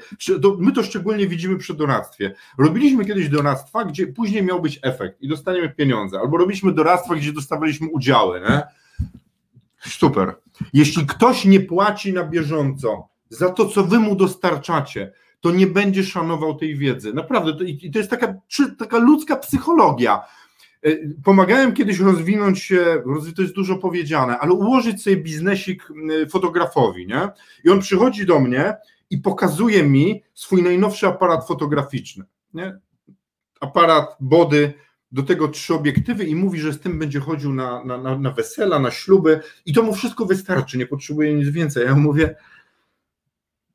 my 0.59 0.71
to 0.71 0.83
szczególnie 0.83 1.27
widzimy 1.27 1.57
przy 1.57 1.73
doradztwie. 1.73 2.35
Robiliśmy 2.57 3.05
kiedyś 3.05 3.29
doradztwa, 3.29 3.85
gdzie 3.85 4.07
później 4.07 4.43
miał 4.43 4.61
być 4.61 4.79
efekt 4.81 5.21
i 5.21 5.27
dostaniemy 5.27 5.69
pieniądze, 5.69 6.19
albo 6.19 6.37
robiliśmy 6.37 6.71
doradztwa, 6.71 7.15
gdzie 7.15 7.33
dostawaliśmy 7.33 7.87
udziały. 7.87 8.41
Nie? 8.41 8.63
Super. 9.79 10.35
Jeśli 10.73 11.05
ktoś 11.05 11.45
nie 11.45 11.59
płaci 11.59 12.13
na 12.13 12.23
bieżąco 12.23 13.07
za 13.29 13.49
to, 13.49 13.65
co 13.65 13.83
wy 13.83 13.99
mu 13.99 14.15
dostarczacie, 14.15 15.13
to 15.39 15.51
nie 15.51 15.67
będzie 15.67 16.03
szanował 16.03 16.55
tej 16.55 16.75
wiedzy. 16.75 17.13
Naprawdę, 17.13 17.53
to, 17.53 17.63
i 17.63 17.91
to 17.91 17.99
jest 17.99 18.11
taka, 18.11 18.33
taka 18.79 18.97
ludzka 18.97 19.35
psychologia. 19.35 20.21
Y, 20.85 21.15
Pomagałem 21.23 21.73
kiedyś 21.73 21.99
rozwinąć 21.99 22.59
się, 22.59 23.03
to 23.35 23.41
jest 23.41 23.53
dużo 23.53 23.77
powiedziane, 23.77 24.39
ale 24.39 24.53
ułożyć 24.53 25.03
sobie 25.03 25.17
biznesik 25.17 25.87
fotografowi, 26.29 27.07
nie? 27.07 27.29
I 27.63 27.69
on 27.69 27.79
przychodzi 27.79 28.25
do 28.25 28.39
mnie 28.39 28.75
i 29.09 29.17
pokazuje 29.17 29.83
mi 29.83 30.23
swój 30.33 30.63
najnowszy 30.63 31.07
aparat 31.07 31.47
fotograficzny, 31.47 32.25
nie? 32.53 32.79
Aparat 33.59 34.17
body, 34.19 34.73
do 35.11 35.23
tego 35.23 35.47
trzy 35.47 35.73
obiektywy 35.73 36.25
i 36.25 36.35
mówi, 36.35 36.59
że 36.59 36.73
z 36.73 36.79
tym 36.79 36.99
będzie 36.99 37.19
chodził 37.19 37.53
na, 37.53 37.83
na, 37.83 37.97
na, 37.97 38.19
na 38.19 38.31
wesela, 38.31 38.79
na 38.79 38.91
śluby 38.91 39.39
i 39.65 39.73
to 39.73 39.83
mu 39.83 39.93
wszystko 39.93 40.25
wystarczy, 40.25 40.77
nie 40.77 40.85
potrzebuje 40.85 41.33
nic 41.33 41.49
więcej. 41.49 41.85
Ja 41.85 41.95
mówię, 41.95 42.35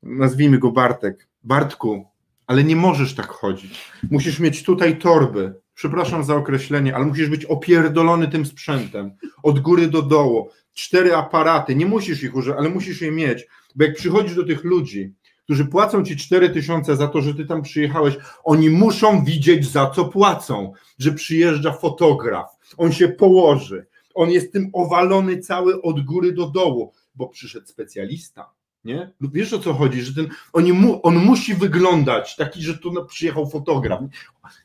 nazwijmy 0.03 0.59
go 0.59 0.71
Bartek, 0.71 1.27
Bartku, 1.43 2.05
ale 2.47 2.63
nie 2.63 2.75
możesz 2.75 3.15
tak 3.15 3.27
chodzić. 3.27 3.91
Musisz 4.11 4.39
mieć 4.39 4.63
tutaj 4.63 4.99
torby. 4.99 5.62
Przepraszam 5.75 6.23
za 6.23 6.35
określenie, 6.35 6.95
ale 6.95 7.05
musisz 7.05 7.29
być 7.29 7.45
opierdolony 7.45 8.27
tym 8.27 8.45
sprzętem. 8.45 9.11
Od 9.43 9.59
góry 9.59 9.87
do 9.87 10.01
dołu. 10.01 10.49
Cztery 10.73 11.15
aparaty. 11.15 11.75
Nie 11.75 11.85
musisz 11.85 12.23
ich 12.23 12.35
używać, 12.35 12.59
ale 12.59 12.69
musisz 12.69 13.01
je 13.01 13.11
mieć. 13.11 13.47
Bo 13.75 13.83
jak 13.83 13.95
przychodzisz 13.95 14.35
do 14.35 14.45
tych 14.45 14.63
ludzi, 14.63 15.13
którzy 15.43 15.65
płacą 15.65 16.03
ci 16.03 16.17
4 16.17 16.49
tysiące 16.49 16.95
za 16.95 17.07
to, 17.07 17.21
że 17.21 17.33
ty 17.33 17.45
tam 17.45 17.61
przyjechałeś, 17.61 18.17
oni 18.43 18.69
muszą 18.69 19.25
widzieć 19.25 19.71
za 19.71 19.89
co 19.89 20.05
płacą. 20.05 20.73
Że 20.99 21.11
przyjeżdża 21.11 21.73
fotograf, 21.73 22.57
on 22.77 22.91
się 22.91 23.07
położy, 23.07 23.85
on 24.13 24.31
jest 24.31 24.53
tym 24.53 24.69
owalony 24.73 25.37
cały 25.37 25.81
od 25.81 26.05
góry 26.05 26.31
do 26.31 26.47
dołu, 26.47 26.93
bo 27.15 27.27
przyszedł 27.27 27.67
specjalista. 27.67 28.49
Nie? 28.85 29.11
No 29.21 29.29
Wiesz 29.33 29.53
o 29.53 29.59
co 29.59 29.73
chodzi, 29.73 30.01
że 30.01 30.13
ten, 30.15 30.27
oni 30.53 30.73
mu, 30.73 30.99
on 31.07 31.15
musi 31.15 31.53
wyglądać 31.55 32.35
taki, 32.35 32.61
że 32.63 32.77
tu 32.77 33.05
przyjechał 33.05 33.49
fotograf. 33.49 34.01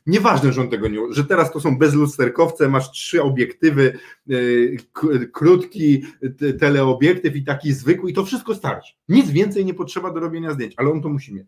Nieważne, 0.05 0.53
że 0.53 0.61
on 0.61 0.69
tego 0.69 0.87
nie, 0.87 0.99
że 1.11 1.23
teraz 1.25 1.51
to 1.51 1.59
są 1.59 1.77
bezlusterkowce, 1.77 2.69
masz 2.69 2.91
trzy 2.91 3.23
obiektywy, 3.23 3.99
k- 4.93 5.07
krótki 5.33 6.03
teleobiektyw 6.59 7.35
i 7.35 7.43
taki 7.43 7.73
zwykły 7.73 8.11
i 8.11 8.13
to 8.13 8.25
wszystko 8.25 8.55
starczy. 8.55 8.93
Nic 9.09 9.29
więcej 9.31 9.65
nie 9.65 9.73
potrzeba 9.73 10.11
do 10.13 10.19
robienia 10.19 10.51
zdjęć, 10.53 10.73
ale 10.77 10.91
on 10.91 11.01
to 11.01 11.09
musi 11.09 11.33
mieć. 11.33 11.47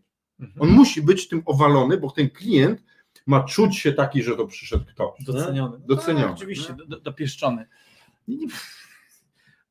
On 0.58 0.68
musi 0.68 1.02
być 1.02 1.28
tym 1.28 1.42
owalony, 1.44 1.96
bo 1.98 2.10
ten 2.10 2.30
klient 2.30 2.84
ma 3.26 3.42
czuć 3.44 3.76
się 3.78 3.92
taki, 3.92 4.22
że 4.22 4.36
to 4.36 4.46
przyszedł 4.46 4.84
ktoś. 4.84 5.18
nie? 5.20 5.26
Doceniony. 5.26 5.78
Doceniony, 5.86 6.24
Tak, 6.24 6.32
oczywiście, 6.36 6.74
do, 6.88 7.00
dopieszczony. 7.00 7.66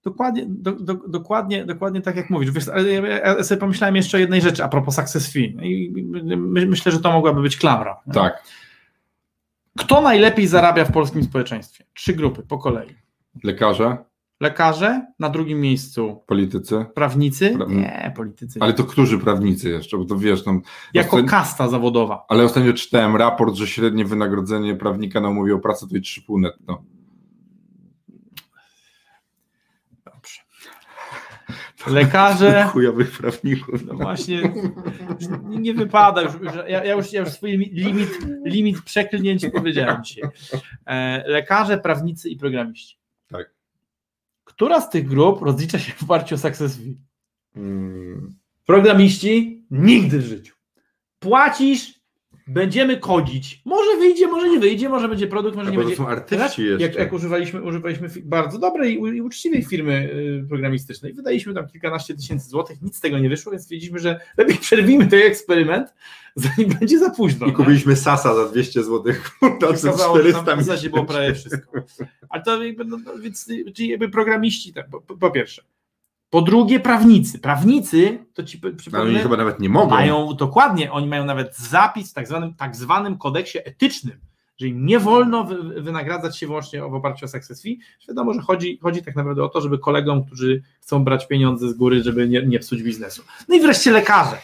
Nie, 0.06 0.12
nie, 0.12 0.14
Dokładnie, 0.16 0.46
do, 0.48 0.72
do, 0.72 0.94
dokładnie, 1.08 1.66
dokładnie 1.66 2.02
tak 2.02 2.16
jak 2.16 2.30
mówisz. 2.30 2.52
Wiesz, 2.52 2.68
ale 2.68 2.92
ja, 2.92 3.44
sobie 3.44 3.60
pomyślałem 3.60 3.96
jeszcze 3.96 4.18
o 4.18 4.20
jednej 4.20 4.42
rzeczy 4.42 4.64
a 4.64 4.68
propos 4.68 4.96
success 4.96 5.34
fee. 5.34 5.58
My, 6.38 6.66
myślę, 6.66 6.92
że 6.92 7.00
to 7.00 7.12
mogłaby 7.12 7.42
być 7.42 7.58
klamra. 7.58 7.98
Tak. 8.14 8.44
Kto 9.78 10.02
najlepiej 10.02 10.48
zarabia 10.48 10.86
w 10.86 10.92
polskim 10.92 11.24
społeczeństwie? 11.24 11.84
Trzy 11.94 12.14
grupy 12.14 12.44
po 12.44 12.58
kolei. 12.58 12.90
Lekarze, 13.44 13.98
Lekarze, 14.40 15.06
na 15.20 15.30
drugim 15.30 15.60
miejscu 15.62 16.24
politycy. 16.28 16.86
prawnicy. 16.96 17.56
Pra- 17.58 17.70
Nie, 17.70 18.14
politycy. 18.16 18.60
Ale 18.62 18.74
to 18.74 18.84
którzy 18.84 19.20
prawnicy 19.20 19.70
jeszcze, 19.70 19.98
bo 19.98 20.06
to 20.06 20.18
wiesz, 20.18 20.44
tam. 20.44 20.62
jako 20.94 21.18
Ostat- 21.18 21.30
kasta 21.30 21.68
zawodowa. 21.70 22.26
Ale 22.30 22.44
ostatnio 22.44 22.74
czytałem 22.74 23.16
raport, 23.16 23.56
że 23.56 23.68
średnie 23.68 24.06
wynagrodzenie 24.06 24.76
prawnika 24.76 25.22
na 25.22 25.30
umowie 25.30 25.56
o 25.56 25.60
pracę 25.60 25.88
to 25.88 25.96
jest 25.96 26.06
3,5 26.08 26.40
netto. 26.40 26.84
Lekarze. 31.88 32.64
Chujowych 32.74 33.12
prawników. 33.18 33.86
No 33.86 33.94
właśnie, 33.94 34.54
nie, 35.50 35.74
wypada 35.74 36.22
już, 36.22 36.34
ja, 36.68 36.84
ja, 36.86 36.96
już, 36.96 37.14
ja 37.14 37.20
już 37.20 37.30
swój 37.30 37.52
li- 37.52 37.72
limit, 37.74 38.10
limit 38.46 38.82
przeklinięć 38.82 39.46
powiedziałem 39.54 40.04
dzisiaj. 40.04 40.30
E, 40.86 41.24
lekarze, 41.28 41.78
prawnicy 41.78 42.30
i 42.30 42.38
programiści. 42.38 42.98
Tak. 43.28 43.52
Która 44.44 44.82
z 44.82 44.90
tych 44.90 45.08
grup 45.08 45.42
rozlicza 45.42 45.80
się 45.80 45.94
w 45.94 46.04
oparciu 46.04 46.36
o 46.36 46.38
success 46.38 46.78
fee? 46.78 46.98
Mm, 47.56 48.36
Programiści 48.66 49.66
nigdy 49.72 50.20
w 50.20 50.26
życiu. 50.26 50.56
Płacisz 51.20 52.01
będziemy 52.54 52.98
kodzić. 52.98 53.62
Może 53.66 53.98
wyjdzie, 53.98 54.28
może 54.28 54.50
nie 54.50 54.60
wyjdzie, 54.60 54.90
może 54.90 55.10
będzie 55.10 55.28
produkt, 55.28 55.56
może 55.56 55.68
A 55.68 55.72
nie 55.72 55.78
bo 55.78 55.84
to 55.84 55.88
będzie. 55.88 56.04
są 56.04 56.08
artyści 56.08 56.30
Teraz, 56.30 56.58
jeszcze. 56.58 56.88
Jak, 56.88 56.96
jak 56.96 57.14
używaliśmy, 57.14 57.62
używaliśmy 57.62 58.10
bardzo 58.24 58.60
dobrej 58.60 58.94
i, 58.94 58.98
i 58.98 59.22
uczciwej 59.22 59.64
firmy 59.64 60.10
y, 60.44 60.48
programistycznej, 60.50 61.14
wydaliśmy 61.14 61.54
tam 61.54 61.68
kilkanaście 61.68 62.16
tysięcy 62.16 62.50
złotych, 62.50 62.82
nic 62.82 62.96
z 62.96 63.00
tego 63.00 63.20
nie 63.20 63.30
wyszło, 63.30 63.52
więc 63.52 63.64
stwierdziliśmy, 63.64 64.00
że 64.00 64.20
lepiej 64.38 64.58
przerwijmy 64.68 65.08
ten 65.08 65.22
eksperyment, 65.22 65.94
zanim 66.36 66.70
będzie 66.80 67.00
za 67.00 67.10
późno. 67.10 67.46
I 67.46 67.50
nie? 67.50 67.56
kupiliśmy 67.56 67.96
Sasa 67.96 68.36
za 68.36 68.50
200 68.50 68.84
zł, 68.84 69.14
to 69.60 69.74
co 69.74 69.90
Okazało, 69.90 70.16
że 70.16 70.22
400 70.22 70.44
tam 70.44 70.60
w 70.60 70.64
zasadzie 70.64 70.90
było 70.90 71.06
prawie 71.06 71.34
wszystko. 71.34 71.72
Ale 72.30 72.44
to 72.44 72.64
jakby, 72.64 72.86
no, 72.86 72.98
no, 73.06 73.18
więc, 73.18 73.48
czyli 73.74 73.90
jakby 73.90 74.10
programiści, 74.10 74.74
tak, 74.74 74.90
po, 74.90 75.02
po 75.02 75.32
pierwsze. 75.32 75.62
Po 76.32 76.42
drugie, 76.42 76.80
prawnicy. 76.80 77.40
Prawnicy, 77.40 78.26
to 78.34 78.44
ci 78.44 78.58
p- 78.58 78.68
Ale 78.68 78.72
oni 78.72 78.78
przypomnę, 78.78 79.20
chyba 79.20 79.38
nawet 79.38 79.60
nie 79.60 79.70
mogą. 79.70 79.90
mają 79.90 80.34
dokładnie, 80.34 80.92
oni 80.92 81.08
mają 81.08 81.26
nawet 81.26 81.58
zapis 81.58 82.12
w 82.12 82.14
tak 82.14 82.28
zwanym, 82.28 82.54
tak 82.54 82.76
zwanym 82.76 83.18
kodeksie 83.18 83.58
etycznym, 83.66 84.20
że 84.58 84.68
im 84.68 84.86
nie 84.86 85.00
wolno 85.00 85.44
wy, 85.44 85.82
wynagradzać 85.82 86.38
się 86.38 86.48
wyłącznie 86.48 86.82
w 86.82 86.94
oparciu 86.94 87.26
o 87.26 87.28
success 87.28 87.62
fee. 87.64 87.80
Wiadomo, 88.08 88.34
że 88.34 88.42
chodzi, 88.42 88.80
chodzi 88.82 89.04
tak 89.04 89.16
naprawdę 89.16 89.44
o 89.44 89.50
to, 89.50 89.62
żeby 89.62 89.80
kolegom, 89.80 90.26
którzy 90.26 90.62
chcą 90.82 91.04
brać 91.04 91.28
pieniądze 91.28 91.70
z 91.70 91.74
góry, 91.74 92.04
żeby 92.04 92.30
nie, 92.30 92.46
nie 92.46 92.60
psuć 92.60 92.84
biznesu. 92.84 93.24
No 93.48 93.56
i 93.56 93.62
wreszcie 93.62 93.92
lekarze. 93.92 94.38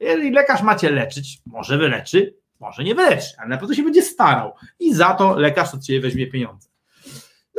Jeżeli 0.00 0.30
lekarz 0.30 0.62
macie 0.62 0.90
leczyć, 0.90 1.38
może 1.46 1.78
wyleczy, 1.78 2.34
może 2.60 2.84
nie 2.84 2.94
wyleczy, 2.94 3.26
ale 3.38 3.48
na 3.48 3.58
pewno 3.58 3.74
się 3.74 3.82
będzie 3.82 4.02
starał 4.02 4.52
i 4.80 4.94
za 4.94 5.14
to 5.14 5.36
lekarz 5.38 5.74
od 5.74 5.82
ciebie 5.84 6.00
weźmie 6.00 6.26
pieniądze. 6.26 6.67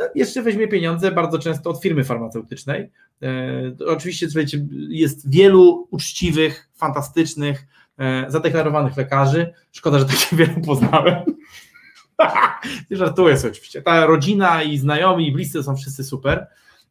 No, 0.00 0.06
jeszcze 0.14 0.42
weźmie 0.42 0.68
pieniądze 0.68 1.12
bardzo 1.12 1.38
często 1.38 1.70
od 1.70 1.82
firmy 1.82 2.04
farmaceutycznej. 2.04 2.90
E, 3.22 3.86
oczywiście 3.86 4.30
słuchajcie, 4.30 4.66
jest 4.88 5.30
wielu 5.30 5.88
uczciwych, 5.90 6.68
fantastycznych, 6.74 7.66
e, 7.98 8.24
zadeklarowanych 8.28 8.96
lekarzy. 8.96 9.52
Szkoda, 9.72 9.98
że 9.98 10.04
takich 10.04 10.34
wielu 10.38 10.60
poznałem. 10.66 11.16
Żartuję 12.90 13.36
sobie 13.38 13.50
oczywiście. 13.50 13.82
Ta 13.82 14.06
rodzina 14.06 14.62
i 14.62 14.78
znajomi 14.78 15.28
i 15.28 15.32
bliscy 15.32 15.62
są 15.62 15.76
wszyscy 15.76 16.04
super. 16.04 16.46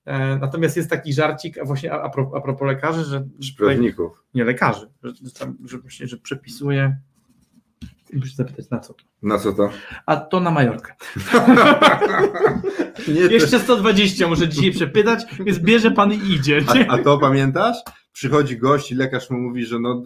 E, 0.05 0.37
Natomiast 0.37 0.77
jest 0.77 0.89
taki 0.89 1.13
żarcik, 1.13 1.65
właśnie 1.65 1.93
a, 1.93 2.01
a, 2.01 2.09
pro- 2.09 2.31
a 2.35 2.41
propos 2.41 2.67
lekarzy, 2.67 3.03
że, 3.03 3.27
że 3.39 3.51
Prawników. 3.57 4.23
nie 4.33 4.43
lekarzy, 4.43 4.87
że, 5.03 5.11
że, 5.15 5.53
że, 5.65 5.77
właśnie, 5.77 6.07
że 6.07 6.17
przepisuje. 6.17 6.97
Muszę 8.13 8.35
zapytać 8.35 8.69
na 8.69 8.79
co 8.79 8.93
to. 8.93 9.03
Na 9.21 9.39
co 9.39 9.53
to? 9.53 9.69
A 10.05 10.17
to 10.17 10.39
na 10.39 10.51
Majorkę. 10.51 10.93
Jeszcze 13.29 13.59
120 13.59 14.27
muszę 14.27 14.47
dzisiaj 14.49 14.71
przepytać, 14.71 15.25
więc 15.39 15.59
bierze 15.59 15.91
pan 15.91 16.13
i 16.13 16.33
idzie. 16.33 16.61
A, 16.67 16.93
a 16.93 16.97
to 16.97 17.17
pamiętasz? 17.17 17.77
Przychodzi 18.13 18.57
gość 18.57 18.91
i 18.91 18.95
lekarz 18.95 19.29
mu 19.29 19.39
mówi, 19.39 19.65
że 19.65 19.79
no 19.79 20.03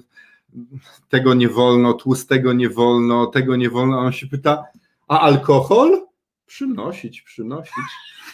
tego 1.10 1.34
nie 1.34 1.50
wolno, 1.50 1.94
tłustego 1.94 2.54
nie 2.54 2.70
wolno, 2.70 3.26
tego 3.26 3.56
nie 3.56 3.70
wolno, 3.70 4.00
a 4.00 4.02
on 4.02 4.12
się 4.12 4.28
pyta, 4.28 4.64
a 5.08 5.20
alkohol? 5.20 6.08
Przynosić, 6.46 7.22
przynosić. 7.22 7.74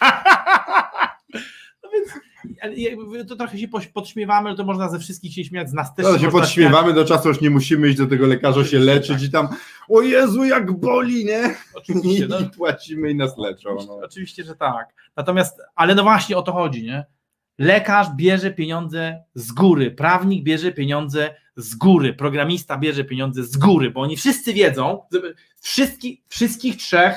No 1.84 1.90
więc 1.94 2.10
ale 2.12 2.22
jakby 2.44 2.49
to 3.28 3.36
trochę 3.36 3.58
się 3.58 3.68
podśmiewamy, 3.94 4.56
to 4.56 4.64
można 4.64 4.90
ze 4.90 5.00
wszystkich 5.00 5.34
się 5.34 5.44
śmiać, 5.44 5.70
z 5.70 5.74
nas 5.74 5.96
też 5.96 6.06
No, 6.06 6.20
się 6.20 6.32
podśmiewamy, 6.32 6.94
do 6.94 7.06
czasu 7.06 7.28
już 7.28 7.42
nie 7.42 7.50
musimy 7.50 7.88
iść 7.90 7.98
do 7.98 8.08
tego 8.08 8.28
lekarza 8.28 8.66
się 8.66 8.80
leczyć 8.80 9.24
i 9.24 9.32
tam, 9.32 9.48
o 9.90 10.02
Jezu, 10.02 10.44
jak 10.44 10.72
boli, 10.72 11.26
nie? 11.26 11.56
Oczywiście, 11.74 12.28
no, 12.30 12.40
I 12.40 12.46
płacimy 12.50 13.12
i 13.12 13.16
nas 13.16 13.38
leczą. 13.38 13.70
oczywiście, 13.70 13.92
No. 14.00 14.06
oczywiście, 14.06 14.44
że 14.44 14.56
tak. 14.56 14.88
Natomiast, 15.16 15.62
ale 15.76 15.96
no 15.96 16.04
właśnie 16.04 16.38
o 16.38 16.42
to 16.42 16.52
chodzi, 16.54 16.84
nie? 16.84 17.06
Lekarz 17.58 18.08
bierze 18.16 18.52
pieniądze 18.52 19.24
z 19.36 19.52
góry, 19.52 19.92
prawnik 19.92 20.44
bierze 20.44 20.72
pieniądze 20.72 21.36
z 21.56 21.76
góry, 21.76 22.14
programista 22.14 22.78
bierze 22.78 23.04
pieniądze 23.04 23.44
z 23.44 23.58
góry, 23.58 23.92
bo 23.92 24.02
oni 24.02 24.18
wszyscy 24.18 24.54
wiedzą, 24.54 25.02
wszystkich, 25.62 26.20
wszystkich 26.28 26.76
trzech 26.78 27.16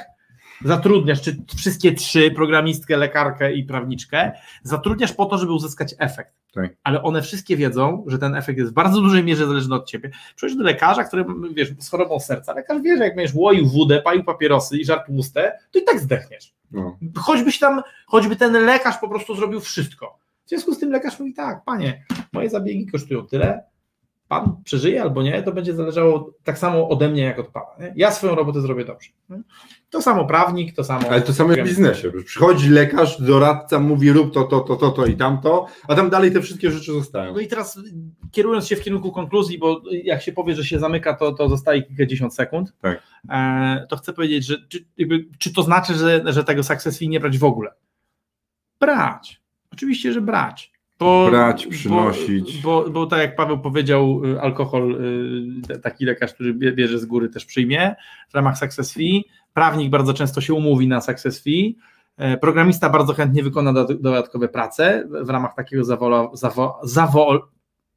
zatrudniasz, 0.64 1.20
czy 1.22 1.36
wszystkie 1.56 1.92
trzy, 1.92 2.30
programistkę, 2.30 2.96
lekarkę 2.96 3.52
i 3.52 3.64
prawniczkę, 3.64 4.32
zatrudniasz 4.62 5.12
po 5.12 5.26
to, 5.26 5.38
żeby 5.38 5.52
uzyskać 5.52 5.94
efekt. 5.98 6.34
Tak. 6.54 6.76
Ale 6.84 7.02
one 7.02 7.22
wszystkie 7.22 7.56
wiedzą, 7.56 8.04
że 8.06 8.18
ten 8.18 8.34
efekt 8.34 8.58
jest 8.58 8.70
w 8.70 8.74
bardzo 8.74 9.00
dużej 9.00 9.24
mierze 9.24 9.46
zależny 9.46 9.74
od 9.74 9.86
ciebie. 9.86 10.10
Przychodź 10.36 10.56
do 10.56 10.64
lekarza, 10.64 11.04
który, 11.04 11.24
wiesz, 11.54 11.72
z 11.78 11.90
chorobą 11.90 12.20
serca, 12.20 12.54
lekarz 12.54 12.82
wie, 12.82 12.96
że 12.96 13.04
jak 13.04 13.16
będziesz 13.16 13.34
łoił 13.34 13.68
wódę, 13.68 14.02
palił 14.02 14.24
papierosy 14.24 14.78
i 14.78 14.84
żarł 14.84 15.00
tłuste, 15.06 15.58
to 15.70 15.78
i 15.78 15.84
tak 15.84 16.00
zdechniesz 16.00 16.54
No. 16.70 16.98
choćbyś 17.16 17.58
tam, 17.58 17.82
choćby 18.06 18.36
ten 18.36 18.52
lekarz 18.52 18.98
po 18.98 19.08
prostu 19.08 19.34
zrobił 19.34 19.60
wszystko. 19.60 20.18
W 20.46 20.48
związku 20.48 20.74
z 20.74 20.78
tym 20.78 20.90
lekarz 20.90 21.18
mówi 21.18 21.34
tak, 21.34 21.64
panie, 21.64 22.04
moje 22.32 22.50
zabiegi 22.50 22.86
kosztują 22.86 23.26
tyle, 23.26 23.64
pan 24.32 24.56
przeżyje 24.64 25.02
albo 25.02 25.22
nie, 25.22 25.42
to 25.42 25.52
będzie 25.52 25.74
zależało 25.74 26.34
tak 26.44 26.58
samo 26.58 26.88
ode 26.88 27.08
mnie 27.08 27.22
jak 27.22 27.38
od 27.38 27.48
pana. 27.48 27.66
Nie? 27.80 27.92
Ja 27.96 28.10
swoją 28.10 28.34
robotę 28.34 28.60
zrobię 28.60 28.84
dobrze. 28.84 29.10
Nie? 29.30 29.42
To 29.90 30.02
samo 30.02 30.26
prawnik, 30.26 30.76
to 30.76 30.84
samo. 30.84 31.08
Ale 31.08 31.20
to 31.20 31.32
samo 31.32 31.52
jak 31.52 31.66
w 31.66 31.68
biznesie. 31.68 32.12
Przychodzi 32.24 32.68
lekarz, 32.68 33.20
doradca, 33.20 33.80
mówi 33.80 34.12
rób 34.12 34.34
to, 34.34 34.44
to, 34.44 34.60
to, 34.60 34.76
to, 34.76 34.90
to 34.90 35.06
i 35.06 35.16
tamto, 35.16 35.66
a 35.88 35.94
tam 35.94 36.10
dalej 36.10 36.32
te 36.32 36.40
wszystkie 36.40 36.70
rzeczy 36.70 36.92
zostają. 36.92 37.34
No 37.34 37.40
i 37.40 37.46
teraz 37.46 37.80
kierując 38.30 38.66
się 38.66 38.76
w 38.76 38.82
kierunku 38.82 39.12
konkluzji, 39.12 39.58
bo 39.58 39.80
jak 40.04 40.22
się 40.22 40.32
powie, 40.32 40.54
że 40.54 40.64
się 40.64 40.78
zamyka, 40.78 41.14
to, 41.14 41.32
to 41.32 41.48
zostaje 41.48 41.82
kilkadziesiąt 41.82 42.34
sekund, 42.34 42.72
Tak. 42.80 43.02
e, 43.30 43.86
to 43.88 43.96
chcę 43.96 44.12
powiedzieć, 44.12 44.46
że 44.46 44.56
czy, 44.68 44.84
jakby, 44.98 45.26
czy 45.38 45.52
to 45.52 45.62
znaczy, 45.62 45.94
że, 45.94 46.22
że 46.26 46.44
tego 46.44 46.62
success 46.62 47.00
nie 47.00 47.20
brać 47.20 47.38
w 47.38 47.44
ogóle? 47.44 47.70
Brać. 48.80 49.42
Oczywiście, 49.72 50.12
że 50.12 50.20
brać. 50.20 50.71
Bo, 51.02 51.26
Brać, 51.30 51.66
przynosić. 51.66 52.62
Bo, 52.62 52.82
bo, 52.84 52.90
bo 52.90 53.06
tak 53.06 53.18
jak 53.20 53.36
Paweł 53.36 53.58
powiedział, 53.58 54.22
y, 54.24 54.40
alkohol 54.40 54.96
y, 55.70 55.78
taki 55.78 56.04
lekarz, 56.04 56.34
który 56.34 56.54
bie- 56.54 56.72
bierze 56.72 56.98
z 56.98 57.04
góry 57.04 57.28
też 57.28 57.44
przyjmie 57.44 57.94
w 58.30 58.34
ramach 58.34 58.58
success 58.58 58.92
fee. 58.94 59.24
Prawnik 59.54 59.90
bardzo 59.90 60.14
często 60.14 60.40
się 60.40 60.54
umówi 60.54 60.88
na 60.88 61.00
success 61.00 61.42
fee. 61.42 61.76
E, 62.16 62.36
Programista 62.36 62.90
bardzo 62.90 63.14
chętnie 63.14 63.42
wykona 63.42 63.72
do- 63.72 63.84
dodatkowe 63.84 64.48
prace 64.48 65.08
w 65.22 65.30
ramach 65.30 65.54
takiego 65.54 65.84
zawola, 65.84 66.28
zawo, 66.32 66.80
zawo, 66.82 67.48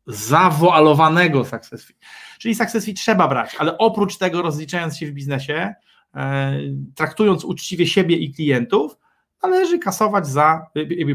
zawoalowanego 0.07 1.45
success 1.45 1.85
fee. 1.85 1.93
Czyli 2.39 2.55
success 2.55 2.85
fee 2.85 2.93
trzeba 2.93 3.27
brać, 3.27 3.55
ale 3.59 3.77
oprócz 3.77 4.17
tego 4.17 4.41
rozliczając 4.41 4.97
się 4.97 5.07
w 5.07 5.11
biznesie, 5.11 5.73
e, 6.15 6.59
traktując 6.95 7.43
uczciwie 7.45 7.87
siebie 7.87 8.15
i 8.17 8.33
klientów, 8.33 8.97
należy 9.43 9.79
kasować 9.79 10.27
za 10.27 10.65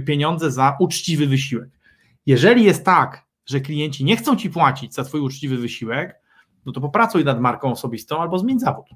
pieniądze 0.07 0.51
za 0.51 0.76
uczciwy 0.80 1.26
wysiłek. 1.26 1.68
Jeżeli 2.31 2.64
jest 2.64 2.85
tak, 2.85 3.26
że 3.47 3.61
klienci 3.61 4.05
nie 4.05 4.16
chcą 4.16 4.37
ci 4.37 4.51
płacić 4.51 4.95
za 4.95 5.05
twój 5.05 5.20
uczciwy 5.20 5.57
wysiłek, 5.57 6.20
no 6.66 6.72
to 6.72 6.81
popracuj 6.81 7.24
nad 7.24 7.41
marką 7.41 7.72
osobistą 7.72 8.20
albo 8.20 8.39
zmień 8.39 8.59
zawód. 8.61 8.87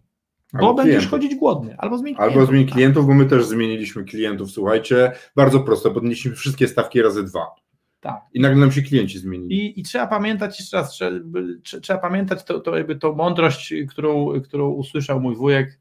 Bo 0.52 0.58
Albo 0.58 0.74
będziesz 0.74 0.94
klientów. 0.94 1.10
chodzić 1.10 1.34
głodny, 1.34 1.76
albo 1.78 1.98
zmień 1.98 2.14
Albo 2.18 2.26
klientów. 2.32 2.48
zmień 2.48 2.66
klientów, 2.66 3.06
bo 3.06 3.14
my 3.14 3.26
też 3.26 3.44
zmieniliśmy 3.46 4.04
klientów, 4.04 4.50
słuchajcie, 4.50 5.12
bardzo 5.36 5.60
prosto, 5.60 5.90
podnieśliśmy 5.90 6.36
wszystkie 6.36 6.68
stawki 6.68 7.02
razy 7.02 7.24
dwa 7.24 7.46
Tak. 8.00 8.20
i 8.34 8.40
nagle 8.40 8.58
nam 8.60 8.72
się 8.72 8.82
klienci 8.82 9.18
zmienili. 9.18 9.56
I, 9.66 9.80
I 9.80 9.82
trzeba 9.82 10.06
pamiętać 10.06 10.60
jeszcze 10.60 10.76
raz, 10.76 10.90
trzeba, 10.90 11.16
trze- 11.62 11.80
trzeba 11.80 11.98
pamiętać 11.98 12.44
to, 12.44 12.60
to 12.60 12.76
jakby 12.76 12.96
tą 12.96 13.14
mądrość, 13.14 13.74
którą, 13.88 14.40
którą 14.42 14.68
usłyszał 14.68 15.20
mój 15.20 15.36
wujek. 15.36 15.80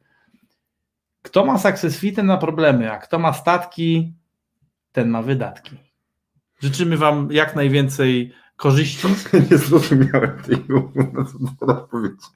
Kto 1.21 1.45
ma 1.45 1.57
success 1.59 2.01
ma 2.23 2.37
problemy, 2.37 2.91
a 2.91 2.97
kto 2.97 3.19
ma 3.19 3.33
statki, 3.33 4.13
ten 4.91 5.09
ma 5.09 5.21
wydatki. 5.21 5.92
Życzymy 6.63 6.97
Wam 6.97 7.27
jak 7.31 7.55
najwięcej 7.55 8.33
korzyści. 8.55 9.07
Nie 9.51 9.57
zrozumiałem 9.57 10.31
tego, 10.47 10.91
no 11.13 11.25
co 11.25 11.37
teraz. 11.59 12.33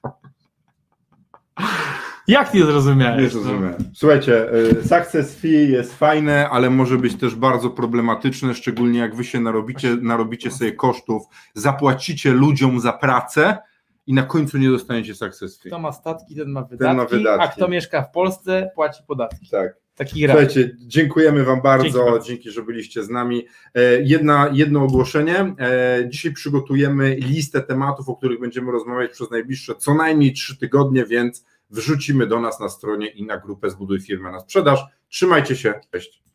Jak 2.28 2.54
nie 2.54 2.64
zrozumiałeś? 2.64 3.22
Nie 3.22 3.28
zrozumiałem. 3.28 3.90
Słuchajcie, 3.94 4.54
y, 4.54 4.82
success 4.82 5.34
fee 5.34 5.70
jest 5.70 5.98
fajne, 5.98 6.48
ale 6.50 6.70
może 6.70 6.98
być 6.98 7.16
też 7.16 7.34
bardzo 7.34 7.70
problematyczne, 7.70 8.54
szczególnie 8.54 8.98
jak 8.98 9.16
wy 9.16 9.24
się 9.24 9.40
narobicie, 9.40 9.96
narobicie 10.02 10.50
sobie 10.50 10.72
kosztów, 10.72 11.22
zapłacicie 11.54 12.32
ludziom 12.32 12.80
za 12.80 12.92
pracę 12.92 13.58
i 14.06 14.14
na 14.14 14.22
końcu 14.22 14.58
nie 14.58 14.70
dostaniecie 14.70 15.14
success 15.14 15.58
fee. 15.58 15.68
Kto 15.68 15.78
ma 15.78 15.92
statki, 15.92 16.36
ten 16.36 16.48
ma 16.48 16.62
wydatki, 16.62 16.96
ma 16.96 17.04
wydatki. 17.04 17.44
a 17.44 17.48
kto 17.48 17.68
mieszka 17.68 18.02
w 18.02 18.10
Polsce, 18.10 18.70
płaci 18.74 19.02
podatki. 19.06 19.48
Tak. 19.50 19.87
Taki. 19.98 20.24
Słuchajcie, 20.24 20.76
dziękujemy 20.78 21.44
Wam 21.44 21.62
bardzo, 21.62 22.10
Dzięki 22.12 22.26
dzięki, 22.26 22.50
że 22.50 22.62
byliście 22.62 23.04
z 23.04 23.10
nami. 23.10 23.46
E, 23.74 24.02
Jedna, 24.02 24.50
jedno 24.52 24.82
ogłoszenie. 24.84 25.54
E, 25.58 26.08
Dzisiaj 26.08 26.32
przygotujemy 26.32 27.14
listę 27.14 27.60
tematów, 27.60 28.08
o 28.08 28.16
których 28.16 28.40
będziemy 28.40 28.72
rozmawiać 28.72 29.10
przez 29.10 29.30
najbliższe 29.30 29.74
co 29.74 29.94
najmniej 29.94 30.32
trzy 30.32 30.56
tygodnie, 30.56 31.04
więc 31.04 31.44
wrzucimy 31.70 32.26
do 32.26 32.40
nas 32.40 32.60
na 32.60 32.68
stronie 32.68 33.06
i 33.06 33.22
na 33.26 33.38
grupę 33.38 33.70
Zbuduj 33.70 34.00
Firmę 34.00 34.32
na 34.32 34.40
Sprzedaż. 34.40 34.84
Trzymajcie 35.08 35.56
się, 35.56 35.74
cześć. 35.92 36.27